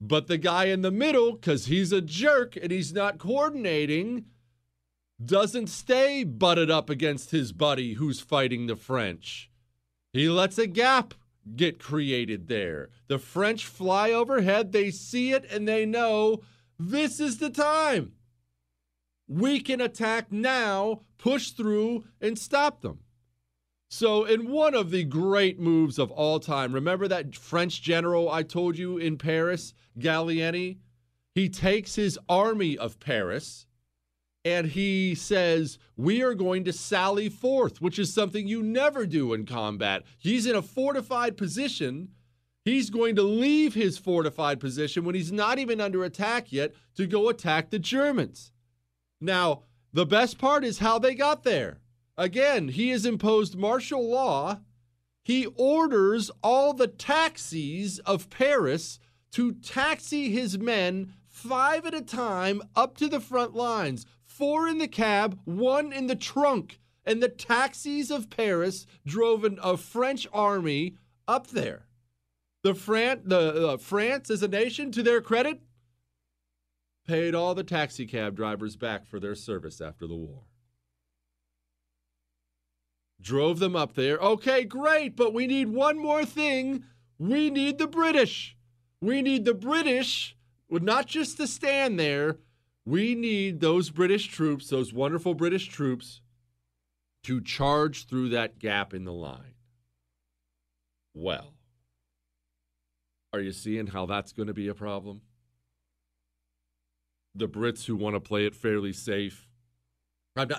But 0.00 0.28
the 0.28 0.38
guy 0.38 0.66
in 0.66 0.82
the 0.82 0.92
middle, 0.92 1.32
because 1.32 1.66
he's 1.66 1.92
a 1.92 2.00
jerk 2.00 2.56
and 2.56 2.70
he's 2.70 2.92
not 2.92 3.18
coordinating, 3.18 4.26
doesn't 5.22 5.66
stay 5.66 6.24
butted 6.24 6.70
up 6.70 6.88
against 6.88 7.32
his 7.32 7.52
buddy 7.52 7.94
who's 7.94 8.20
fighting 8.20 8.66
the 8.66 8.76
French. 8.76 9.50
He 10.12 10.28
lets 10.28 10.58
a 10.58 10.66
gap 10.66 11.14
get 11.56 11.78
created 11.78 12.48
there. 12.48 12.88
The 13.08 13.18
French 13.18 13.66
fly 13.66 14.12
overhead, 14.12 14.72
they 14.72 14.90
see 14.90 15.32
it, 15.32 15.44
and 15.50 15.66
they 15.66 15.84
know 15.84 16.40
this 16.80 17.20
is 17.20 17.38
the 17.38 17.50
time. 17.50 18.12
We 19.28 19.60
can 19.60 19.80
attack 19.80 20.32
now, 20.32 21.02
push 21.18 21.50
through, 21.50 22.04
and 22.20 22.38
stop 22.38 22.80
them. 22.80 23.00
So, 23.90 24.24
in 24.24 24.48
one 24.50 24.74
of 24.74 24.90
the 24.90 25.04
great 25.04 25.58
moves 25.58 25.98
of 25.98 26.10
all 26.10 26.40
time, 26.40 26.72
remember 26.72 27.08
that 27.08 27.34
French 27.34 27.82
general 27.82 28.30
I 28.30 28.44
told 28.44 28.78
you 28.78 28.98
in 28.98 29.18
Paris, 29.18 29.74
Gallieni? 29.98 30.78
He 31.34 31.48
takes 31.48 31.96
his 31.96 32.18
army 32.28 32.78
of 32.78 32.98
Paris 32.98 33.66
and 34.44 34.68
he 34.68 35.14
says, 35.14 35.78
We 35.96 36.22
are 36.22 36.34
going 36.34 36.64
to 36.64 36.72
sally 36.72 37.28
forth, 37.28 37.80
which 37.80 37.98
is 37.98 38.14
something 38.14 38.48
you 38.48 38.62
never 38.62 39.06
do 39.06 39.34
in 39.34 39.44
combat. 39.44 40.04
He's 40.18 40.46
in 40.46 40.56
a 40.56 40.62
fortified 40.62 41.36
position. 41.36 42.10
He's 42.64 42.90
going 42.90 43.16
to 43.16 43.22
leave 43.22 43.74
his 43.74 43.96
fortified 43.96 44.60
position 44.60 45.04
when 45.04 45.14
he's 45.14 45.32
not 45.32 45.58
even 45.58 45.80
under 45.80 46.04
attack 46.04 46.52
yet 46.52 46.74
to 46.96 47.06
go 47.06 47.28
attack 47.28 47.70
the 47.70 47.78
Germans. 47.78 48.52
Now, 49.20 49.62
the 49.92 50.06
best 50.06 50.38
part 50.38 50.64
is 50.64 50.78
how 50.78 50.98
they 50.98 51.14
got 51.14 51.42
there. 51.42 51.80
Again, 52.18 52.68
he 52.68 52.90
has 52.90 53.06
imposed 53.06 53.56
martial 53.56 54.06
law. 54.08 54.60
He 55.22 55.46
orders 55.56 56.30
all 56.42 56.74
the 56.74 56.86
taxis 56.86 57.98
of 58.00 58.30
Paris 58.30 58.98
to 59.32 59.52
taxi 59.52 60.30
his 60.30 60.58
men 60.58 61.14
five 61.26 61.86
at 61.86 61.94
a 61.94 62.02
time 62.02 62.60
up 62.76 62.96
to 62.98 63.08
the 63.08 63.20
front 63.20 63.54
lines, 63.54 64.04
four 64.26 64.68
in 64.68 64.78
the 64.78 64.88
cab, 64.88 65.38
one 65.44 65.92
in 65.92 66.08
the 66.08 66.16
trunk. 66.16 66.78
And 67.06 67.22
the 67.22 67.28
taxis 67.28 68.10
of 68.10 68.28
Paris 68.28 68.86
drove 69.06 69.44
an, 69.44 69.58
a 69.62 69.76
French 69.78 70.26
army 70.32 70.96
up 71.26 71.48
there. 71.48 71.86
The, 72.62 72.74
Fran- 72.74 73.22
the 73.24 73.68
uh, 73.68 73.76
France, 73.78 74.30
as 74.30 74.42
a 74.42 74.48
nation, 74.48 74.92
to 74.92 75.02
their 75.02 75.20
credit, 75.20 75.60
paid 77.06 77.34
all 77.34 77.54
the 77.54 77.64
taxi 77.64 78.06
cab 78.06 78.36
drivers 78.36 78.76
back 78.76 79.06
for 79.06 79.18
their 79.18 79.34
service 79.34 79.80
after 79.80 80.06
the 80.06 80.14
war. 80.14 80.42
Drove 83.20 83.58
them 83.58 83.76
up 83.76 83.94
there. 83.94 84.18
Okay, 84.18 84.64
great, 84.64 85.16
but 85.16 85.34
we 85.34 85.46
need 85.46 85.68
one 85.68 85.98
more 85.98 86.24
thing. 86.24 86.84
We 87.18 87.50
need 87.50 87.78
the 87.78 87.86
British. 87.86 88.56
We 89.00 89.22
need 89.22 89.44
the 89.44 89.54
British, 89.54 90.36
not 90.70 91.06
just 91.06 91.36
to 91.38 91.46
stand 91.46 91.98
there. 91.98 92.38
We 92.86 93.14
need 93.14 93.60
those 93.60 93.90
British 93.90 94.28
troops, 94.28 94.68
those 94.68 94.92
wonderful 94.92 95.34
British 95.34 95.68
troops, 95.68 96.22
to 97.24 97.40
charge 97.40 98.06
through 98.06 98.30
that 98.30 98.58
gap 98.58 98.94
in 98.94 99.04
the 99.04 99.12
line. 99.12 99.54
Well, 101.14 101.52
are 103.32 103.40
you 103.40 103.52
seeing 103.52 103.88
how 103.88 104.06
that's 104.06 104.32
going 104.32 104.48
to 104.48 104.54
be 104.54 104.68
a 104.68 104.74
problem? 104.74 105.22
The 107.34 107.48
Brits 107.48 107.86
who 107.86 107.96
want 107.96 108.16
to 108.16 108.20
play 108.20 108.44
it 108.44 108.54
fairly 108.54 108.92
safe. 108.92 109.48
Not, 110.34 110.52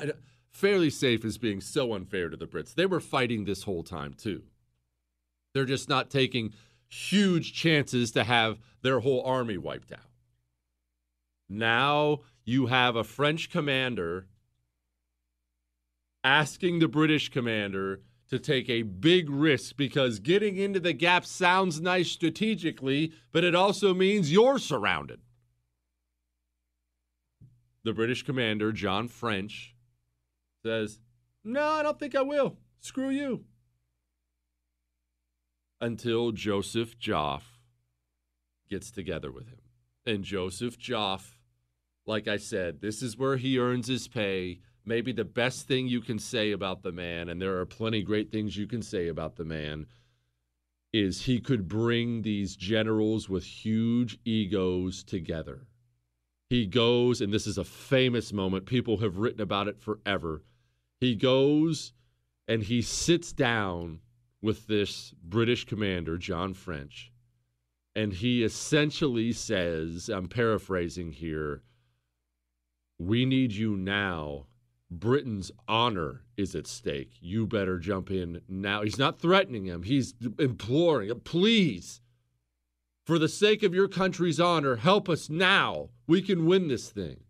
fairly 0.51 0.89
safe 0.89 1.25
is 1.25 1.37
being 1.37 1.61
so 1.61 1.93
unfair 1.93 2.29
to 2.29 2.37
the 2.37 2.47
Brits. 2.47 2.73
They 2.73 2.85
were 2.85 2.99
fighting 2.99 3.43
this 3.43 3.63
whole 3.63 3.83
time, 3.83 4.13
too. 4.13 4.43
They're 5.53 5.65
just 5.65 5.89
not 5.89 6.09
taking 6.09 6.53
huge 6.87 7.53
chances 7.53 8.11
to 8.11 8.23
have 8.23 8.59
their 8.81 8.99
whole 8.99 9.23
army 9.23 9.57
wiped 9.57 9.91
out. 9.91 9.99
Now 11.49 12.19
you 12.45 12.67
have 12.67 12.95
a 12.95 13.03
French 13.03 13.49
commander 13.49 14.27
asking 16.23 16.79
the 16.79 16.87
British 16.87 17.29
commander 17.29 18.01
to 18.31 18.39
take 18.39 18.69
a 18.69 18.81
big 18.81 19.29
risk 19.29 19.75
because 19.75 20.19
getting 20.19 20.55
into 20.55 20.79
the 20.79 20.93
gap 20.93 21.25
sounds 21.25 21.81
nice 21.81 22.09
strategically, 22.09 23.11
but 23.33 23.43
it 23.43 23.53
also 23.53 23.93
means 23.93 24.31
you're 24.31 24.57
surrounded. 24.57 25.19
The 27.83 27.91
British 27.91 28.23
commander, 28.23 28.71
John 28.71 29.09
French, 29.09 29.75
says, 30.63 31.01
No, 31.43 31.61
I 31.61 31.83
don't 31.83 31.99
think 31.99 32.15
I 32.15 32.21
will. 32.21 32.55
Screw 32.79 33.09
you. 33.09 33.43
Until 35.81 36.31
Joseph 36.31 36.97
Joffre 36.97 37.41
gets 38.69 38.91
together 38.91 39.29
with 39.29 39.49
him. 39.49 39.59
And 40.05 40.23
Joseph 40.23 40.79
Joffre, 40.79 41.35
like 42.05 42.29
I 42.29 42.37
said, 42.37 42.79
this 42.79 43.01
is 43.01 43.17
where 43.17 43.35
he 43.35 43.59
earns 43.59 43.87
his 43.87 44.07
pay. 44.07 44.61
Maybe 44.85 45.11
the 45.11 45.25
best 45.25 45.67
thing 45.67 45.87
you 45.87 46.01
can 46.01 46.19
say 46.19 46.51
about 46.51 46.81
the 46.81 46.91
man, 46.91 47.29
and 47.29 47.41
there 47.41 47.59
are 47.59 47.65
plenty 47.65 48.01
great 48.01 48.31
things 48.31 48.57
you 48.57 48.67
can 48.67 48.81
say 48.81 49.07
about 49.07 49.35
the 49.35 49.45
man, 49.45 49.85
is 50.93 51.21
he 51.21 51.39
could 51.39 51.67
bring 51.67 52.21
these 52.21 52.55
generals 52.55 53.29
with 53.29 53.43
huge 53.43 54.19
egos 54.25 55.03
together. 55.03 55.67
He 56.49 56.65
goes, 56.65 57.21
and 57.21 57.31
this 57.31 57.47
is 57.47 57.57
a 57.57 57.63
famous 57.63 58.33
moment. 58.33 58.65
People 58.65 58.97
have 58.97 59.17
written 59.17 59.39
about 59.39 59.67
it 59.69 59.79
forever. 59.79 60.43
He 60.99 61.15
goes 61.15 61.93
and 62.47 62.63
he 62.63 62.81
sits 62.81 63.31
down 63.31 63.99
with 64.41 64.67
this 64.67 65.13
British 65.23 65.65
commander, 65.65 66.17
John 66.17 66.53
French, 66.53 67.11
and 67.95 68.11
he 68.11 68.43
essentially 68.43 69.31
says, 69.31 70.09
I'm 70.09 70.27
paraphrasing 70.27 71.13
here, 71.13 71.61
we 72.99 73.25
need 73.25 73.53
you 73.53 73.77
now. 73.77 74.47
Britain's 74.91 75.51
honor 75.67 76.23
is 76.35 76.53
at 76.53 76.67
stake. 76.67 77.13
You 77.21 77.47
better 77.47 77.79
jump 77.79 78.11
in 78.11 78.41
now. 78.49 78.83
He's 78.83 78.99
not 78.99 79.19
threatening 79.19 79.65
him, 79.65 79.83
he's 79.83 80.13
imploring, 80.37 81.17
please, 81.21 82.01
for 83.05 83.17
the 83.17 83.29
sake 83.29 83.63
of 83.63 83.73
your 83.73 83.87
country's 83.87 84.39
honor, 84.39 84.75
help 84.75 85.09
us 85.09 85.29
now. 85.29 85.89
We 86.07 86.21
can 86.21 86.45
win 86.45 86.67
this 86.67 86.89
thing 86.89 87.21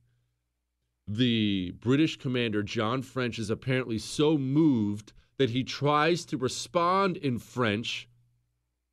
the 1.08 1.72
British 1.80 2.18
commander, 2.18 2.64
John 2.64 3.02
French, 3.02 3.40
is 3.40 3.50
apparently 3.50 3.98
so 3.98 4.38
moved 4.38 5.14
that 5.38 5.50
he 5.50 5.64
tries 5.64 6.26
to 6.26 6.38
respond 6.38 7.18
in 7.18 7.40
French 7.40 8.08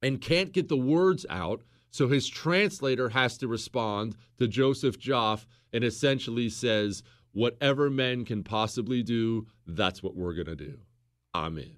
and 0.02 0.20
can't 0.20 0.52
get 0.52 0.68
the 0.68 0.76
words 0.76 1.26
out. 1.28 1.62
So 1.90 2.08
his 2.08 2.28
translator 2.28 3.10
has 3.10 3.38
to 3.38 3.48
respond 3.48 4.16
to 4.38 4.48
Joseph 4.48 4.98
Joffre 4.98 5.46
and 5.72 5.84
essentially 5.84 6.48
says, 6.48 7.02
Whatever 7.32 7.90
men 7.90 8.24
can 8.24 8.42
possibly 8.42 9.02
do, 9.02 9.46
that's 9.66 10.02
what 10.02 10.16
we're 10.16 10.34
going 10.34 10.46
to 10.46 10.56
do. 10.56 10.78
I'm 11.34 11.58
in. 11.58 11.76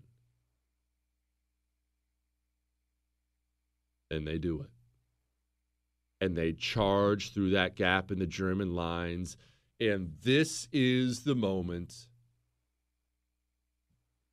And 4.10 4.26
they 4.26 4.38
do 4.38 4.62
it. 4.62 4.70
And 6.20 6.36
they 6.36 6.52
charge 6.52 7.32
through 7.32 7.50
that 7.50 7.76
gap 7.76 8.10
in 8.10 8.18
the 8.18 8.26
German 8.26 8.74
lines 8.74 9.36
and 9.80 10.12
this 10.22 10.68
is 10.72 11.24
the 11.24 11.34
moment 11.34 12.06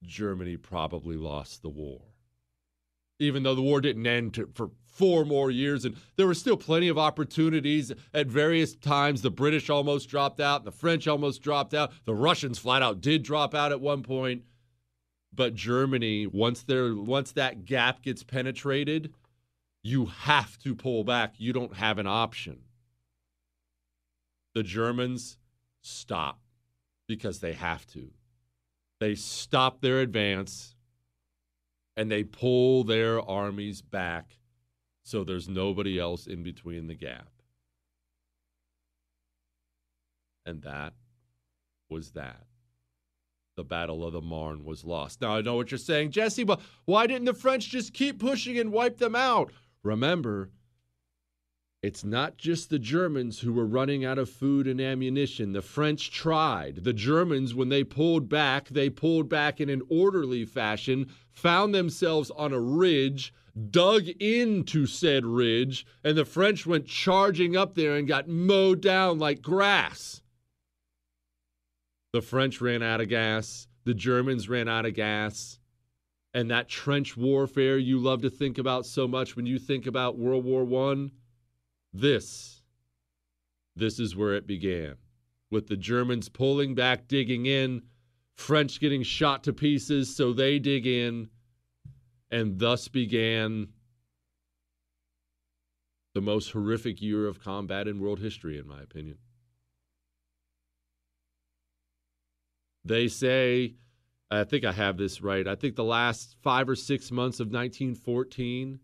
Germany 0.03 0.57
probably 0.57 1.15
lost 1.15 1.61
the 1.61 1.69
war. 1.69 2.01
Even 3.19 3.43
though 3.43 3.55
the 3.55 3.61
war 3.61 3.79
didn't 3.81 4.05
end 4.05 4.33
to, 4.35 4.49
for 4.53 4.71
four 4.97 5.25
more 5.25 5.51
years, 5.51 5.85
and 5.85 5.95
there 6.15 6.27
were 6.27 6.33
still 6.33 6.57
plenty 6.57 6.87
of 6.87 6.97
opportunities 6.97 7.91
at 8.13 8.27
various 8.27 8.75
times. 8.75 9.21
The 9.21 9.31
British 9.31 9.69
almost 9.69 10.09
dropped 10.09 10.39
out, 10.39 10.65
the 10.65 10.71
French 10.71 11.07
almost 11.07 11.41
dropped 11.41 11.73
out, 11.73 11.91
the 12.05 12.15
Russians 12.15 12.59
flat 12.59 12.81
out 12.81 13.01
did 13.01 13.23
drop 13.23 13.53
out 13.53 13.71
at 13.71 13.81
one 13.81 14.03
point. 14.03 14.43
But 15.33 15.53
Germany, 15.53 16.25
once 16.25 16.63
there, 16.63 16.95
once 16.95 17.31
that 17.33 17.65
gap 17.65 18.01
gets 18.01 18.23
penetrated, 18.23 19.13
you 19.83 20.05
have 20.05 20.57
to 20.59 20.73
pull 20.73 21.03
back. 21.03 21.35
You 21.37 21.53
don't 21.53 21.75
have 21.75 21.99
an 21.99 22.07
option 22.07 22.61
the 24.57 24.63
Germans 24.63 25.37
stop 25.83 26.39
because 27.07 27.41
they 27.41 27.53
have 27.53 27.85
to. 27.85 28.09
They 28.99 29.13
stop 29.13 29.81
their 29.81 29.99
advance 29.99 30.73
and 31.95 32.09
they 32.09 32.23
pull 32.23 32.83
their 32.83 33.21
armies 33.21 33.83
back 33.83 34.39
so 35.07 35.23
there's 35.23 35.47
nobody 35.47 35.97
else 35.97 36.27
in 36.27 36.43
between 36.43 36.87
the 36.87 36.93
gap. 36.93 37.29
And 40.45 40.61
that 40.63 40.91
was 41.89 42.11
that. 42.11 42.43
The 43.55 43.63
Battle 43.63 44.05
of 44.05 44.11
the 44.11 44.21
Marne 44.21 44.65
was 44.65 44.83
lost. 44.83 45.21
Now, 45.21 45.37
I 45.37 45.41
know 45.41 45.55
what 45.55 45.71
you're 45.71 45.77
saying, 45.77 46.11
Jesse, 46.11 46.43
but 46.43 46.59
why 46.83 47.07
didn't 47.07 47.23
the 47.23 47.33
French 47.33 47.69
just 47.69 47.93
keep 47.93 48.19
pushing 48.19 48.59
and 48.59 48.69
wipe 48.69 48.97
them 48.97 49.15
out? 49.15 49.53
Remember, 49.81 50.49
it's 51.81 52.03
not 52.03 52.37
just 52.37 52.69
the 52.69 52.77
Germans 52.77 53.39
who 53.39 53.53
were 53.53 53.65
running 53.65 54.03
out 54.03 54.17
of 54.17 54.29
food 54.29 54.67
and 54.67 54.81
ammunition. 54.81 55.53
The 55.53 55.61
French 55.61 56.11
tried. 56.11 56.83
The 56.83 56.91
Germans, 56.91 57.55
when 57.55 57.69
they 57.69 57.85
pulled 57.85 58.27
back, 58.27 58.67
they 58.67 58.89
pulled 58.89 59.29
back 59.29 59.61
in 59.61 59.69
an 59.69 59.83
orderly 59.87 60.43
fashion, 60.43 61.07
found 61.31 61.73
themselves 61.73 62.29
on 62.31 62.51
a 62.51 62.59
ridge, 62.59 63.33
dug 63.57 64.07
into 64.07 64.85
said 64.85 65.25
ridge, 65.25 65.85
and 66.03 66.17
the 66.17 66.25
French 66.25 66.65
went 66.65 66.85
charging 66.85 67.55
up 67.55 67.75
there 67.75 67.95
and 67.95 68.07
got 68.07 68.27
mowed 68.27 68.81
down 68.81 69.19
like 69.19 69.41
grass. 69.41 70.21
The 72.13 72.21
French 72.21 72.61
ran 72.61 72.83
out 72.83 73.01
of 73.01 73.09
gas. 73.09 73.67
The 73.83 73.93
Germans 73.93 74.49
ran 74.49 74.67
out 74.67 74.85
of 74.85 74.93
gas. 74.93 75.59
And 76.33 76.51
that 76.51 76.69
trench 76.69 77.17
warfare 77.17 77.77
you 77.77 77.99
love 77.99 78.21
to 78.21 78.29
think 78.29 78.57
about 78.57 78.85
so 78.85 79.07
much 79.07 79.35
when 79.35 79.45
you 79.45 79.57
think 79.57 79.87
about 79.87 80.17
World 80.17 80.45
War 80.45 80.63
One 80.63 81.11
this, 81.93 82.61
this 83.75 83.99
is 83.99 84.15
where 84.15 84.35
it 84.35 84.45
began, 84.45 84.95
with 85.49 85.67
the 85.67 85.77
Germans 85.77 86.29
pulling 86.29 86.75
back, 86.75 87.07
digging 87.07 87.45
in, 87.45 87.81
French 88.35 88.79
getting 88.79 89.03
shot 89.03 89.43
to 89.45 89.53
pieces, 89.53 90.15
so 90.15 90.31
they 90.31 90.59
dig 90.59 90.85
in, 90.85 91.29
and 92.29 92.59
thus 92.59 92.87
began 92.87 93.69
the 96.13 96.21
most 96.21 96.51
horrific 96.51 97.01
year 97.01 97.27
of 97.27 97.39
combat 97.39 97.87
in 97.87 97.99
world 97.99 98.19
history, 98.19 98.57
in 98.57 98.67
my 98.67 98.81
opinion. 98.81 99.17
They 102.83 103.07
say, 103.07 103.75
I 104.31 104.43
think 104.43 104.65
I 104.65 104.71
have 104.71 104.97
this 104.97 105.21
right. 105.21 105.47
I 105.47 105.55
think 105.55 105.75
the 105.75 105.83
last 105.83 106.35
five 106.41 106.67
or 106.67 106.75
six 106.75 107.11
months 107.11 107.39
of 107.39 107.47
1914, 107.47 108.79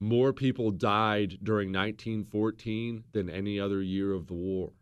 more 0.00 0.32
people 0.32 0.70
died 0.70 1.38
during 1.42 1.68
1914 1.68 3.04
than 3.12 3.30
any 3.30 3.60
other 3.60 3.82
year 3.82 4.12
of 4.12 4.26
the 4.26 4.34
war. 4.34 4.72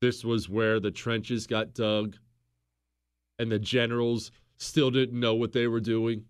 This 0.00 0.24
was 0.24 0.48
where 0.48 0.80
the 0.80 0.90
trenches 0.90 1.46
got 1.46 1.74
dug 1.74 2.16
and 3.38 3.50
the 3.50 3.58
generals 3.58 4.30
still 4.56 4.90
didn't 4.90 5.18
know 5.18 5.34
what 5.34 5.52
they 5.52 5.66
were 5.66 5.80
doing. 5.80 6.24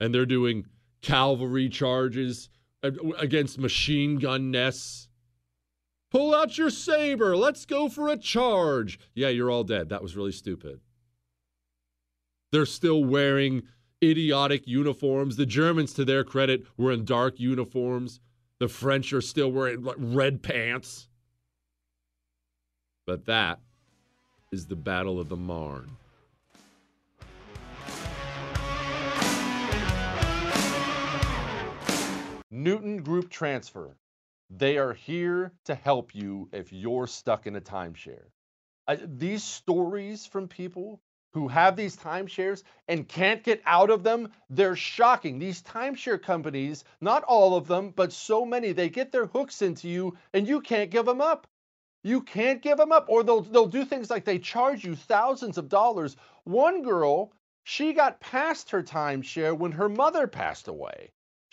And 0.00 0.14
they're 0.14 0.26
doing 0.26 0.66
cavalry 1.02 1.68
charges 1.68 2.48
against 2.82 3.58
machine 3.58 4.18
gun 4.18 4.50
nests. 4.50 5.08
Pull 6.10 6.34
out 6.34 6.58
your 6.58 6.70
saber. 6.70 7.36
Let's 7.36 7.64
go 7.64 7.88
for 7.88 8.08
a 8.08 8.16
charge. 8.16 8.98
Yeah, 9.14 9.28
you're 9.28 9.50
all 9.50 9.64
dead. 9.64 9.88
That 9.88 10.02
was 10.02 10.16
really 10.16 10.32
stupid. 10.32 10.80
They're 12.52 12.66
still 12.66 13.04
wearing 13.04 13.62
idiotic 14.02 14.68
uniforms. 14.68 15.36
The 15.36 15.46
Germans, 15.46 15.92
to 15.94 16.04
their 16.04 16.22
credit, 16.22 16.64
were 16.76 16.92
in 16.92 17.04
dark 17.04 17.40
uniforms. 17.40 18.20
The 18.60 18.68
French 18.68 19.12
are 19.12 19.20
still 19.20 19.50
wearing 19.50 19.82
red 19.96 20.42
pants. 20.42 21.08
But 23.06 23.26
that 23.26 23.58
is 24.52 24.66
the 24.66 24.76
Battle 24.76 25.18
of 25.18 25.28
the 25.28 25.36
Marne. 25.36 25.96
Newton 32.56 32.98
Group 33.02 33.30
Transfer. 33.30 33.96
They 34.48 34.78
are 34.78 34.92
here 34.92 35.50
to 35.64 35.74
help 35.74 36.14
you 36.14 36.48
if 36.52 36.72
you're 36.72 37.08
stuck 37.08 37.48
in 37.48 37.56
a 37.56 37.60
timeshare. 37.60 38.26
Uh, 38.86 38.96
these 39.02 39.42
stories 39.42 40.24
from 40.24 40.46
people 40.46 41.00
who 41.32 41.48
have 41.48 41.74
these 41.74 41.96
timeshares 41.96 42.62
and 42.86 43.08
can't 43.08 43.42
get 43.42 43.60
out 43.66 43.90
of 43.90 44.04
them, 44.04 44.30
they're 44.50 44.76
shocking. 44.76 45.40
These 45.40 45.62
timeshare 45.62 46.22
companies, 46.22 46.84
not 47.00 47.24
all 47.24 47.56
of 47.56 47.66
them, 47.66 47.90
but 47.90 48.12
so 48.12 48.44
many, 48.44 48.70
they 48.70 48.88
get 48.88 49.10
their 49.10 49.26
hooks 49.26 49.60
into 49.60 49.88
you 49.88 50.16
and 50.32 50.46
you 50.46 50.60
can't 50.60 50.92
give 50.92 51.06
them 51.06 51.20
up. 51.20 51.48
You 52.04 52.20
can't 52.20 52.62
give 52.62 52.78
them 52.78 52.92
up, 52.92 53.06
or 53.08 53.24
they'll 53.24 53.40
they'll 53.40 53.66
do 53.66 53.84
things 53.84 54.10
like 54.10 54.24
they 54.24 54.38
charge 54.38 54.84
you 54.84 54.94
thousands 54.94 55.58
of 55.58 55.68
dollars. 55.68 56.16
One 56.44 56.82
girl, 56.82 57.32
she 57.64 57.94
got 57.94 58.20
past 58.20 58.70
her 58.70 58.84
timeshare 58.84 59.58
when 59.58 59.72
her 59.72 59.88
mother 59.88 60.28
passed 60.28 60.68
away. 60.68 61.13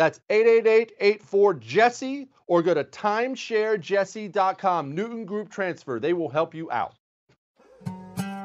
That's 0.00 0.18
888 0.30 0.92
84 0.98 1.54
Jesse 1.56 2.28
or 2.46 2.62
go 2.62 2.72
to 2.72 2.84
timesharejesse.com. 2.84 4.94
Newton 4.94 5.26
Group 5.26 5.50
Transfer. 5.50 6.00
They 6.00 6.14
will 6.14 6.30
help 6.30 6.54
you 6.54 6.70
out. 6.70 6.94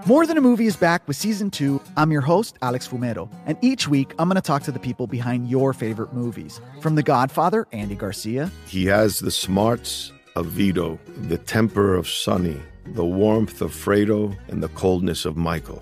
More 0.05 0.27
Than 0.27 0.37
a 0.37 0.41
Movie 0.41 0.65
is 0.65 0.75
back 0.75 1.07
with 1.07 1.15
season 1.15 1.49
two. 1.49 1.81
I'm 1.95 2.11
your 2.11 2.19
host, 2.19 2.57
Alex 2.61 2.89
Fumero, 2.89 3.33
and 3.45 3.57
each 3.61 3.87
week 3.87 4.13
I'm 4.19 4.27
going 4.27 4.35
to 4.35 4.41
talk 4.41 4.63
to 4.63 4.71
the 4.73 4.79
people 4.79 5.07
behind 5.07 5.49
your 5.49 5.71
favorite 5.71 6.11
movies. 6.11 6.59
From 6.81 6.95
The 6.95 7.03
Godfather, 7.03 7.65
Andy 7.71 7.95
Garcia. 7.95 8.51
He 8.67 8.85
has 8.87 9.19
the 9.19 9.31
smarts 9.31 10.11
of 10.35 10.47
Vito, 10.47 10.99
the 11.29 11.37
temper 11.37 11.95
of 11.95 12.09
Sonny, 12.09 12.61
the 12.87 13.05
warmth 13.05 13.61
of 13.61 13.71
Fredo, 13.71 14.37
and 14.49 14.61
the 14.61 14.67
coldness 14.67 15.23
of 15.23 15.37
Michael 15.37 15.81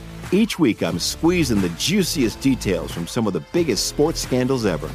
Each 0.33 0.57
week, 0.57 0.81
I'm 0.81 0.97
squeezing 0.97 1.59
the 1.59 1.67
juiciest 1.77 2.39
details 2.39 2.93
from 2.93 3.05
some 3.05 3.27
of 3.27 3.33
the 3.33 3.43
biggest 3.51 3.87
sports 3.87 4.21
scandals 4.21 4.65
ever. 4.65 4.89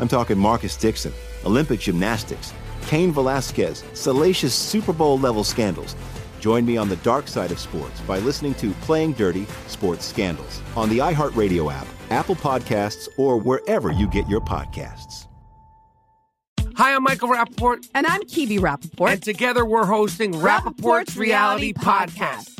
I'm 0.00 0.08
talking 0.08 0.36
Marcus 0.36 0.76
Dixon, 0.76 1.12
Olympic 1.44 1.78
gymnastics, 1.78 2.52
Cain 2.88 3.12
Velasquez, 3.12 3.84
salacious 3.92 4.52
Super 4.52 4.92
Bowl 4.92 5.16
level 5.16 5.44
scandals. 5.44 5.94
Join 6.40 6.66
me 6.66 6.76
on 6.76 6.88
the 6.88 6.96
dark 6.96 7.28
side 7.28 7.52
of 7.52 7.60
sports 7.60 8.00
by 8.00 8.18
listening 8.18 8.54
to 8.54 8.72
Playing 8.80 9.12
Dirty 9.12 9.46
Sports 9.68 10.06
Scandals 10.06 10.60
on 10.74 10.88
the 10.88 10.98
iHeartRadio 10.98 11.72
app, 11.72 11.86
Apple 12.10 12.34
Podcasts, 12.34 13.08
or 13.16 13.36
wherever 13.36 13.92
you 13.92 14.08
get 14.08 14.28
your 14.28 14.40
podcasts. 14.40 15.28
Hi, 16.74 16.94
I'm 16.94 17.04
Michael 17.04 17.28
Rapaport. 17.28 17.86
And 17.94 18.06
I'm 18.06 18.22
Kebe 18.22 18.58
Rapaport. 18.58 19.12
And 19.12 19.22
together 19.22 19.64
we're 19.64 19.84
hosting 19.84 20.32
Rapaport's, 20.32 20.80
Rapaport's 20.80 21.16
Reality, 21.16 21.66
Reality 21.66 21.72
Podcast. 21.74 22.48
Podcast. 22.48 22.59